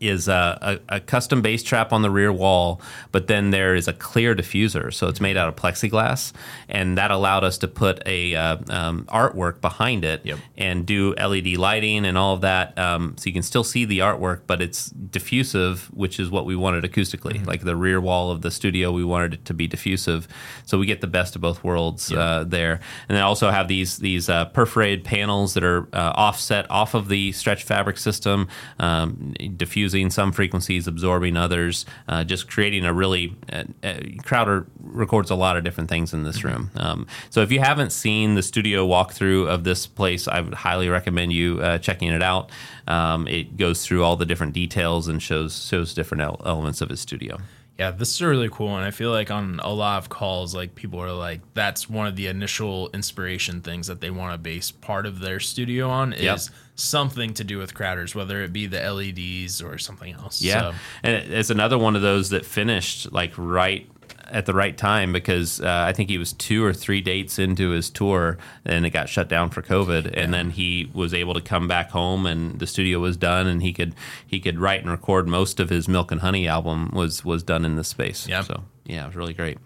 is 0.08 0.28
a, 0.28 0.80
a, 0.88 0.96
a, 0.96 1.00
custom 1.00 1.42
bass 1.42 1.62
trap 1.62 1.92
on 1.92 2.02
the 2.02 2.10
rear 2.10 2.32
wall, 2.32 2.80
but 3.12 3.26
then 3.26 3.50
there 3.50 3.74
is 3.74 3.88
a 3.88 3.92
clear 3.92 4.34
diffuser. 4.34 4.92
So 4.92 5.08
it's 5.08 5.20
made 5.20 5.36
out 5.36 5.48
of 5.48 5.56
plexiglass, 5.56 6.32
and 6.68 6.98
that 6.98 7.10
allowed 7.10 7.44
us 7.44 7.58
to 7.58 7.68
put 7.68 8.02
a 8.06 8.34
uh, 8.34 8.56
um, 8.70 9.04
artwork 9.06 9.60
behind 9.60 10.04
it 10.04 10.20
Yep. 10.24 10.38
and 10.56 10.86
do 10.86 11.14
LED 11.14 11.56
lighting 11.56 12.04
and 12.04 12.16
all 12.16 12.34
of 12.34 12.40
that. 12.42 12.78
Um, 12.78 13.14
so 13.18 13.26
you 13.26 13.32
can 13.32 13.42
still 13.42 13.64
see 13.64 13.84
the 13.84 13.98
artwork, 14.00 14.42
but 14.46 14.60
it's 14.60 14.86
diffusive, 14.90 15.90
which 15.92 16.18
is 16.18 16.30
what 16.30 16.46
we 16.46 16.56
wanted 16.56 16.84
acoustically. 16.84 17.44
Like 17.46 17.62
the 17.62 17.76
rear 17.76 18.00
wall 18.00 18.30
of 18.30 18.42
the 18.42 18.50
studio, 18.50 18.92
we 18.92 19.04
wanted 19.04 19.34
it 19.34 19.44
to 19.46 19.54
be 19.54 19.66
diffusive, 19.66 20.28
so 20.64 20.78
we 20.78 20.86
get 20.86 21.00
the 21.00 21.06
best 21.06 21.36
of 21.36 21.42
both 21.42 21.62
worlds 21.62 22.12
uh, 22.12 22.44
there. 22.46 22.80
And 23.08 23.16
then 23.16 23.22
also 23.22 23.50
have 23.50 23.68
these 23.68 23.98
these 23.98 24.28
uh, 24.28 24.46
perforated 24.46 25.04
panels 25.04 25.54
that 25.54 25.64
are 25.64 25.88
uh, 25.92 26.12
offset 26.14 26.70
off 26.70 26.94
of 26.94 27.08
the 27.08 27.32
stretch 27.32 27.64
fabric 27.64 27.98
system, 27.98 28.48
um, 28.78 29.34
diffusing 29.56 29.93
some 30.10 30.32
frequencies, 30.32 30.86
absorbing 30.86 31.36
others, 31.36 31.86
uh, 32.08 32.24
just 32.24 32.48
creating 32.48 32.84
a 32.84 32.92
really. 32.92 33.36
Uh, 33.52 33.64
uh, 33.82 33.94
Crowder 34.24 34.66
records 34.80 35.30
a 35.30 35.34
lot 35.34 35.56
of 35.56 35.64
different 35.64 35.88
things 35.88 36.12
in 36.12 36.24
this 36.24 36.44
room. 36.44 36.70
Um, 36.76 37.06
so 37.30 37.40
if 37.42 37.50
you 37.52 37.60
haven't 37.60 37.90
seen 37.90 38.34
the 38.34 38.42
studio 38.42 38.86
walkthrough 38.86 39.48
of 39.48 39.64
this 39.64 39.86
place, 39.86 40.26
I 40.28 40.40
would 40.40 40.54
highly 40.54 40.88
recommend 40.88 41.32
you 41.32 41.60
uh, 41.60 41.78
checking 41.78 42.08
it 42.08 42.22
out. 42.22 42.50
Um, 42.86 43.26
it 43.28 43.56
goes 43.56 43.84
through 43.84 44.04
all 44.04 44.16
the 44.16 44.26
different 44.26 44.52
details 44.52 45.08
and 45.08 45.22
shows 45.22 45.66
shows 45.66 45.94
different 45.94 46.22
elements 46.44 46.80
of 46.80 46.90
his 46.90 47.00
studio. 47.00 47.38
Yeah, 47.78 47.90
this 47.90 48.14
is 48.14 48.20
a 48.20 48.28
really 48.28 48.48
cool 48.50 48.68
one. 48.68 48.84
I 48.84 48.92
feel 48.92 49.10
like 49.10 49.32
on 49.32 49.58
a 49.60 49.72
lot 49.72 49.98
of 49.98 50.08
calls, 50.08 50.54
like 50.54 50.76
people 50.76 51.00
are 51.00 51.12
like, 51.12 51.40
that's 51.54 51.90
one 51.90 52.06
of 52.06 52.14
the 52.14 52.28
initial 52.28 52.88
inspiration 52.94 53.62
things 53.62 53.88
that 53.88 54.00
they 54.00 54.10
want 54.10 54.32
to 54.32 54.38
base 54.38 54.70
part 54.70 55.06
of 55.06 55.18
their 55.18 55.40
studio 55.40 55.88
on 55.88 56.12
is 56.12 56.22
Yep. 56.22 56.40
Something 56.76 57.34
to 57.34 57.44
do 57.44 57.58
with 57.58 57.74
Crowders, 57.74 58.14
whether 58.14 58.42
it 58.42 58.52
be 58.52 58.66
the 58.66 58.80
LEDs 58.80 59.62
or 59.62 59.78
something 59.78 60.12
else. 60.12 60.42
Yeah, 60.42 60.60
So, 60.60 60.74
and 61.02 61.32
it's 61.32 61.50
another 61.50 61.78
one 61.78 61.96
of 61.96 62.02
those 62.02 62.30
that 62.30 62.44
finished 62.44 63.12
like 63.12 63.32
right 63.36 63.88
at 64.30 64.46
the 64.46 64.54
right 64.54 64.76
time 64.76 65.12
because 65.12 65.60
uh, 65.60 65.84
I 65.86 65.92
think 65.92 66.08
he 66.08 66.18
was 66.18 66.32
two 66.32 66.64
or 66.64 66.72
three 66.72 67.00
dates 67.00 67.38
into 67.38 67.70
his 67.70 67.90
tour 67.90 68.38
and 68.64 68.86
it 68.86 68.90
got 68.90 69.08
shut 69.08 69.28
down 69.28 69.50
for 69.50 69.62
COVID, 69.62 70.10
and 70.16 70.32
then 70.32 70.50
he 70.50 70.90
was 70.92 71.14
able 71.14 71.34
to 71.34 71.40
come 71.40 71.68
back 71.68 71.90
home 71.90 72.26
and 72.26 72.58
the 72.58 72.66
studio 72.66 72.98
was 72.98 73.16
done 73.16 73.46
and 73.46 73.62
he 73.62 73.72
could 73.72 73.94
he 74.26 74.40
could 74.40 74.58
write 74.58 74.80
and 74.80 74.90
record 74.90 75.28
most 75.28 75.60
of 75.60 75.70
his 75.70 75.88
Milk 75.88 76.10
and 76.10 76.20
Honey 76.22 76.48
album 76.48 76.90
was 76.92 77.24
was 77.24 77.42
done 77.42 77.64
in 77.64 77.76
this 77.76 77.88
space. 77.88 78.26
Yeah, 78.26 78.42
So 78.42 78.64
yeah, 78.84 79.04
it 79.04 79.08
was 79.08 79.16
really 79.16 79.34
great. 79.34 79.58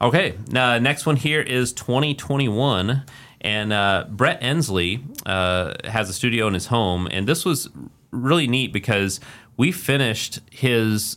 Okay, 0.00 0.34
now 0.48 0.78
next 0.78 1.04
one 1.04 1.16
here 1.16 1.42
is 1.42 1.74
2021, 1.74 3.02
and 3.40 3.72
uh, 3.72 4.06
Brett 4.08 4.38
Ensley 4.42 5.02
uh, 5.26 5.74
has 5.84 6.10
a 6.10 6.12
studio 6.12 6.46
in 6.46 6.54
his 6.54 6.66
home, 6.66 7.08
and 7.10 7.26
this 7.26 7.44
was 7.44 7.68
really 8.10 8.46
neat 8.46 8.72
because 8.72 9.20
we 9.56 9.72
finished 9.72 10.40
his 10.50 11.16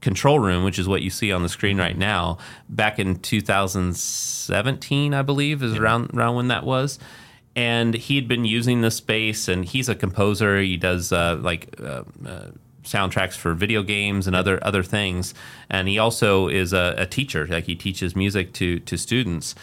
control 0.00 0.38
room, 0.38 0.64
which 0.64 0.78
is 0.78 0.88
what 0.88 1.02
you 1.02 1.10
see 1.10 1.30
on 1.32 1.42
the 1.42 1.48
screen 1.48 1.78
right 1.78 1.96
now, 1.96 2.38
back 2.68 2.98
in 2.98 3.16
2017, 3.16 5.14
I 5.14 5.22
believe, 5.22 5.62
is 5.62 5.76
around 5.76 6.10
around 6.14 6.36
when 6.36 6.48
that 6.48 6.64
was. 6.64 6.98
And 7.56 7.94
he'd 7.94 8.28
been 8.28 8.44
using 8.44 8.80
the 8.80 8.90
space, 8.90 9.48
and 9.48 9.64
he's 9.64 9.88
a 9.88 9.94
composer. 9.94 10.60
He 10.60 10.76
does 10.76 11.12
uh, 11.12 11.38
like 11.40 11.74
uh, 11.80 12.04
uh, 12.24 12.50
soundtracks 12.84 13.34
for 13.34 13.54
video 13.54 13.82
games 13.82 14.26
and 14.26 14.34
other 14.34 14.58
other 14.64 14.82
things. 14.82 15.34
And 15.68 15.88
he 15.88 15.98
also 15.98 16.48
is 16.48 16.72
a, 16.72 16.94
a 16.96 17.06
teacher. 17.06 17.46
Like 17.46 17.64
he 17.64 17.74
teaches 17.74 18.16
music 18.16 18.52
to 18.54 18.78
to 18.80 18.96
students. 18.96 19.54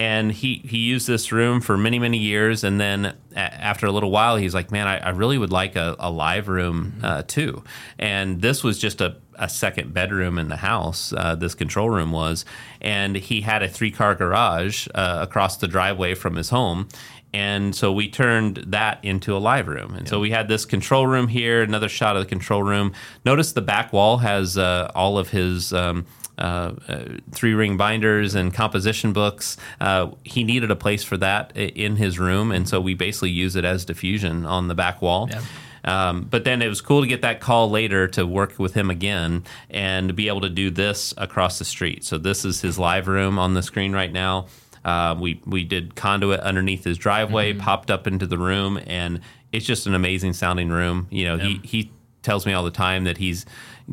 And 0.00 0.32
he, 0.32 0.62
he 0.64 0.78
used 0.78 1.06
this 1.06 1.30
room 1.30 1.60
for 1.60 1.76
many, 1.76 1.98
many 1.98 2.16
years. 2.16 2.64
And 2.64 2.80
then 2.80 3.14
a- 3.32 3.38
after 3.38 3.84
a 3.86 3.92
little 3.92 4.10
while, 4.10 4.36
he's 4.36 4.54
like, 4.54 4.70
man, 4.70 4.86
I, 4.86 4.96
I 4.96 5.10
really 5.10 5.36
would 5.36 5.52
like 5.52 5.76
a, 5.76 5.94
a 5.98 6.10
live 6.10 6.48
room 6.48 7.00
uh, 7.02 7.22
too. 7.26 7.62
And 7.98 8.40
this 8.40 8.64
was 8.64 8.78
just 8.78 9.02
a, 9.02 9.18
a 9.34 9.46
second 9.46 9.92
bedroom 9.92 10.38
in 10.38 10.48
the 10.48 10.56
house, 10.56 11.12
uh, 11.12 11.34
this 11.34 11.54
control 11.54 11.90
room 11.90 12.12
was. 12.12 12.46
And 12.80 13.14
he 13.14 13.42
had 13.42 13.62
a 13.62 13.68
three 13.68 13.90
car 13.90 14.14
garage 14.14 14.88
uh, 14.94 15.18
across 15.20 15.58
the 15.58 15.68
driveway 15.68 16.14
from 16.14 16.36
his 16.36 16.48
home. 16.48 16.88
And 17.34 17.76
so 17.76 17.92
we 17.92 18.08
turned 18.08 18.64
that 18.68 19.04
into 19.04 19.36
a 19.36 19.38
live 19.38 19.68
room. 19.68 19.94
And 19.94 20.08
so 20.08 20.18
we 20.18 20.30
had 20.30 20.48
this 20.48 20.64
control 20.64 21.06
room 21.06 21.28
here, 21.28 21.62
another 21.62 21.90
shot 21.90 22.16
of 22.16 22.22
the 22.22 22.28
control 22.28 22.62
room. 22.62 22.94
Notice 23.26 23.52
the 23.52 23.60
back 23.60 23.92
wall 23.92 24.16
has 24.18 24.56
uh, 24.56 24.90
all 24.94 25.18
of 25.18 25.28
his. 25.28 25.74
Um, 25.74 26.06
uh, 26.40 26.74
uh, 26.88 27.04
three 27.32 27.54
ring 27.54 27.76
binders 27.76 28.34
and 28.34 28.52
composition 28.52 29.12
books. 29.12 29.56
Uh, 29.80 30.10
he 30.24 30.42
needed 30.44 30.70
a 30.70 30.76
place 30.76 31.04
for 31.04 31.16
that 31.18 31.56
in 31.56 31.96
his 31.96 32.18
room, 32.18 32.50
and 32.50 32.68
so 32.68 32.80
we 32.80 32.94
basically 32.94 33.30
use 33.30 33.56
it 33.56 33.64
as 33.64 33.84
diffusion 33.84 34.46
on 34.46 34.68
the 34.68 34.74
back 34.74 35.02
wall. 35.02 35.28
Yeah. 35.30 35.42
Um, 35.84 36.22
but 36.22 36.44
then 36.44 36.60
it 36.62 36.68
was 36.68 36.80
cool 36.80 37.00
to 37.00 37.06
get 37.06 37.22
that 37.22 37.40
call 37.40 37.70
later 37.70 38.06
to 38.08 38.26
work 38.26 38.58
with 38.58 38.74
him 38.74 38.90
again 38.90 39.44
and 39.70 40.14
be 40.14 40.28
able 40.28 40.42
to 40.42 40.50
do 40.50 40.70
this 40.70 41.14
across 41.16 41.58
the 41.58 41.64
street. 41.64 42.04
So 42.04 42.18
this 42.18 42.44
is 42.44 42.60
his 42.60 42.78
live 42.78 43.08
room 43.08 43.38
on 43.38 43.54
the 43.54 43.62
screen 43.62 43.92
right 43.92 44.12
now. 44.12 44.46
Uh, 44.84 45.14
we 45.18 45.42
we 45.44 45.64
did 45.64 45.94
conduit 45.94 46.40
underneath 46.40 46.84
his 46.84 46.96
driveway, 46.96 47.52
popped 47.52 47.90
up 47.90 48.06
into 48.06 48.26
the 48.26 48.38
room, 48.38 48.80
and 48.86 49.20
it's 49.52 49.66
just 49.66 49.86
an 49.86 49.94
amazing 49.94 50.32
sounding 50.32 50.70
room. 50.70 51.06
You 51.10 51.26
know, 51.26 51.38
he 51.38 51.60
he 51.62 51.92
tells 52.22 52.46
me 52.46 52.52
all 52.52 52.64
the 52.64 52.70
time 52.70 53.04
that 53.04 53.18
he's 53.18 53.46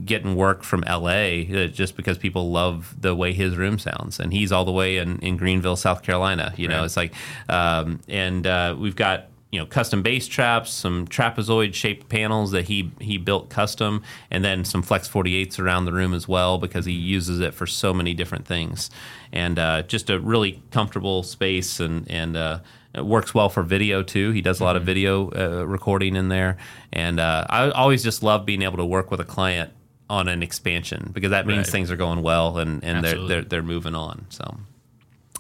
getting 0.06 0.36
work 0.36 0.64
from 0.64 0.82
LA 0.82 1.44
uh, 1.54 1.68
just 1.68 1.96
because 1.96 2.18
people 2.18 2.52
love 2.52 2.96
the 3.00 3.16
way 3.16 3.34
his 3.34 3.58
room 3.58 3.80
sounds, 3.80 4.20
and 4.20 4.34
he's 4.34 4.52
all 4.52 4.66
the 4.66 4.72
way 4.72 4.98
in, 4.98 5.20
in 5.20 5.38
Greenville, 5.38 5.76
South 5.76 6.04
Carolina. 6.04 6.54
You 6.58 6.68
know, 6.68 6.84
it's 6.84 6.98
like, 6.98 7.14
um, 7.50 8.00
and 8.08 8.46
uh, 8.46 8.76
we've 8.78 8.96
got 8.96 9.28
you 9.52 9.60
know 9.60 9.66
custom 9.66 10.02
bass 10.02 10.28
traps, 10.28 10.72
some 10.72 11.08
trapezoid 11.08 11.74
shaped 11.74 12.10
panels 12.10 12.52
that 12.52 12.66
he 12.66 12.92
he 13.00 13.18
built 13.18 13.50
custom, 13.50 14.04
and 14.30 14.44
then 14.44 14.66
some 14.66 14.82
Flex 14.82 15.08
48s 15.08 15.60
around 15.60 15.86
the 15.86 15.94
room 15.94 16.14
as 16.14 16.28
well 16.28 16.58
because 16.58 16.86
he 16.86 16.94
uses 16.94 17.40
it 17.40 17.54
for 17.54 17.66
so 17.66 17.94
many 17.94 18.14
different 18.14 18.46
things, 18.46 18.90
and 19.32 19.58
uh, 19.58 19.82
just 19.84 20.10
a 20.10 20.20
really 20.20 20.62
comfortable 20.72 21.24
space 21.24 21.80
and 21.80 22.10
and. 22.10 22.38
Uh, 22.38 22.60
it 22.94 23.06
works 23.06 23.32
well 23.32 23.50
for 23.50 23.62
video 23.62 24.02
too. 24.02 24.32
He 24.32 24.42
does 24.42 24.60
a 24.60 24.64
lot 24.64 24.76
of 24.76 24.82
video 24.82 25.30
uh, 25.30 25.66
recording 25.68 26.16
in 26.16 26.30
there, 26.30 26.58
and 26.92 27.20
uh, 27.20 27.46
I 27.48 27.70
always 27.70 28.02
just 28.02 28.24
love 28.24 28.44
being 28.44 28.64
able 28.64 28.78
to 28.78 28.86
work 28.86 29.12
with 29.12 29.20
a 29.20 29.26
client 29.26 29.72
on 30.10 30.28
an 30.28 30.42
expansion 30.44 31.12
because 31.14 31.32
that 31.32 31.46
means 31.46 31.68
Right. 31.68 31.68
things 31.72 31.92
are 31.92 31.98
going 31.98 32.22
well 32.22 32.58
and, 32.60 32.84
and 32.84 33.04
they're, 33.04 33.28
they're 33.28 33.42
they're 33.42 33.64
moving 33.64 33.94
on. 33.96 34.26
So, 34.30 34.58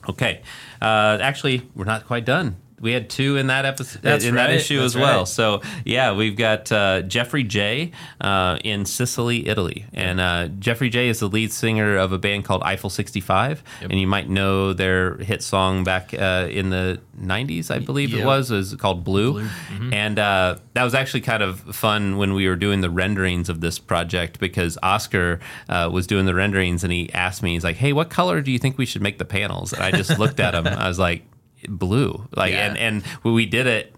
okay, 0.10 0.41
uh, 0.82 1.17
actually, 1.21 1.62
we're 1.75 1.86
not 1.86 2.06
quite 2.06 2.25
done. 2.25 2.58
We 2.80 2.92
had 2.92 3.10
two 3.10 3.38
in 3.38 3.48
that 3.48 3.66
episode, 3.66 4.04
That's 4.04 4.24
in 4.24 4.36
that 4.36 4.52
issue 4.52 4.80
That's 4.82 4.96
as 4.96 5.02
well. 5.02 5.18
right. 5.20 5.28
So 5.28 5.62
yeah, 5.84 6.13
we've 6.13 6.36
got 6.36 6.72
uh, 6.72 7.02
Jeffrey 7.02 7.44
Jey 7.44 7.92
uh, 8.22 8.60
in 8.63 8.86
Sicily, 8.86 9.48
Italy, 9.48 9.86
and 9.94 10.20
uh, 10.20 10.48
Jeffrey 10.60 10.90
Jey 10.92 11.08
is 11.10 11.20
the 11.20 11.28
lead 11.28 11.52
singer 11.52 11.98
of 11.98 12.12
a 12.12 12.20
band 12.20 12.46
called 12.46 12.62
Eiffel 12.63 12.92
65, 12.92 13.63
Yep. 13.82 13.90
and 13.90 14.00
you 14.00 14.06
might 14.06 14.30
know 14.30 14.74
their 14.74 15.16
hit 15.18 15.42
song 15.42 15.84
back 15.84 16.13
uh, 16.13 16.48
in 16.52 16.70
the 16.70 17.02
90s, 17.20 17.72
I 17.72 17.80
believe 17.80 18.13
it 18.13 18.18
Yep. 18.18 18.26
was, 18.28 18.52
was 18.52 18.76
called 18.76 19.04
Blue, 19.04 19.34
Blue. 19.34 19.44
Mm-hmm. 19.44 19.94
and 19.94 20.20
uh, 20.20 20.58
that 20.74 20.84
was 20.84 20.94
actually 20.94 21.22
kind 21.22 21.42
of 21.42 21.60
fun 21.76 22.18
when 22.18 22.34
we 22.34 22.48
were 22.48 22.56
doing 22.56 22.82
the 22.82 22.92
renderings 22.92 23.50
of 23.50 23.60
this 23.60 23.80
project 23.80 24.40
because 24.40 24.78
Oscar 24.84 25.40
uh, 25.68 25.90
was 25.92 26.06
doing 26.06 26.28
the 26.28 26.36
renderings 26.36 26.84
and 26.84 26.94
he 26.94 27.12
asked 27.13 27.42
me, 27.42 27.54
he's 27.54 27.63
like, 27.63 27.78
"Hey, 27.78 27.92
what 27.92 28.12
color 28.12 28.42
do 28.42 28.52
you 28.52 28.60
think 28.60 28.78
we 28.78 28.86
should 28.86 29.02
make 29.02 29.18
the 29.18 29.26
panels?" 29.26 29.74
And 29.74 29.82
I 29.82 29.90
just 29.90 30.20
looked 30.20 30.40
at 30.40 30.54
him, 30.54 30.68
I 30.68 30.88
was 30.88 31.00
like 31.00 31.24
blue 31.67 32.28
like 32.36 32.52
Yeah. 32.52 32.67
and 32.67 32.78
and 32.78 33.04
when 33.24 33.34
we 33.34 33.46
did 33.46 33.67
it 33.67 33.96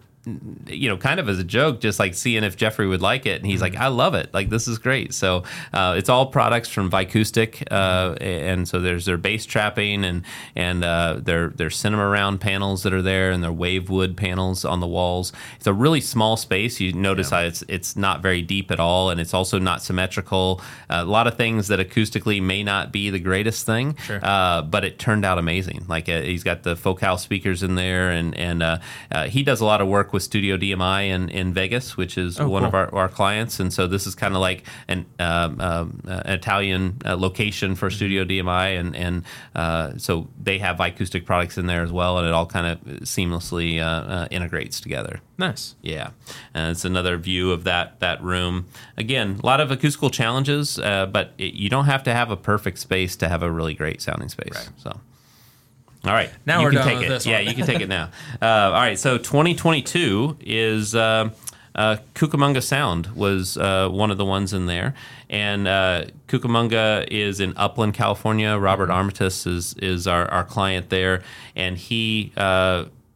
you 0.67 0.89
know 0.89 0.97
kind 0.97 1.19
of 1.19 1.29
as 1.29 1.39
a 1.39 1.43
joke 1.43 1.79
just 1.79 1.97
like 1.97 2.13
seeing 2.13 2.43
if 2.43 2.57
jeffrey 2.57 2.85
would 2.85 3.01
like 3.01 3.25
it 3.25 3.41
and 3.41 3.49
he's 3.49 3.61
like 3.61 3.75
i 3.77 3.87
love 3.87 4.13
it. 4.13 4.31
Like 4.33 4.49
this 4.49 4.67
is 4.67 4.77
great. 4.77 5.13
So 5.13 5.43
uh, 5.73 5.95
it's 5.97 6.09
all 6.09 6.27
products 6.27 6.69
from 6.69 6.91
vicoustic 6.91 7.63
uh, 7.71 8.15
and 8.21 8.67
so 8.67 8.79
there's 8.79 9.05
their 9.05 9.17
bass 9.17 9.45
trapping 9.45 10.03
and 10.03 10.23
and 10.55 10.83
uh, 10.83 11.19
their 11.21 11.49
their 11.49 11.69
cinema 11.69 12.07
round 12.07 12.41
panels 12.41 12.83
that 12.83 12.93
are 12.93 13.01
there 13.01 13.31
and 13.31 13.41
their 13.43 13.51
wave 13.51 13.89
wood 13.89 14.17
panels 14.17 14.65
on 14.65 14.79
the 14.81 14.87
walls. 14.87 15.31
It's 15.55 15.67
a 15.67 15.73
really 15.73 16.01
small 16.01 16.37
space. 16.37 16.79
You 16.79 16.93
notice 16.93 17.29
how 17.29 17.39
it's 17.39 17.63
it's 17.67 17.95
not 17.95 18.21
very 18.21 18.41
deep 18.41 18.71
at 18.71 18.79
all 18.79 19.09
and 19.09 19.19
it's 19.19 19.33
also 19.33 19.57
not 19.59 19.81
symmetrical. 19.81 20.61
A 20.89 21.05
lot 21.05 21.27
of 21.27 21.35
things 21.35 21.67
that 21.69 21.79
acoustically 21.79 22.41
may 22.41 22.63
not 22.63 22.91
be 22.91 23.09
the 23.09 23.19
greatest 23.19 23.65
thing 23.65 23.95
Sure. 24.05 24.19
uh, 24.23 24.61
but 24.63 24.83
it 24.83 24.99
turned 24.99 25.25
out 25.25 25.37
amazing. 25.37 25.85
Like 25.87 26.09
uh, 26.09 26.21
he's 26.21 26.43
got 26.43 26.63
the 26.63 26.75
Focal 26.75 27.17
speakers 27.17 27.63
in 27.63 27.75
there, 27.75 28.09
and 28.11 28.35
and 28.37 28.61
uh, 28.63 28.77
uh, 29.11 29.25
he 29.27 29.43
does 29.43 29.61
a 29.61 29.65
lot 29.65 29.81
of 29.81 29.87
work 29.87 30.08
with 30.13 30.23
Studio 30.23 30.57
DMI 30.57 31.09
in, 31.09 31.29
in 31.29 31.53
Vegas, 31.53 31.97
which 31.97 32.17
is 32.17 32.39
Oh, 32.39 32.47
one 32.47 32.63
of 32.63 32.73
our, 32.73 32.93
our 32.93 33.09
clients. 33.09 33.59
And 33.59 33.73
so 33.73 33.87
this 33.87 34.07
is 34.07 34.15
kind 34.15 34.33
of 34.33 34.41
like 34.41 34.63
an, 34.87 35.05
um, 35.19 35.59
um, 35.59 36.01
an 36.05 36.33
Italian 36.33 36.97
uh, 37.05 37.17
location 37.17 37.75
for 37.75 37.89
Studio 37.89 38.23
DMI, 38.23 38.79
and 38.79 38.95
and 38.95 39.23
uh, 39.55 39.97
so 39.97 40.27
they 40.41 40.59
have 40.59 40.79
acoustic 40.79 41.25
products 41.25 41.57
in 41.57 41.65
there 41.65 41.83
as 41.83 41.91
well, 41.91 42.17
and 42.17 42.27
it 42.27 42.33
all 42.33 42.45
kind 42.45 42.67
of 42.67 42.79
seamlessly 43.01 43.79
uh, 43.79 43.83
uh, 43.83 44.27
integrates 44.31 44.79
together. 44.79 45.21
Nice. 45.37 45.75
Yeah, 45.81 46.11
and 46.53 46.71
it's 46.71 46.85
another 46.85 47.17
view 47.17 47.51
of 47.51 47.63
that 47.63 47.99
that 47.99 48.21
room. 48.23 48.65
Again, 48.97 49.39
a 49.41 49.45
lot 49.45 49.61
of 49.61 49.71
acoustical 49.71 50.09
challenges, 50.09 50.79
uh, 50.79 51.05
but 51.05 51.33
it, 51.37 51.53
you 51.53 51.69
don't 51.69 51.85
have 51.85 52.03
to 52.03 52.13
have 52.13 52.31
a 52.31 52.37
perfect 52.37 52.79
space 52.79 53.15
to 53.17 53.29
have 53.29 53.43
a 53.43 53.51
really 53.51 53.73
great 53.73 54.01
sounding 54.01 54.29
space. 54.29 54.55
Right. 54.55 54.69
So, 54.77 54.99
all 56.05 56.13
right, 56.13 56.29
Now 56.45 56.59
you 56.59 56.65
we're 56.65 56.71
can 56.71 56.79
done 56.79 56.87
take 56.87 56.99
with 57.09 57.25
it. 57.25 57.29
yeah, 57.29 57.39
you 57.39 57.53
can 57.53 57.65
take 57.65 57.81
it 57.81 57.89
now. 57.89 58.09
Uh, 58.41 58.45
all 58.45 58.71
right, 58.71 58.97
so 58.97 59.17
2022 59.17 60.37
is. 60.41 60.95
Uh, 60.95 61.29
uh, 61.75 61.97
Cucamonga 62.15 62.61
Sound 62.63 63.07
was 63.15 63.55
uh, 63.55 63.87
one 63.89 64.11
of 64.11 64.17
the 64.17 64.25
ones 64.25 64.51
in 64.53 64.65
there, 64.65 64.95
and 65.29 65.67
uh, 65.67 66.05
Cucamonga 66.27 67.07
is 67.09 67.39
in 67.39 67.53
Upland, 67.55 67.93
California. 67.93 68.57
Robert 68.57 68.89
Armitage 68.89 69.45
is 69.45 69.75
is 69.75 70.07
our, 70.07 70.29
our 70.31 70.43
client 70.43 70.89
there, 70.89 71.21
and 71.55 71.77
he. 71.77 72.33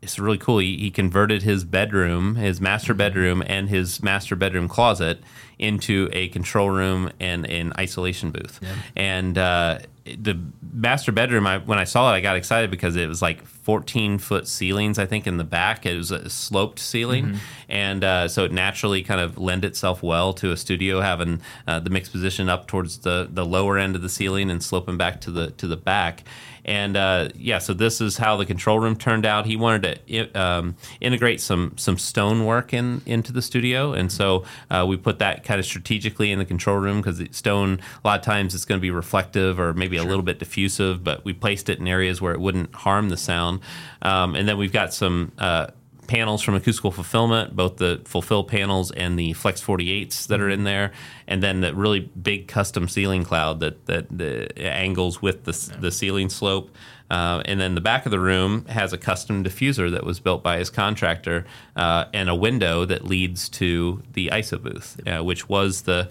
It's 0.03 0.19
really 0.19 0.37
cool. 0.37 0.59
He, 0.59 0.77
he 0.77 0.91
converted 0.91 1.43
his 1.43 1.63
bedroom, 1.63 2.35
his 2.35 2.59
master 2.59 2.93
bedroom, 2.93 3.41
and 3.47 3.69
his 3.69 4.03
master 4.03 4.35
bedroom 4.35 4.67
closet 4.67 5.23
into 5.57 6.09
a 6.11 6.27
control 6.29 6.69
room 6.69 7.09
and 7.19 7.45
an 7.49 7.73
isolation 7.77 8.31
booth. 8.31 8.59
And 8.95 9.37
uh, 9.37 9.79
the 10.03 10.37
master 10.73 11.13
bedroom, 11.13 11.47
I, 11.47 11.59
when 11.59 11.79
I 11.79 11.85
saw 11.85 12.11
it, 12.11 12.17
I 12.17 12.21
got 12.21 12.35
excited 12.35 12.69
because 12.69 12.97
it 12.97 13.07
was 13.07 13.21
like 13.21 13.45
14 13.45 14.17
foot 14.17 14.47
ceilings, 14.47 14.99
I 14.99 15.05
think, 15.05 15.25
in 15.25 15.37
the 15.37 15.45
back. 15.45 15.85
It 15.85 15.95
was 15.95 16.11
a 16.11 16.29
sloped 16.29 16.79
ceiling. 16.79 17.25
And 17.69 18.03
uh, 18.03 18.27
so 18.27 18.43
it 18.43 18.51
naturally 18.51 19.03
kind 19.03 19.21
of 19.21 19.37
lend 19.37 19.63
itself 19.63 20.03
well 20.03 20.33
to 20.33 20.51
a 20.51 20.57
studio 20.57 20.99
having 20.99 21.41
uh, 21.65 21.79
the 21.79 21.89
mixed 21.89 22.11
position 22.11 22.49
up 22.49 22.67
towards 22.67 22.99
the, 22.99 23.29
the 23.31 23.45
lower 23.45 23.77
end 23.77 23.95
of 23.95 24.01
the 24.01 24.09
ceiling 24.09 24.49
and 24.49 24.61
sloping 24.61 24.97
back 24.97 25.21
to 25.21 25.31
the 25.31 25.51
to 25.51 25.67
the 25.67 25.77
back. 25.77 26.23
And 26.65 26.95
uh, 26.95 27.30
yeah, 27.36 27.60
so 27.60 27.73
this 27.73 27.99
is 27.99 28.17
how 28.17 28.38
the 28.38 28.45
control 28.45 28.80
room 28.80 28.95
turned 28.95 29.26
out. 29.26 29.45
He 29.45 29.56
wanted 29.56 29.99
to 30.08 30.39
um, 30.39 30.76
integrate 31.02 31.41
some 31.41 31.74
some 31.78 31.97
stone 31.97 32.45
work 32.45 32.74
in 32.74 33.01
into 33.05 33.32
the 33.32 33.41
studio, 33.41 33.93
and 33.93 34.11
so 34.11 34.45
uh, 34.70 34.86
we 34.88 34.97
put 34.97 35.20
that 35.20 35.43
kind 35.43 35.59
of 35.59 35.66
strategically 35.66 36.32
in 36.32 36.39
the 36.39 36.45
control 36.45 36.78
room 36.78 37.01
because 37.01 37.22
stone 37.32 37.80
a 38.03 38.07
lot 38.07 38.20
of 38.20 38.26
times 38.26 38.55
it's 38.55 38.66
going 38.66 38.80
to 38.80 38.82
be 38.82 38.91
reflective 38.91 39.59
or 39.59 39.74
maybe 39.74 39.97
a 39.97 40.03
little 40.03 40.24
bit 40.24 40.39
diffusive, 40.39 41.03
but 41.03 41.26
we 41.26 41.34
placed 41.34 41.70
it 41.70 41.80
in 41.80 41.88
areas 41.88 42.22
where 42.22 42.34
it 42.34 42.39
wouldn't 42.39 42.74
harm 42.74 43.09
the 43.09 43.18
sound. 43.18 43.59
Um, 44.01 44.36
and 44.36 44.47
then 44.47 44.57
we've 44.57 44.74
got 44.74 44.93
some. 44.93 45.32
Uh, 45.38 45.68
panels 46.08 46.41
from 46.41 46.56
acoustical 46.56 46.91
fulfillment, 46.91 47.56
both 47.56 47.78
the 47.78 48.01
fulfill 48.06 48.43
panels 48.43 48.91
and 48.91 49.18
the 49.18 49.34
Flex 49.34 49.62
48s 49.62 50.28
that 50.28 50.39
are 50.41 50.49
in 50.49 50.64
there, 50.64 50.91
and 51.28 51.41
then 51.41 51.62
the 51.62 51.74
really 51.74 51.99
big 51.99 52.47
custom 52.47 52.88
ceiling 52.88 53.24
cloud 53.24 53.60
that 53.60 53.86
that 53.86 54.06
the 54.16 54.49
angles 54.60 55.22
with 55.22 55.43
the 55.43 55.78
the 55.80 55.91
ceiling 55.91 56.30
slope. 56.30 56.70
Uh, 57.10 57.43
and 57.45 57.60
then 57.60 57.76
the 57.76 57.82
back 57.82 58.06
of 58.06 58.12
the 58.12 58.20
room 58.20 58.66
has 58.66 58.91
a 58.91 58.97
custom 58.97 59.43
diffuser 59.43 59.91
that 59.91 60.04
was 60.04 60.20
built 60.20 60.41
by 60.41 60.58
his 60.58 60.70
contractor, 60.70 61.45
uh, 61.76 62.06
and 62.14 62.28
a 62.28 62.36
window 62.36 62.86
that 62.86 63.06
leads 63.06 63.49
to 63.49 64.01
the 64.14 64.30
ISO 64.30 64.60
booth, 64.62 64.99
uh, 65.06 65.24
which 65.24 65.47
was 65.47 65.84
the 65.84 66.10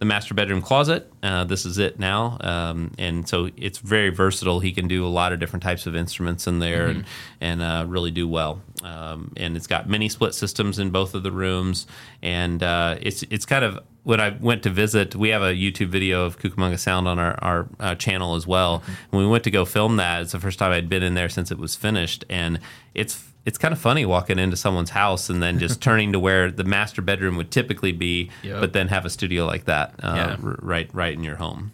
the 0.00 0.06
master 0.06 0.32
bedroom 0.32 0.62
closet. 0.62 1.12
Uh, 1.22 1.44
this 1.44 1.66
is 1.66 1.76
it 1.76 1.98
now, 1.98 2.38
um, 2.40 2.90
and 2.98 3.28
so 3.28 3.50
it's 3.56 3.78
very 3.78 4.08
versatile. 4.08 4.58
He 4.58 4.72
can 4.72 4.88
do 4.88 5.06
a 5.06 5.08
lot 5.08 5.32
of 5.32 5.38
different 5.38 5.62
types 5.62 5.86
of 5.86 5.94
instruments 5.94 6.46
in 6.46 6.58
there, 6.58 6.86
and 6.86 7.04
and 7.40 7.62
uh, 7.62 7.84
really 7.86 8.10
do 8.10 8.26
well. 8.26 8.62
Um, 8.82 9.32
and 9.36 9.56
it's 9.58 9.66
got 9.66 9.88
mini 9.88 10.08
split 10.08 10.34
systems 10.34 10.78
in 10.78 10.90
both 10.90 11.14
of 11.14 11.22
the 11.22 11.30
rooms, 11.30 11.86
and 12.22 12.62
uh, 12.62 12.96
it's 13.00 13.22
it's 13.24 13.44
kind 13.44 13.62
of 13.62 13.78
when 14.02 14.20
I 14.20 14.30
went 14.30 14.62
to 14.62 14.70
visit, 14.70 15.14
we 15.14 15.28
have 15.30 15.42
a 15.42 15.52
YouTube 15.54 15.88
video 15.88 16.24
of 16.24 16.38
Cucamonga 16.38 16.78
Sound 16.78 17.06
on 17.06 17.18
our, 17.18 17.38
our 17.42 17.68
uh, 17.78 17.94
channel 17.94 18.34
as 18.34 18.46
well. 18.46 18.82
When 19.10 19.22
we 19.22 19.28
went 19.28 19.44
to 19.44 19.50
go 19.50 19.64
film 19.64 19.96
that, 19.96 20.22
it's 20.22 20.32
the 20.32 20.40
first 20.40 20.58
time 20.58 20.72
I'd 20.72 20.88
been 20.88 21.02
in 21.02 21.14
there 21.14 21.28
since 21.28 21.50
it 21.50 21.58
was 21.58 21.76
finished, 21.76 22.24
and 22.30 22.60
it's 22.94 23.24
it's 23.46 23.56
kind 23.56 23.72
of 23.72 23.78
funny 23.80 24.04
walking 24.04 24.38
into 24.38 24.54
someone's 24.56 24.90
house 24.90 25.30
and 25.30 25.42
then 25.42 25.58
just 25.58 25.80
turning 25.88 26.12
to 26.12 26.20
where 26.20 26.50
the 26.50 26.64
master 26.64 27.00
bedroom 27.02 27.36
would 27.36 27.50
typically 27.50 27.90
be, 27.92 28.30
Yep. 28.42 28.60
but 28.60 28.72
then 28.74 28.88
have 28.88 29.04
a 29.06 29.10
studio 29.10 29.46
like 29.46 29.64
that 29.64 29.94
uh, 30.02 30.12
Yeah. 30.14 30.36
r- 30.44 30.58
right 30.60 30.90
right 30.94 31.14
in 31.14 31.24
your 31.24 31.36
home. 31.36 31.72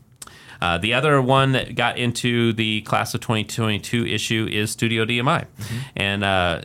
Uh, 0.60 0.78
the 0.78 0.94
other 0.94 1.20
one 1.20 1.52
that 1.52 1.74
got 1.74 1.98
into 1.98 2.52
the 2.54 2.80
class 2.82 3.12
of 3.14 3.20
2022 3.20 4.06
issue 4.06 4.48
is 4.50 4.70
Studio 4.70 5.04
DMI, 5.04 5.44
and 5.94 6.24
uh, 6.24 6.62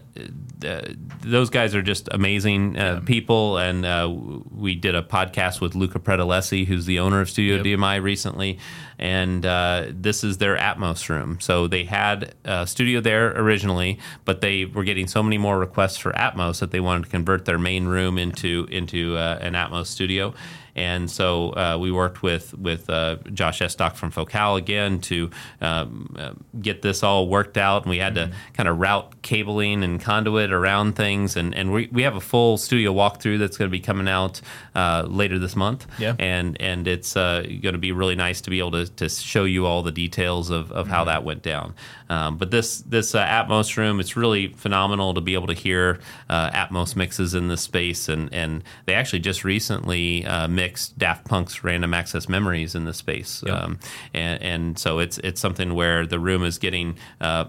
those 1.21 1.49
guys 1.49 1.75
are 1.75 1.81
just 1.81 2.07
amazing 2.11 2.77
uh, 2.77 3.01
people. 3.05 3.57
And 3.57 3.85
uh, 3.85 4.13
we 4.51 4.75
did 4.75 4.95
a 4.95 5.01
podcast 5.01 5.61
with 5.61 5.75
Luca 5.75 5.99
Pretolesi, 5.99 6.65
who's 6.65 6.85
the 6.85 6.99
owner 6.99 7.21
of 7.21 7.29
Studio 7.29 7.57
Yep. 7.57 7.65
DMI 7.65 8.01
recently, 8.01 8.59
and 8.97 9.45
uh, 9.45 9.85
this 9.89 10.23
is 10.23 10.37
their 10.37 10.57
Atmos 10.57 11.09
room. 11.09 11.39
So 11.41 11.67
they 11.67 11.83
had 11.85 12.35
a 12.45 12.65
studio 12.67 13.01
there 13.01 13.31
originally, 13.31 13.99
but 14.25 14.41
they 14.41 14.65
were 14.65 14.83
getting 14.83 15.07
so 15.07 15.21
many 15.23 15.37
more 15.37 15.57
requests 15.59 15.97
for 15.97 16.11
Atmos 16.13 16.59
that 16.59 16.71
they 16.71 16.79
wanted 16.79 17.05
to 17.05 17.09
convert 17.09 17.45
their 17.45 17.59
main 17.59 17.85
room 17.85 18.17
into 18.17 18.67
into 18.71 19.17
uh, 19.17 19.37
an 19.41 19.53
Atmos 19.53 19.87
studio. 19.87 20.33
And 20.75 21.09
so 21.11 21.49
uh, 21.51 21.77
we 21.79 21.91
worked 21.91 22.23
with 22.23 22.53
with 22.57 22.89
uh, 22.89 23.17
Josh 23.33 23.59
Estock 23.59 23.95
from 23.95 24.11
Focal 24.11 24.55
again 24.55 24.99
to 25.01 25.29
um, 25.61 26.15
uh, 26.17 26.33
get 26.61 26.81
this 26.81 27.03
all 27.03 27.27
worked 27.27 27.57
out, 27.57 27.83
and 27.83 27.89
we 27.89 27.97
had 27.99 28.15
to 28.15 28.31
kind 28.53 28.69
of 28.69 28.79
route 28.79 29.21
cabling 29.21 29.83
and 29.83 29.99
conduit 30.01 30.51
around 30.51 30.93
things, 30.93 31.35
and 31.35 31.53
and 31.55 31.71
we, 31.71 31.89
we 31.91 32.03
have 32.03 32.15
a 32.15 32.21
full 32.21 32.57
studio 32.57 32.93
walkthrough 32.93 33.39
that's 33.39 33.57
going 33.57 33.69
to 33.69 33.71
be 33.71 33.79
coming 33.79 34.07
out 34.07 34.41
uh, 34.75 35.03
later 35.07 35.37
this 35.39 35.55
month, 35.55 35.87
Yeah. 35.99 36.15
and 36.19 36.59
and 36.61 36.87
it's 36.87 37.15
uh, 37.17 37.41
going 37.61 37.73
to 37.73 37.77
be 37.79 37.91
really 37.91 38.15
nice 38.15 38.41
to 38.41 38.49
be 38.49 38.59
able 38.59 38.71
to, 38.71 38.87
to 38.87 39.09
show 39.09 39.43
you 39.43 39.65
all 39.65 39.81
the 39.83 39.91
details 39.91 40.49
of, 40.49 40.71
of 40.71 40.87
how 40.87 41.03
that 41.05 41.23
went 41.23 41.41
down. 41.41 41.73
Um, 42.09 42.37
but 42.37 42.51
this 42.51 42.79
this 42.81 43.15
uh, 43.15 43.25
Atmos 43.25 43.77
room, 43.77 43.99
it's 43.99 44.15
really 44.17 44.47
phenomenal 44.47 45.13
to 45.13 45.21
be 45.21 45.33
able 45.33 45.47
to 45.47 45.53
hear 45.53 45.99
uh, 46.29 46.49
Atmos 46.51 46.95
mixes 46.95 47.33
in 47.33 47.47
this 47.47 47.61
space, 47.61 48.09
and 48.09 48.33
and 48.33 48.63
they 48.85 48.93
actually 48.93 49.19
just 49.19 49.43
recently 49.43 50.25
uh, 50.25 50.47
mixed 50.61 50.97
Daft 50.97 51.25
Punk's 51.25 51.63
Random 51.63 51.93
Access 51.93 52.29
Memories 52.29 52.75
in 52.75 52.85
the 52.85 52.93
space, 52.93 53.43
um, 53.49 53.79
and 54.13 54.41
and 54.43 54.79
so 54.79 54.99
it's 54.99 55.17
it's 55.19 55.41
something 55.41 55.73
where 55.73 56.05
the 56.05 56.19
room 56.19 56.43
is 56.43 56.59
getting 56.59 56.97
uh, 57.19 57.45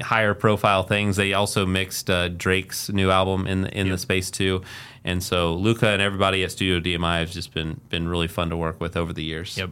higher 0.00 0.32
profile 0.32 0.82
things. 0.82 1.16
They 1.16 1.34
also 1.34 1.66
mixed 1.66 2.08
uh, 2.08 2.28
Drake's 2.28 2.88
new 2.88 3.10
album 3.10 3.46
in 3.46 3.66
in 3.66 3.90
the 3.90 3.98
space 3.98 4.30
too. 4.30 4.62
And 5.04 5.22
so 5.22 5.54
Luca 5.54 5.88
and 5.88 6.02
everybody 6.02 6.42
at 6.42 6.50
Studio 6.50 6.80
DMI 6.80 7.20
has 7.20 7.32
just 7.32 7.52
been 7.52 7.80
been 7.90 8.08
really 8.08 8.28
fun 8.28 8.50
to 8.50 8.56
work 8.56 8.80
with 8.80 8.96
over 8.96 9.12
the 9.12 9.22
years. 9.22 9.56
Yep. 9.56 9.70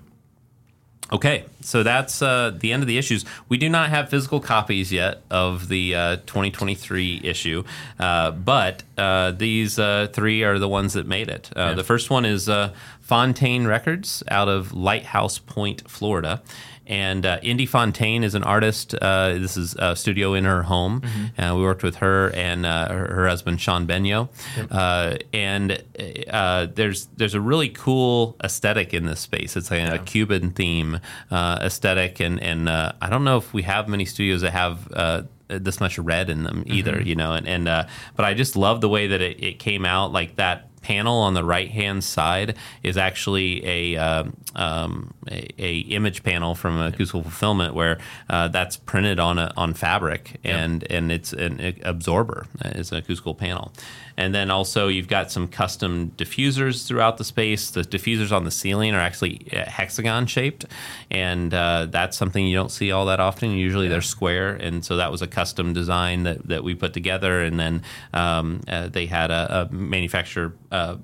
Okay, 1.14 1.44
so 1.60 1.84
that's 1.84 2.20
uh, 2.22 2.50
the 2.58 2.72
end 2.72 2.82
of 2.82 2.88
the 2.88 2.98
issues. 2.98 3.24
We 3.48 3.56
do 3.56 3.68
not 3.68 3.90
have 3.90 4.08
physical 4.08 4.40
copies 4.40 4.92
yet 4.92 5.22
of 5.30 5.68
the 5.68 5.94
uh, 5.94 6.16
2023 6.26 7.20
issue, 7.22 7.62
uh, 8.00 8.32
but 8.32 8.82
uh, 8.98 9.30
these 9.30 9.78
uh, 9.78 10.08
three 10.12 10.42
are 10.42 10.58
the 10.58 10.68
ones 10.68 10.94
that 10.94 11.06
made 11.06 11.28
it. 11.28 11.50
Uh, 11.54 11.74
The 11.74 11.84
first 11.84 12.10
one 12.10 12.24
is 12.24 12.48
uh, 12.48 12.72
Fontaine 13.00 13.64
Records 13.64 14.24
out 14.28 14.48
of 14.48 14.72
Lighthouse 14.72 15.38
Point, 15.38 15.88
Florida. 15.88 16.42
And 16.86 17.24
uh, 17.24 17.38
Indy 17.42 17.66
Fontaine 17.66 18.22
is 18.24 18.34
an 18.34 18.44
artist. 18.44 18.94
Uh, 18.94 19.34
this 19.34 19.56
is 19.56 19.74
a 19.78 19.96
studio 19.96 20.34
in 20.34 20.44
her 20.44 20.62
home. 20.64 21.02
Uh, 21.38 21.54
we 21.56 21.62
worked 21.62 21.82
with 21.82 21.96
her 21.96 22.30
and 22.34 22.66
uh, 22.66 22.88
her, 22.88 23.14
her 23.14 23.28
husband 23.28 23.60
Sean 23.60 23.86
Benyo. 23.86 24.28
Uh, 24.70 25.16
and 25.32 25.82
uh, 26.30 26.66
there's 26.74 27.06
there's 27.16 27.34
a 27.34 27.40
really 27.40 27.68
cool 27.70 28.36
aesthetic 28.44 28.92
in 28.92 29.06
this 29.06 29.20
space. 29.20 29.56
It's 29.56 29.70
like 29.70 29.80
a 29.80 29.98
Cuban 30.04 30.50
theme 30.50 31.00
uh, 31.30 31.58
aesthetic, 31.62 32.20
and 32.20 32.40
and 32.42 32.68
uh, 32.68 32.92
I 33.00 33.08
don't 33.08 33.24
know 33.24 33.38
if 33.38 33.52
we 33.54 33.62
have 33.62 33.88
many 33.88 34.04
studios 34.04 34.42
that 34.42 34.52
have. 34.52 34.92
Uh, 34.92 35.22
this 35.46 35.78
much 35.78 35.98
red 35.98 36.30
in 36.30 36.42
them 36.42 36.64
either, 36.66 37.00
you 37.02 37.14
know, 37.14 37.34
and, 37.34 37.46
and 37.46 37.68
uh, 37.68 37.86
but 38.16 38.24
I 38.24 38.32
just 38.32 38.56
love 38.56 38.80
the 38.80 38.88
way 38.88 39.08
that 39.08 39.20
it, 39.20 39.42
it 39.44 39.58
came 39.58 39.84
out. 39.84 40.10
Like 40.10 40.36
that 40.36 40.70
panel 40.84 41.16
on 41.18 41.32
the 41.32 41.42
right 41.42 41.70
hand 41.70 42.04
side 42.04 42.56
is 42.82 42.96
actually 42.96 43.64
a, 43.66 43.96
uh, 43.96 44.24
um, 44.54 45.14
a 45.30 45.48
a 45.58 45.78
image 45.96 46.22
panel 46.22 46.54
from 46.54 46.78
acoustical 46.78 47.22
fulfillment 47.22 47.74
where 47.74 47.98
uh, 48.28 48.48
that's 48.48 48.76
printed 48.76 49.18
on 49.18 49.38
a, 49.38 49.50
on 49.56 49.72
fabric 49.72 50.38
and 50.44 50.84
and 50.90 51.10
it's 51.10 51.32
an 51.32 51.74
absorber. 51.82 52.46
It's 52.60 52.92
an 52.92 52.98
acoustical 52.98 53.34
panel, 53.34 53.72
and 54.16 54.34
then 54.34 54.50
also 54.50 54.88
you've 54.88 55.08
got 55.08 55.32
some 55.32 55.48
custom 55.48 56.12
diffusers 56.16 56.86
throughout 56.86 57.16
the 57.16 57.24
space. 57.24 57.70
The 57.70 57.82
diffusers 57.82 58.30
on 58.30 58.44
the 58.44 58.50
ceiling 58.50 58.94
are 58.94 59.00
actually 59.00 59.48
uh, 59.52 59.64
hexagon 59.64 60.26
shaped, 60.26 60.66
and 61.10 61.52
uh, 61.54 61.86
that's 61.90 62.16
something 62.16 62.46
you 62.46 62.56
don't 62.56 62.70
see 62.70 62.92
all 62.92 63.06
that 63.06 63.20
often. 63.20 63.52
Usually 63.52 63.88
they're 63.88 64.02
square, 64.02 64.50
and 64.50 64.84
so 64.84 64.96
that 64.96 65.10
was 65.10 65.22
a 65.22 65.26
custom 65.26 65.72
design 65.72 66.24
that, 66.24 66.46
that 66.48 66.62
we 66.62 66.74
put 66.74 66.92
together, 66.92 67.42
and 67.42 67.58
then 67.58 67.82
um, 68.12 68.60
uh, 68.68 68.88
they 68.88 69.06
had 69.06 69.30
a, 69.30 69.68
a 69.70 69.74
manufacturer 69.74 70.52
uh, 70.74 70.96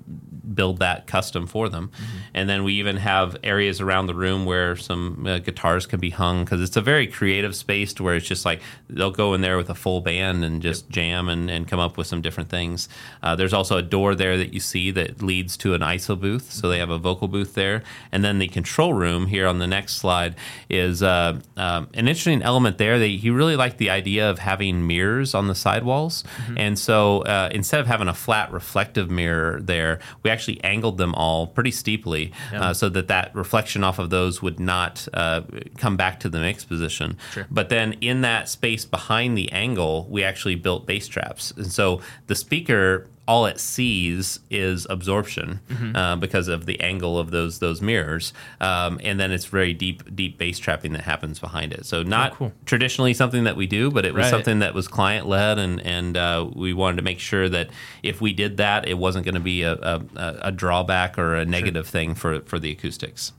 build 0.53 0.79
that 0.79 1.07
custom 1.07 1.47
for 1.47 1.69
them. 1.69 1.91
And 2.33 2.49
then 2.49 2.65
we 2.65 2.73
even 2.73 2.97
have 2.97 3.37
areas 3.41 3.79
around 3.79 4.07
the 4.07 4.13
room 4.13 4.45
where 4.45 4.75
some 4.75 5.25
uh, 5.25 5.39
guitars 5.39 5.85
can 5.85 6.01
be 6.01 6.09
hung 6.09 6.43
because 6.43 6.61
it's 6.61 6.75
a 6.75 6.81
very 6.81 7.07
creative 7.07 7.55
space 7.55 7.93
to 7.93 8.03
where 8.03 8.15
it's 8.15 8.27
just 8.27 8.43
like 8.43 8.61
they'll 8.89 9.11
go 9.11 9.33
in 9.33 9.39
there 9.39 9.55
with 9.55 9.69
a 9.69 9.75
full 9.75 10.01
band 10.01 10.43
and 10.43 10.61
just 10.61 10.89
jam 10.89 11.29
and, 11.29 11.49
and 11.49 11.69
come 11.69 11.79
up 11.79 11.95
with 11.95 12.07
some 12.07 12.21
different 12.21 12.49
things. 12.49 12.89
Uh, 13.23 13.33
there's 13.33 13.53
also 13.53 13.77
a 13.77 13.81
door 13.81 14.13
there 14.13 14.35
that 14.37 14.53
you 14.53 14.59
see 14.59 14.91
that 14.91 15.21
leads 15.21 15.55
to 15.57 15.73
an 15.73 15.81
ISO 15.81 16.19
booth. 16.19 16.51
So 16.51 16.67
they 16.67 16.79
have 16.79 16.89
a 16.89 16.97
vocal 16.97 17.29
booth 17.29 17.53
there. 17.53 17.81
And 18.11 18.23
then 18.23 18.39
the 18.39 18.49
control 18.49 18.93
room 18.93 19.27
here 19.27 19.47
on 19.47 19.59
the 19.59 19.67
next 19.67 19.95
slide 19.95 20.35
is 20.69 21.01
uh, 21.01 21.39
um, 21.55 21.87
an 21.93 22.09
interesting 22.09 22.41
element 22.41 22.77
there. 22.77 22.99
That 22.99 23.07
he 23.07 23.29
really 23.29 23.55
liked 23.55 23.77
the 23.77 23.89
idea 23.89 24.29
of 24.29 24.39
having 24.39 24.85
mirrors 24.85 25.33
on 25.33 25.47
the 25.47 25.55
sidewalls. 25.55 26.25
And 26.57 26.77
so 26.77 27.21
uh, 27.21 27.49
instead 27.53 27.79
of 27.79 27.87
having 27.87 28.09
a 28.09 28.13
flat 28.13 28.51
reflective 28.51 29.09
mirror 29.09 29.60
there, 29.67 29.99
we 30.23 30.29
actually 30.29 30.63
angled 30.63 30.97
them 30.97 31.13
all 31.15 31.47
pretty 31.47 31.71
steeply 31.71 32.31
uh, 32.53 32.73
so 32.73 32.89
that 32.89 33.07
that 33.07 33.33
reflection 33.35 33.83
off 33.83 33.99
of 33.99 34.09
those 34.09 34.41
would 34.41 34.59
not 34.59 35.07
uh, 35.13 35.41
come 35.77 35.97
back 35.97 36.19
to 36.21 36.29
the 36.29 36.39
mix 36.39 36.63
position. 36.63 37.17
Sure. 37.31 37.47
But 37.49 37.69
then 37.69 37.93
in 38.01 38.21
that 38.21 38.49
space 38.49 38.85
behind 38.85 39.37
the 39.37 39.51
angle, 39.51 40.07
we 40.09 40.23
actually 40.23 40.55
built 40.55 40.85
bass 40.85 41.07
traps. 41.07 41.51
And 41.51 41.71
so 41.71 42.01
the 42.27 42.35
speaker 42.35 43.07
all 43.27 43.45
it 43.45 43.59
sees 43.59 44.39
is 44.49 44.85
absorption 44.89 45.59
Mm-hmm. 45.69 45.95
uh, 45.95 46.15
because 46.17 46.47
of 46.47 46.65
the 46.65 46.79
angle 46.81 47.17
of 47.19 47.31
those 47.31 47.59
those 47.59 47.81
mirrors, 47.81 48.33
um, 48.59 48.99
and 49.03 49.19
then 49.19 49.31
it's 49.31 49.45
very 49.45 49.73
deep 49.73 50.13
deep 50.15 50.37
bass 50.37 50.57
trapping 50.59 50.93
that 50.93 51.03
happens 51.03 51.39
behind 51.39 51.71
it. 51.71 51.85
So 51.85 52.03
not 52.03 52.31
Oh, 52.33 52.35
cool. 52.35 52.53
traditionally 52.65 53.13
something 53.13 53.43
that 53.45 53.55
we 53.55 53.67
do, 53.67 53.91
but 53.91 54.05
it 54.05 54.13
was 54.13 54.23
Right. 54.23 54.29
something 54.31 54.59
that 54.59 54.73
was 54.73 54.87
client 54.87 55.27
led, 55.27 55.59
and 55.59 55.79
and 55.85 56.17
uh, 56.17 56.47
we 56.53 56.73
wanted 56.73 56.97
to 56.97 57.03
make 57.03 57.19
sure 57.19 57.47
that 57.49 57.69
if 58.03 58.19
we 58.21 58.33
did 58.33 58.57
that, 58.57 58.87
it 58.87 58.97
wasn't 58.97 59.23
going 59.25 59.35
to 59.35 59.39
be 59.41 59.61
a, 59.63 59.73
a, 59.73 60.01
a 60.43 60.51
drawback 60.51 61.17
or 61.17 61.35
a 61.35 61.45
negative 61.45 61.87
thing 61.87 62.15
for 62.15 62.41
for 62.41 62.59
the 62.59 62.71
acoustics. 62.71 63.33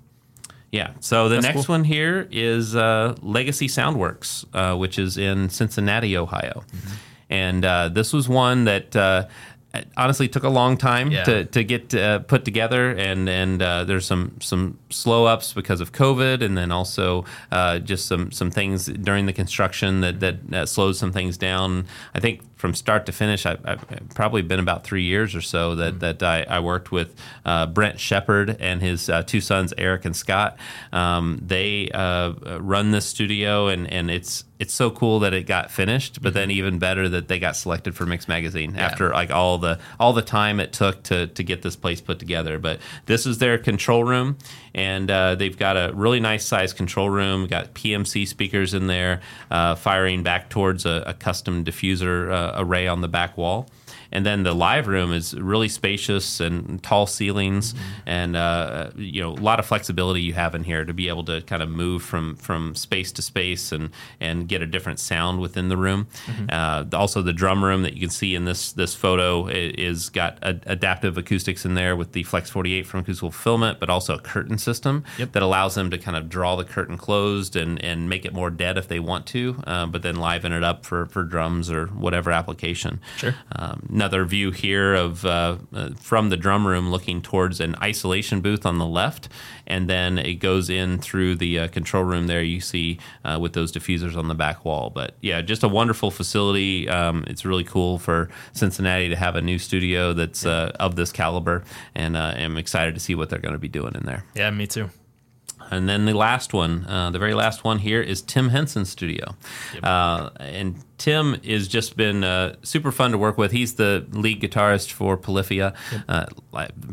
Yeah. 0.70 0.93
So 1.01 1.28
the 1.28 1.35
That's 1.35 1.47
next 1.55 1.66
cool. 1.66 1.74
one 1.74 1.85
here 1.85 2.26
is 2.30 2.74
uh, 2.74 3.14
Legacy 3.20 3.68
Soundworks, 3.68 4.47
uh, 4.55 4.74
which 4.76 4.99
is 4.99 5.18
in 5.18 5.51
Cincinnati, 5.51 6.16
Ohio, 6.16 6.64
Mm-hmm. 6.74 6.95
and 7.28 7.64
uh, 7.64 7.89
this 7.91 8.12
was 8.12 8.28
one 8.28 8.64
that. 8.64 8.95
Uh, 8.97 9.26
it 9.74 9.88
honestly 9.96 10.28
took 10.28 10.42
a 10.44 10.48
long 10.48 10.76
time 10.76 11.10
Yeah. 11.10 11.24
to, 11.24 11.44
to 11.46 11.64
get 11.64 11.94
uh, 11.94 12.18
put 12.20 12.44
together 12.44 12.90
and 12.90 13.28
and 13.28 13.62
uh, 13.62 13.84
there's 13.84 14.04
some 14.06 14.36
some 14.40 14.78
slow 14.90 15.24
ups 15.26 15.52
because 15.52 15.80
of 15.80 15.92
COVID 15.92 16.42
and 16.42 16.56
then 16.58 16.70
also 16.70 17.24
uh, 17.50 17.78
just 17.78 18.06
some 18.06 18.30
some 18.30 18.50
things 18.50 18.86
during 18.86 19.26
the 19.26 19.32
construction 19.32 20.00
that 20.02 20.20
that 20.20 20.36
uh, 20.52 20.66
slowed 20.66 20.96
some 20.96 21.12
things 21.12 21.36
down. 21.38 21.86
I 22.14 22.20
think 22.20 22.40
from 22.62 22.74
start 22.74 23.06
to 23.06 23.12
finish, 23.12 23.44
I, 23.44 23.58
I've 23.64 23.84
probably 24.14 24.40
been 24.40 24.60
about 24.60 24.84
three 24.84 25.02
years 25.02 25.34
or 25.34 25.40
so 25.40 25.74
that 25.74 25.98
that 25.98 26.22
I, 26.22 26.44
I 26.44 26.60
worked 26.60 26.92
with 26.92 27.12
uh, 27.44 27.66
Brent 27.66 27.98
Shepard 27.98 28.56
and 28.60 28.80
his 28.80 29.10
uh, 29.10 29.24
two 29.24 29.40
sons 29.40 29.74
Eric 29.76 30.04
and 30.04 30.14
Scott. 30.14 30.56
Um, 30.92 31.42
they 31.44 31.90
uh, 31.90 32.34
run 32.60 32.92
this 32.92 33.04
studio 33.04 33.66
and 33.66 33.92
and 33.92 34.12
it's 34.12 34.44
it's 34.60 34.72
so 34.72 34.92
cool 34.92 35.18
that 35.18 35.34
it 35.34 35.48
got 35.48 35.72
finished, 35.72 36.22
but 36.22 36.34
then 36.34 36.52
even 36.52 36.78
better 36.78 37.08
that 37.08 37.26
they 37.26 37.40
got 37.40 37.56
selected 37.56 37.96
for 37.96 38.06
Mix 38.06 38.28
Magazine 38.28 38.76
after 38.76 39.10
like 39.10 39.32
all 39.32 39.58
the 39.58 39.80
all 39.98 40.12
the 40.12 40.22
time 40.22 40.60
it 40.60 40.72
took 40.72 41.02
to 41.02 41.26
to 41.26 41.42
get 41.42 41.62
this 41.62 41.74
place 41.74 42.00
put 42.00 42.20
together. 42.20 42.60
But 42.60 42.78
this 43.06 43.26
is 43.26 43.38
their 43.38 43.58
control 43.58 44.04
room, 44.04 44.38
and 44.74 45.10
uh, 45.10 45.34
they've 45.34 45.58
got 45.58 45.76
a 45.76 45.92
really 45.94 46.20
nice 46.20 46.44
sized 46.44 46.76
control 46.76 47.10
room. 47.10 47.46
Got 47.46 47.74
PMC 47.74 48.26
speakers 48.26 48.74
in 48.74 48.86
there, 48.86 49.20
uh, 49.50 49.74
firing 49.74 50.22
back 50.22 50.48
towards 50.48 50.86
a, 50.86 51.04
a 51.06 51.14
custom 51.14 51.64
diffuser 51.64 52.32
uh, 52.32 52.52
array 52.56 52.86
on 52.86 53.00
the 53.00 53.08
back 53.08 53.36
wall. 53.36 53.68
And 54.12 54.24
then 54.26 54.42
the 54.42 54.54
live 54.54 54.86
room 54.86 55.12
is 55.12 55.34
really 55.34 55.68
spacious 55.68 56.40
and 56.40 56.82
tall 56.82 57.06
ceilings, 57.06 57.74
and 58.06 58.36
uh, 58.36 58.90
you 58.96 59.20
know 59.22 59.30
a 59.32 59.42
lot 59.42 59.58
of 59.58 59.66
flexibility 59.66 60.20
you 60.22 60.34
have 60.34 60.54
in 60.54 60.64
here 60.64 60.84
to 60.84 60.92
be 60.92 61.08
able 61.08 61.24
to 61.24 61.40
kind 61.42 61.62
of 61.62 61.68
move 61.68 62.02
from 62.02 62.36
from 62.36 62.74
space 62.74 63.10
to 63.12 63.22
space 63.22 63.72
and 63.72 63.90
and 64.20 64.48
get 64.48 64.62
a 64.62 64.66
different 64.66 64.98
sound 65.00 65.40
within 65.40 65.68
the 65.68 65.76
room. 65.76 66.06
Uh, 66.48 66.84
also, 66.92 67.22
the 67.22 67.32
drum 67.32 67.64
room 67.64 67.82
that 67.82 67.94
you 67.94 68.00
can 68.00 68.10
see 68.10 68.34
in 68.34 68.44
this 68.44 68.72
this 68.72 68.94
photo 68.94 69.46
is 69.48 70.08
got 70.10 70.38
a, 70.42 70.60
adaptive 70.66 71.16
acoustics 71.18 71.64
in 71.64 71.74
there 71.74 71.96
with 71.96 72.12
the 72.12 72.22
Flex 72.22 72.50
48 72.50 72.86
from 72.86 73.00
Acoustical 73.00 73.30
Fulfillment, 73.30 73.80
but 73.80 73.88
also 73.90 74.14
a 74.14 74.18
curtain 74.20 74.58
system 74.58 75.04
Yep. 75.18 75.32
that 75.32 75.42
allows 75.42 75.74
them 75.74 75.90
to 75.90 75.98
kind 75.98 76.16
of 76.16 76.28
draw 76.28 76.56
the 76.56 76.64
curtain 76.64 76.96
closed 76.98 77.56
and 77.56 77.82
and 77.84 78.08
make 78.08 78.24
it 78.24 78.32
more 78.32 78.50
dead 78.50 78.76
if 78.78 78.88
they 78.88 78.98
want 79.00 79.26
to, 79.26 79.62
uh, 79.66 79.86
but 79.86 80.02
then 80.02 80.16
liven 80.16 80.52
it 80.52 80.62
up 80.64 80.84
for 80.84 81.06
for 81.06 81.22
drums 81.24 81.70
or 81.70 81.86
whatever 81.86 82.30
application. 82.30 83.00
Sure. 83.16 83.34
Um, 83.56 83.86
another 84.03 84.24
view 84.24 84.50
here 84.50 84.94
of 84.94 85.24
uh, 85.24 85.57
uh, 85.72 85.90
from 85.94 86.28
the 86.28 86.36
drum 86.36 86.66
room 86.66 86.90
looking 86.90 87.22
towards 87.22 87.61
an 87.61 87.76
isolation 87.80 88.40
booth 88.40 88.66
on 88.66 88.78
the 88.78 88.86
left, 88.86 89.28
and 89.64 89.88
then 89.88 90.18
it 90.18 90.34
goes 90.34 90.68
in 90.68 90.98
through 90.98 91.36
the 91.36 91.61
uh, 91.61 91.68
control 91.68 92.03
room 92.03 92.26
there. 92.26 92.42
You 92.42 92.61
see 92.61 92.98
uh, 93.24 93.38
with 93.40 93.53
those 93.53 93.70
diffusers 93.70 94.16
on 94.16 94.26
the 94.26 94.34
back 94.34 94.64
wall. 94.64 94.90
But 94.90 95.14
yeah, 95.20 95.40
just 95.40 95.62
a 95.62 95.68
wonderful 95.68 96.11
facility. 96.11 96.88
Um, 96.88 97.22
it's 97.28 97.44
really 97.44 97.62
cool 97.62 97.96
for 97.96 98.28
Cincinnati 98.53 99.09
to 99.09 99.14
have 99.14 99.36
a 99.36 99.40
new 99.40 99.61
studio 99.61 100.12
that's 100.12 100.44
uh, 100.44 100.72
of 100.80 100.96
this 100.96 101.12
caliber, 101.12 101.62
and 101.94 102.16
uh, 102.16 102.34
I'm 102.36 102.57
excited 102.57 102.94
to 102.94 103.00
see 103.00 103.14
what 103.14 103.30
they're 103.30 103.38
going 103.38 103.55
to 103.55 103.61
be 103.61 103.68
doing 103.68 103.94
in 103.94 104.05
there. 104.05 104.24
Yeah, 104.34 104.50
me 104.50 104.66
too. 104.66 104.90
And 105.72 105.88
then 105.88 106.04
the 106.04 106.12
last 106.14 106.52
one, 106.52 106.86
uh, 106.86 107.10
the 107.10 107.18
very 107.18 107.34
last 107.34 107.64
one 107.64 107.78
here 107.78 108.00
is 108.00 108.22
Tim 108.22 108.50
Henson's 108.50 108.90
studio. 108.90 109.34
Uh, 109.82 110.30
and 110.38 110.76
Tim 110.98 111.34
has 111.42 111.66
just 111.66 111.96
been 111.96 112.22
uh, 112.22 112.54
super 112.62 112.92
fun 112.92 113.10
to 113.12 113.18
work 113.18 113.38
with. 113.38 113.50
He's 113.50 113.74
the 113.74 114.06
lead 114.10 114.40
guitarist 114.40 114.92
for 114.92 115.16
Polyphia. 115.16 115.74
Uh, 116.08 116.26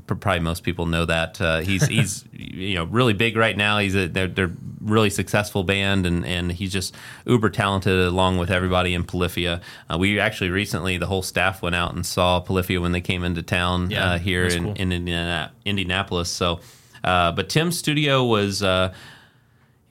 probably 0.07 0.39
most 0.39 0.63
people 0.63 0.85
know 0.87 1.05
that. 1.05 1.39
Uh, 1.39 1.59
he's 1.59 1.85
he's 1.85 2.25
you 2.33 2.75
know 2.75 2.85
really 2.85 3.13
big 3.13 3.35
right 3.37 3.55
now. 3.55 3.77
He's 3.77 3.95
a 3.95 4.07
they're, 4.07 4.27
they're 4.27 4.53
really 4.81 5.09
successful 5.09 5.63
band, 5.63 6.05
and, 6.05 6.25
and 6.25 6.51
he's 6.51 6.71
just 6.71 6.95
uber 7.25 7.49
talented 7.49 7.99
along 7.99 8.37
with 8.37 8.49
everybody 8.49 8.93
in 8.93 9.03
Polyphia. 9.03 9.61
Uh, 9.91 9.97
we 9.97 10.19
actually 10.19 10.49
recently 10.49 10.97
the 10.97 11.05
whole 11.07 11.21
staff 11.21 11.61
went 11.61 11.75
out 11.75 11.93
and 11.93 12.05
saw 12.05 12.39
Polyphia 12.39 12.81
when 12.81 12.93
they 12.93 13.01
came 13.01 13.23
into 13.23 13.43
town 13.43 13.91
Yeah, 13.91 14.13
uh, 14.13 14.17
here 14.19 14.45
in, 14.45 14.63
cool. 14.63 14.73
in 14.73 14.91
Indiana, 14.91 15.51
Indianapolis. 15.65 16.29
So, 16.29 16.61
uh, 17.03 17.31
but 17.31 17.49
Tim's 17.49 17.77
studio 17.77 18.23
was 18.23 18.63
uh, 18.63 18.93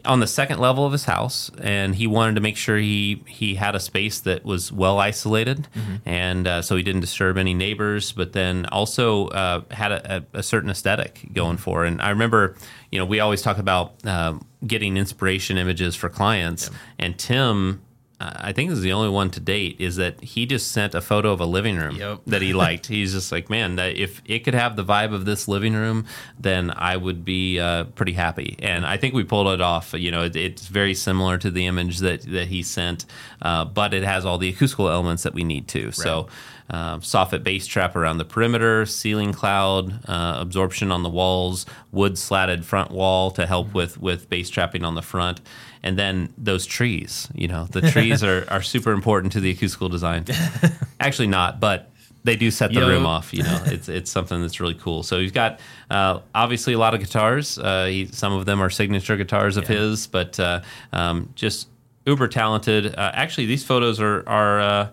on 0.04 0.20
the 0.20 0.26
second 0.26 0.60
level 0.60 0.86
of 0.86 0.92
his 0.92 1.04
house, 1.04 1.50
and 1.60 1.94
he 1.94 2.06
wanted 2.06 2.34
to 2.36 2.40
make 2.40 2.56
sure 2.56 2.76
he 2.76 3.22
he 3.26 3.56
had 3.56 3.74
a 3.74 3.80
space 3.80 4.20
that 4.20 4.44
was 4.44 4.70
well 4.70 4.98
isolated, 4.98 5.68
and 6.06 6.46
uh, 6.46 6.62
so 6.62 6.76
he 6.76 6.82
didn't 6.82 7.00
disturb 7.00 7.36
any 7.36 7.54
neighbors. 7.54 8.12
But 8.12 8.32
then 8.32 8.66
also 8.66 9.28
uh, 9.28 9.62
had 9.70 9.92
a, 9.92 10.24
a, 10.32 10.42
certain 10.42 10.70
aesthetic 10.70 11.28
going 11.32 11.56
for. 11.56 11.84
And 11.84 12.00
I 12.00 12.10
remember, 12.10 12.56
you 12.90 12.98
know, 12.98 13.04
we 13.04 13.20
always 13.20 13.42
talk 13.42 13.58
about 13.58 14.04
um, 14.06 14.46
getting 14.66 14.96
inspiration 14.96 15.58
images 15.58 15.96
for 15.96 16.08
clients, 16.08 16.70
and 16.98 17.18
Tim. 17.18 17.82
I 18.20 18.52
think 18.52 18.70
this 18.70 18.78
is 18.78 18.82
the 18.82 18.92
only 18.92 19.08
one 19.10 19.30
to 19.30 19.40
date. 19.40 19.76
Is 19.78 19.96
that 19.96 20.20
he 20.22 20.44
just 20.44 20.72
sent 20.72 20.94
a 20.94 21.00
photo 21.00 21.30
of 21.32 21.40
a 21.40 21.46
living 21.46 21.76
room 21.76 21.94
Yep. 21.96 22.22
that 22.26 22.42
he 22.42 22.52
liked. 22.52 22.86
He's 22.96 23.12
just 23.12 23.30
like, 23.30 23.48
man, 23.48 23.76
that 23.76 23.96
if 23.96 24.20
it 24.24 24.40
could 24.40 24.54
have 24.54 24.74
the 24.74 24.84
vibe 24.84 25.14
of 25.14 25.24
this 25.24 25.46
living 25.46 25.74
room, 25.74 26.04
then 26.38 26.72
I 26.74 26.96
would 26.96 27.24
be 27.24 27.60
uh, 27.60 27.84
pretty 27.84 28.12
happy. 28.14 28.56
And 28.60 28.84
I 28.84 28.96
think 28.96 29.14
we 29.14 29.22
pulled 29.22 29.46
it 29.48 29.60
off. 29.60 29.94
You 29.94 30.10
know, 30.10 30.24
it, 30.24 30.34
it's 30.34 30.66
very 30.66 30.94
similar 30.94 31.38
to 31.38 31.50
the 31.50 31.66
image 31.66 31.98
that 31.98 32.22
that 32.22 32.48
he 32.48 32.62
sent, 32.64 33.06
uh, 33.40 33.64
but 33.66 33.94
it 33.94 34.02
has 34.02 34.24
all 34.26 34.38
the 34.38 34.48
acoustical 34.48 34.88
elements 34.88 35.22
that 35.22 35.34
we 35.34 35.44
need 35.44 35.68
to. 35.68 35.92
So. 35.92 36.28
Uh, 36.70 36.98
soffit 36.98 37.42
bass 37.42 37.66
trap 37.66 37.96
around 37.96 38.18
the 38.18 38.26
perimeter, 38.26 38.84
ceiling 38.84 39.32
cloud, 39.32 40.06
uh, 40.06 40.36
absorption 40.38 40.92
on 40.92 41.02
the 41.02 41.08
walls, 41.08 41.64
wood 41.92 42.18
slatted 42.18 42.62
front 42.62 42.90
wall 42.90 43.30
to 43.30 43.46
help 43.46 43.72
with 43.72 43.98
with 43.98 44.28
bass 44.28 44.50
trapping 44.50 44.84
on 44.84 44.94
the 44.94 45.00
front, 45.00 45.40
and 45.82 45.98
then 45.98 46.32
those 46.36 46.66
trees. 46.66 47.28
You 47.34 47.48
know, 47.48 47.64
the 47.64 47.82
trees 47.82 48.22
are, 48.22 48.46
are 48.48 48.62
super 48.62 48.92
important 48.92 49.32
to 49.34 49.40
the 49.40 49.50
acoustical 49.50 49.88
design. 49.88 50.24
Actually, 51.00 51.28
not, 51.28 51.60
but 51.60 51.90
they 52.24 52.36
do 52.36 52.50
set 52.50 52.72
the 52.72 52.80
Yo. 52.80 52.88
room 52.88 53.06
off. 53.06 53.32
You 53.32 53.42
know, 53.42 53.62
it's 53.66 53.88
it's 53.88 54.10
something 54.10 54.40
that's 54.42 54.60
really 54.60 54.74
cool. 54.74 55.02
So 55.02 55.18
he's 55.18 55.32
got 55.32 55.60
uh, 55.90 56.20
obviously 56.34 56.74
a 56.74 56.78
lot 56.78 56.94
of 56.94 57.00
guitars. 57.00 57.58
Uh, 57.58 57.86
he, 57.86 58.06
some 58.06 58.32
of 58.32 58.46
them 58.46 58.60
are 58.60 58.70
signature 58.70 59.16
guitars 59.16 59.56
of 59.56 59.66
his, 59.66 60.06
but 60.06 60.38
uh, 60.38 60.60
um, 60.92 61.30
just 61.34 61.68
uber 62.06 62.28
talented. 62.28 62.94
Uh, 62.94 63.12
actually, 63.14 63.46
these 63.46 63.64
photos 63.64 64.00
are 64.00 64.28
are 64.28 64.60
uh, 64.60 64.88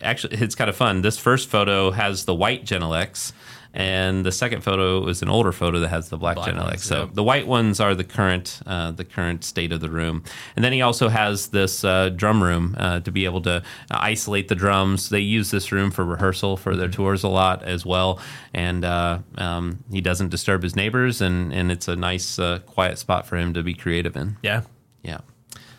actually 0.00 0.36
it's 0.36 0.54
kind 0.54 0.70
of 0.70 0.76
fun. 0.76 1.02
This 1.02 1.18
first 1.18 1.48
photo 1.48 1.90
has 1.90 2.24
the 2.24 2.34
white 2.34 2.64
Genelecs. 2.64 3.32
And 3.72 4.26
the 4.26 4.32
second 4.32 4.62
photo 4.62 5.06
is 5.06 5.22
an 5.22 5.28
older 5.28 5.52
photo 5.52 5.78
that 5.78 5.88
has 5.88 6.08
the 6.08 6.16
black, 6.16 6.34
Black 6.34 6.56
ones, 6.56 6.82
so 6.82 7.02
yep. 7.02 7.14
the 7.14 7.22
white 7.22 7.46
ones 7.46 7.78
are 7.78 7.94
the 7.94 8.02
current 8.02 8.60
uh, 8.66 8.90
the 8.90 9.04
current 9.04 9.44
state 9.44 9.70
of 9.70 9.80
the 9.80 9.88
room, 9.88 10.24
and 10.56 10.64
then 10.64 10.72
he 10.72 10.82
also 10.82 11.08
has 11.08 11.48
this 11.48 11.84
uh, 11.84 12.08
drum 12.08 12.42
room 12.42 12.74
uh, 12.78 12.98
to 13.00 13.12
be 13.12 13.24
able 13.26 13.42
to 13.42 13.62
isolate 13.90 14.48
the 14.48 14.56
drums. 14.56 15.08
They 15.08 15.20
use 15.20 15.52
this 15.52 15.70
room 15.70 15.92
for 15.92 16.04
rehearsal 16.04 16.56
for 16.56 16.74
their 16.74 16.88
tours 16.88 17.22
a 17.22 17.28
lot 17.28 17.62
as 17.62 17.86
well, 17.86 18.18
and 18.52 18.84
uh, 18.84 19.20
um, 19.38 19.84
he 19.92 20.00
doesn't 20.00 20.30
disturb 20.30 20.64
his 20.64 20.74
neighbors, 20.74 21.20
and 21.20 21.52
and 21.52 21.70
it's 21.70 21.86
a 21.86 21.94
nice 21.94 22.40
uh, 22.40 22.58
quiet 22.66 22.98
spot 22.98 23.24
for 23.24 23.36
him 23.36 23.54
to 23.54 23.62
be 23.62 23.74
creative 23.74 24.16
in. 24.16 24.36
Yeah. 24.42 24.62
Yeah. 25.02 25.20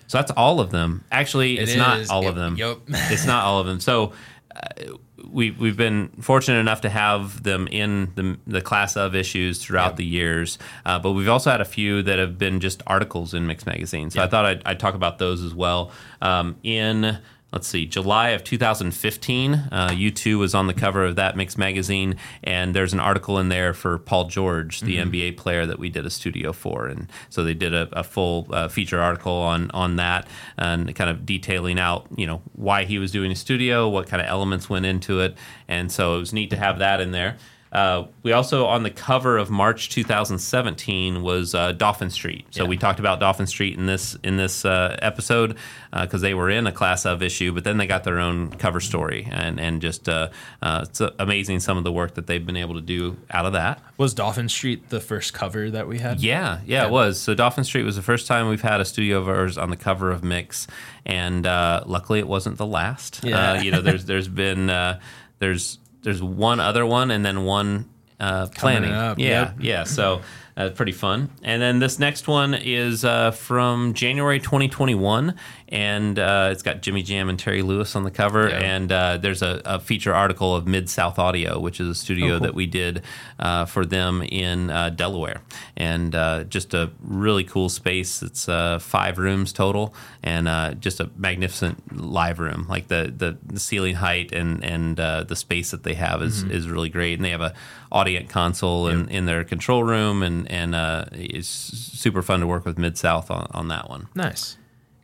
So 0.07 0.17
that's 0.17 0.31
all 0.31 0.59
of 0.59 0.71
them. 0.71 1.03
Actually, 1.11 1.57
It 1.57 1.63
it's 1.63 1.75
not 1.75 2.09
all 2.09 2.27
of 2.27 2.35
them. 2.35 2.55
Yup. 2.55 2.81
it's 2.87 3.25
not 3.25 3.45
all 3.45 3.59
of 3.59 3.65
them. 3.67 3.79
So 3.79 4.13
uh, 4.55 4.93
we 5.31 5.51
we've 5.51 5.77
been 5.77 6.09
fortunate 6.19 6.59
enough 6.59 6.81
to 6.81 6.89
have 6.89 7.43
them 7.43 7.67
in 7.67 8.11
the 8.15 8.37
the 8.45 8.61
class 8.61 8.95
of 8.95 9.15
issues 9.15 9.63
throughout 9.63 9.97
the 9.97 10.05
years, 10.05 10.57
uh, 10.85 10.99
but 10.99 11.11
we've 11.13 11.29
also 11.29 11.51
had 11.51 11.61
a 11.61 11.65
few 11.65 12.03
that 12.03 12.19
have 12.19 12.37
been 12.37 12.59
just 12.59 12.83
articles 12.87 13.33
in 13.33 13.47
Mix 13.47 13.65
Magazine. 13.65 14.09
So 14.09 14.21
I 14.21 14.27
thought 14.27 14.45
I'd, 14.45 14.61
I'd 14.65 14.79
talk 14.79 14.93
about 14.93 15.19
those 15.19 15.43
as 15.43 15.53
well. 15.53 15.91
Um, 16.21 16.57
in 16.63 17.17
let's 17.51 17.67
see, 17.67 17.85
July 17.85 18.29
of 18.29 18.43
2015, 18.43 19.53
uh, 19.53 19.89
U2 19.89 20.39
was 20.39 20.55
on 20.55 20.67
the 20.67 20.73
cover 20.73 21.05
of 21.05 21.15
that 21.17 21.35
Mix 21.35 21.57
magazine, 21.57 22.15
and 22.43 22.73
there's 22.73 22.93
an 22.93 22.99
article 22.99 23.37
in 23.39 23.49
there 23.49 23.73
for 23.73 23.97
Paul 23.97 24.25
George, 24.25 24.79
the 24.81 24.97
NBA 24.97 25.37
player 25.37 25.65
that 25.65 25.77
we 25.79 25.89
did 25.89 26.05
a 26.05 26.09
studio 26.09 26.53
for, 26.53 26.87
and 26.87 27.09
so 27.29 27.43
they 27.43 27.53
did 27.53 27.73
a, 27.73 27.89
a 27.91 28.03
full 28.03 28.47
uh, 28.51 28.67
feature 28.67 28.99
article 28.99 29.33
on 29.33 29.69
on 29.71 29.97
that 29.97 30.27
and 30.57 30.95
kind 30.95 31.09
of 31.09 31.25
detailing 31.25 31.79
out, 31.79 32.07
you 32.15 32.25
know, 32.25 32.41
why 32.53 32.85
he 32.85 32.97
was 32.97 33.11
doing 33.11 33.31
a 33.31 33.35
studio, 33.35 33.89
what 33.89 34.07
kind 34.07 34.21
of 34.21 34.27
elements 34.27 34.69
went 34.69 34.85
into 34.85 35.19
it, 35.19 35.35
and 35.67 35.91
so 35.91 36.15
it 36.15 36.19
was 36.19 36.33
neat 36.33 36.49
to 36.49 36.57
have 36.57 36.79
that 36.79 37.01
in 37.01 37.11
there. 37.11 37.37
Uh, 37.71 38.05
we 38.23 38.33
also 38.33 38.65
on 38.65 38.83
the 38.83 38.89
cover 38.89 39.37
of 39.37 39.49
March 39.49 39.89
2017 39.89 41.21
was 41.21 41.55
uh, 41.55 41.71
Dauphin 41.71 42.09
Street. 42.09 42.45
So 42.51 42.63
Yeah. 42.63 42.69
we 42.69 42.75
talked 42.77 42.99
about 42.99 43.19
Dauphin 43.21 43.47
Street 43.47 43.77
in 43.77 43.85
this 43.85 44.17
in 44.23 44.35
this 44.37 44.65
uh, 44.65 44.97
episode 45.01 45.57
because 45.93 46.21
they 46.21 46.33
were 46.33 46.49
in 46.49 46.67
a 46.67 46.71
class 46.71 47.05
of 47.05 47.21
issue, 47.23 47.53
but 47.53 47.63
then 47.63 47.77
they 47.77 47.87
got 47.87 48.03
their 48.03 48.19
own 48.19 48.49
cover 48.51 48.79
story, 48.81 49.27
and 49.31 49.59
and 49.59 49.81
just 49.81 50.09
uh, 50.09 50.29
uh, 50.61 50.81
it's 50.83 51.01
amazing 51.19 51.59
some 51.61 51.77
of 51.77 51.83
the 51.83 51.91
work 51.91 52.15
that 52.15 52.27
they've 52.27 52.45
been 52.45 52.57
able 52.57 52.75
to 52.75 52.81
do 52.81 53.17
out 53.31 53.45
of 53.45 53.53
that. 53.53 53.81
Was 53.97 54.13
Dauphin 54.13 54.49
Street 54.49 54.89
the 54.89 54.99
first 54.99 55.33
cover 55.33 55.69
that 55.71 55.87
we 55.87 55.99
had? 55.99 56.19
Yeah, 56.19 56.59
yeah, 56.65 56.81
Yeah. 56.81 56.85
it 56.87 56.91
was. 56.91 57.19
So 57.19 57.33
Dauphin 57.33 57.63
Street 57.63 57.83
was 57.83 57.95
the 57.95 58.01
first 58.01 58.27
time 58.27 58.49
we've 58.49 58.61
had 58.61 58.81
a 58.81 58.85
studio 58.85 59.17
of 59.19 59.29
ours 59.29 59.57
on 59.57 59.69
the 59.69 59.77
cover 59.77 60.11
of 60.11 60.23
Mix, 60.23 60.67
and 61.05 61.45
uh, 61.47 61.83
luckily 61.85 62.19
it 62.19 62.27
wasn't 62.27 62.57
the 62.57 62.65
last. 62.67 63.21
Yeah. 63.23 63.51
Uh, 63.53 63.61
you 63.61 63.71
know, 63.71 63.81
there's 63.81 64.05
there's 64.05 64.27
been 64.27 64.69
uh, 64.69 64.99
there's 65.39 65.77
there's 66.01 66.21
one 66.21 66.59
other 66.59 66.85
one 66.85 67.11
and 67.11 67.25
then 67.25 67.43
one 67.43 67.89
uh, 68.19 68.47
planning. 68.55 68.91
up, 68.91 69.19
Yeah, 69.19 69.27
yep. 69.27 69.55
yeah. 69.59 69.83
So 69.83 70.21
uh, 70.55 70.69
pretty 70.69 70.91
fun. 70.91 71.29
And 71.43 71.61
then 71.61 71.79
this 71.79 71.97
next 71.99 72.27
one 72.27 72.53
is 72.53 73.03
uh, 73.03 73.31
from 73.31 73.93
January 73.93 74.39
2021, 74.39 75.35
and 75.71 76.19
uh, 76.19 76.49
it's 76.51 76.61
got 76.63 76.81
Jimmy 76.81 77.01
Jam 77.01 77.29
and 77.29 77.39
Terry 77.39 77.61
Lewis 77.61 77.95
on 77.95 78.03
the 78.03 78.11
cover. 78.11 78.49
Yeah. 78.49 78.57
And 78.59 78.91
uh, 78.91 79.17
there's 79.17 79.41
a, 79.41 79.61
a 79.65 79.79
feature 79.79 80.13
article 80.13 80.55
of 80.55 80.67
Mid 80.67 80.89
South 80.89 81.17
Audio, 81.17 81.59
which 81.59 81.79
is 81.79 81.87
a 81.87 81.95
studio 81.95 82.27
Oh, 82.27 82.29
cool. 82.37 82.39
that 82.47 82.53
we 82.55 82.67
did 82.67 83.03
uh, 83.39 83.65
for 83.65 83.85
them 83.85 84.21
in 84.23 84.69
uh, 84.69 84.89
Delaware, 84.89 85.41
and 85.77 86.13
uh, 86.13 86.43
just 86.43 86.73
a 86.73 86.91
really 87.01 87.43
cool 87.45 87.69
space. 87.69 88.21
It's 88.21 88.49
uh, 88.49 88.79
five 88.79 89.17
rooms 89.17 89.53
total, 89.53 89.93
and 90.21 90.47
uh, 90.47 90.73
just 90.73 90.99
a 90.99 91.09
magnificent 91.15 91.95
live 91.97 92.39
room. 92.39 92.65
Like 92.69 92.87
the 92.89 93.13
the, 93.15 93.37
the 93.45 93.59
ceiling 93.59 93.95
height 93.95 94.31
and 94.33 94.63
and 94.63 94.99
uh, 94.99 95.23
the 95.23 95.35
space 95.35 95.71
that 95.71 95.83
they 95.83 95.93
have 95.95 96.21
is 96.21 96.31
Mm-hmm. 96.43 96.51
is 96.51 96.67
really 96.69 96.89
great. 96.89 97.15
And 97.15 97.25
they 97.25 97.29
have 97.31 97.41
a 97.41 97.53
audience 97.91 98.31
console 98.31 98.87
in, 98.87 99.09
in 99.09 99.25
their 99.25 99.43
control 99.43 99.83
room, 99.83 100.23
and 100.23 100.49
and 100.51 100.73
uh, 100.75 101.05
it's 101.11 101.47
super 101.47 102.21
fun 102.21 102.39
to 102.39 102.47
work 102.47 102.65
with 102.65 102.77
Mid 102.77 102.97
South 102.97 103.29
on, 103.29 103.47
on 103.53 103.67
that 103.67 103.89
one. 103.89 104.07
Nice. 104.15 104.57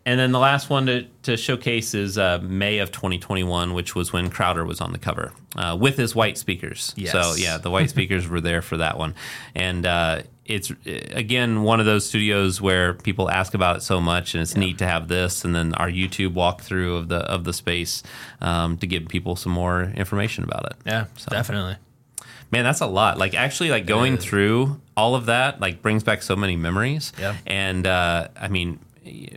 And 0.07 0.17
then 0.17 0.31
the 0.31 0.39
last 0.39 0.69
one 0.69 0.85
to, 0.85 1.03
to 1.23 1.35
showcase 1.35 1.93
is 1.93 2.17
uh, 2.17 2.39
May 2.41 2.77
of 2.77 2.93
2021, 2.93 3.73
which 3.73 3.93
was 3.93 4.13
when 4.13 4.29
Crowder 4.29 4.63
was 4.63 4.79
on 4.79 4.93
the 4.93 4.97
cover 4.97 5.33
uh, 5.57 5.75
with 5.77 5.97
his 5.97 6.15
white 6.15 6.37
speakers. 6.37 6.93
Yes. 6.95 7.11
So, 7.11 7.33
yeah, 7.35 7.57
the 7.57 7.69
white 7.69 7.89
speakers 7.89 8.25
were 8.25 8.39
there 8.39 8.61
for 8.61 8.77
that 8.77 8.97
one. 8.97 9.15
And 9.53 9.85
uh, 9.85 10.21
it's, 10.45 10.71
again, 10.85 11.63
one 11.63 11.81
of 11.81 11.85
those 11.85 12.05
studios 12.07 12.61
where 12.61 12.93
people 12.93 13.29
ask 13.29 13.53
about 13.53 13.75
it 13.75 13.81
so 13.81 13.99
much, 13.99 14.33
and 14.33 14.41
it's 14.41 14.55
neat 14.55 14.77
to 14.77 14.87
have 14.87 15.09
this 15.09 15.43
and 15.43 15.53
then 15.53 15.73
our 15.73 15.89
YouTube 15.89 16.33
walkthrough 16.33 16.97
of 16.99 17.09
the, 17.09 17.17
of 17.29 17.43
the 17.43 17.51
space 17.51 18.01
um, 18.39 18.77
to 18.77 18.87
give 18.87 19.09
people 19.09 19.35
some 19.35 19.51
more 19.51 19.91
information 19.93 20.45
about 20.45 20.67
it. 20.67 20.77
Yeah, 20.85 21.07
So- 21.17 21.31
definitely. 21.31 21.75
Man, 22.49 22.63
that's 22.63 22.79
a 22.79 22.87
lot. 22.87 23.17
Like 23.17 23.33
actually, 23.33 23.71
like 23.71 23.85
going 23.85 24.15
through 24.17 24.79
all 24.95 25.15
of 25.15 25.25
that, 25.25 25.59
like 25.59 25.81
brings 25.81 26.01
back 26.05 26.21
so 26.21 26.33
many 26.33 26.55
memories. 26.55 27.11
Yeah. 27.19 27.35
And 27.45 27.85
uh, 27.85 28.29
I 28.39 28.47
mean, 28.47 28.79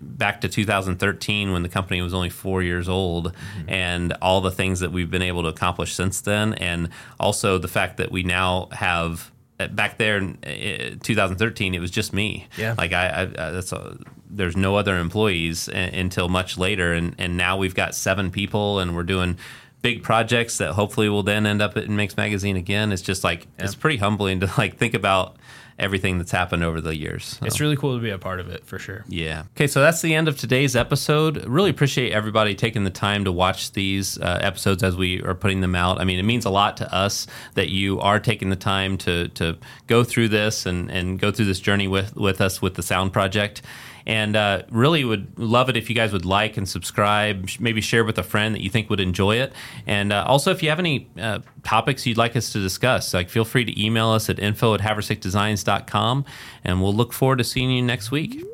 back 0.02 0.40
to 0.42 0.48
2013 0.48 1.52
when 1.52 1.62
the 1.62 1.68
company 1.68 2.00
was 2.02 2.14
only 2.14 2.30
four 2.30 2.62
years 2.62 2.88
old, 2.88 3.32
and 3.68 4.12
all 4.22 4.40
the 4.40 4.50
things 4.50 4.80
that 4.80 4.92
we've 4.92 5.10
been 5.10 5.22
able 5.22 5.42
to 5.42 5.48
accomplish 5.48 5.94
since 5.94 6.20
then, 6.20 6.54
and 6.54 6.88
also 7.18 7.58
the 7.58 7.68
fact 7.68 7.96
that 7.98 8.10
we 8.10 8.22
now 8.22 8.68
have. 8.72 9.30
uh, 9.58 9.68
Back 9.68 9.98
there 9.98 10.16
in 10.16 10.38
uh, 10.44 10.96
2013, 11.02 11.74
it 11.74 11.80
was 11.80 11.90
just 11.90 12.12
me. 12.12 12.46
Yeah. 12.56 12.74
like 12.78 12.92
I, 12.92 13.22
I, 13.22 13.24
that's 13.26 13.72
a, 13.72 13.98
there's 14.30 14.56
no 14.56 14.76
other 14.76 14.96
employees 14.96 15.68
a, 15.68 15.98
until 16.00 16.28
much 16.28 16.56
later, 16.56 16.92
and 16.94 17.14
and 17.18 17.36
now 17.36 17.56
we've 17.58 17.74
got 17.74 17.94
seven 17.94 18.30
people, 18.30 18.78
and 18.80 18.94
we're 18.96 19.02
doing 19.02 19.36
big 19.82 20.02
projects 20.02 20.58
that 20.58 20.72
hopefully 20.72 21.08
will 21.08 21.22
then 21.22 21.46
end 21.46 21.62
up 21.62 21.76
in 21.76 21.96
Mix 21.96 22.16
Magazine 22.16 22.56
again. 22.56 22.92
It's 22.92 23.02
just 23.02 23.24
like 23.24 23.46
it's 23.58 23.74
pretty 23.74 23.96
humbling 23.96 24.40
to 24.40 24.50
like 24.58 24.76
think 24.76 24.94
about 24.94 25.36
everything 25.80 26.18
that's 26.18 26.30
happened 26.30 26.62
over 26.62 26.80
the 26.80 26.94
years. 26.96 27.38
So, 27.40 27.46
It's 27.46 27.58
really 27.60 27.76
cool 27.76 27.96
to 27.96 28.02
be 28.02 28.10
a 28.10 28.18
part 28.18 28.38
of 28.38 28.48
it 28.48 28.64
for 28.64 28.78
sure. 28.78 29.04
yeah. 29.08 29.44
Okay, 29.56 29.66
so 29.66 29.80
that's 29.80 30.02
the 30.02 30.14
end 30.14 30.28
of 30.28 30.36
today's 30.38 30.76
episode. 30.76 31.44
Really 31.46 31.70
appreciate 31.70 32.12
everybody 32.12 32.54
taking 32.54 32.84
the 32.84 32.90
time 32.90 33.24
to 33.24 33.32
watch 33.32 33.72
these 33.72 34.18
uh, 34.18 34.38
episodes 34.42 34.82
as 34.82 34.96
we 34.96 35.22
are 35.22 35.34
putting 35.34 35.60
them 35.60 35.74
out. 35.74 36.00
I 36.00 36.04
mean, 36.04 36.18
it 36.18 36.24
means 36.24 36.44
a 36.44 36.50
lot 36.50 36.76
to 36.76 36.94
us 36.94 37.26
that 37.54 37.70
you 37.70 37.98
are 38.00 38.20
taking 38.20 38.50
the 38.50 38.56
time 38.56 38.96
to 38.98 39.28
to 39.28 39.56
go 39.86 40.04
through 40.04 40.28
this 40.28 40.66
and 40.66 40.90
and 40.90 41.18
go 41.18 41.32
through 41.32 41.46
this 41.46 41.60
journey 41.60 41.88
with 41.88 42.14
with 42.16 42.40
us 42.40 42.60
with 42.62 42.74
the 42.74 42.82
Sound 42.82 43.12
Project. 43.12 43.62
And 44.10 44.34
uh, 44.34 44.62
really 44.70 45.04
would 45.04 45.38
love 45.38 45.68
it 45.68 45.76
if 45.76 45.88
you 45.88 45.94
guys 45.94 46.12
would 46.12 46.24
like 46.24 46.56
and 46.56 46.68
subscribe, 46.68 47.48
maybe 47.60 47.80
share 47.80 48.04
with 48.04 48.18
a 48.18 48.24
friend 48.24 48.56
that 48.56 48.60
you 48.60 48.68
think 48.68 48.90
would 48.90 48.98
enjoy 48.98 49.36
it. 49.36 49.52
And 49.86 50.12
uh, 50.12 50.24
also, 50.26 50.50
if 50.50 50.64
you 50.64 50.68
have 50.68 50.80
any 50.80 51.08
uh, 51.16 51.38
topics 51.62 52.04
you'd 52.06 52.16
like 52.16 52.34
us 52.34 52.50
to 52.54 52.58
discuss, 52.60 53.14
like 53.14 53.30
feel 53.30 53.44
free 53.44 53.64
to 53.64 53.80
email 53.80 54.08
us 54.08 54.28
at 54.28 54.40
info 54.40 54.74
at 54.74 54.80
haverstickdesigns.com. 54.80 56.24
And 56.64 56.82
we'll 56.82 56.92
look 56.92 57.12
forward 57.12 57.38
to 57.38 57.44
seeing 57.44 57.70
you 57.70 57.82
next 57.82 58.10
week. 58.10 58.44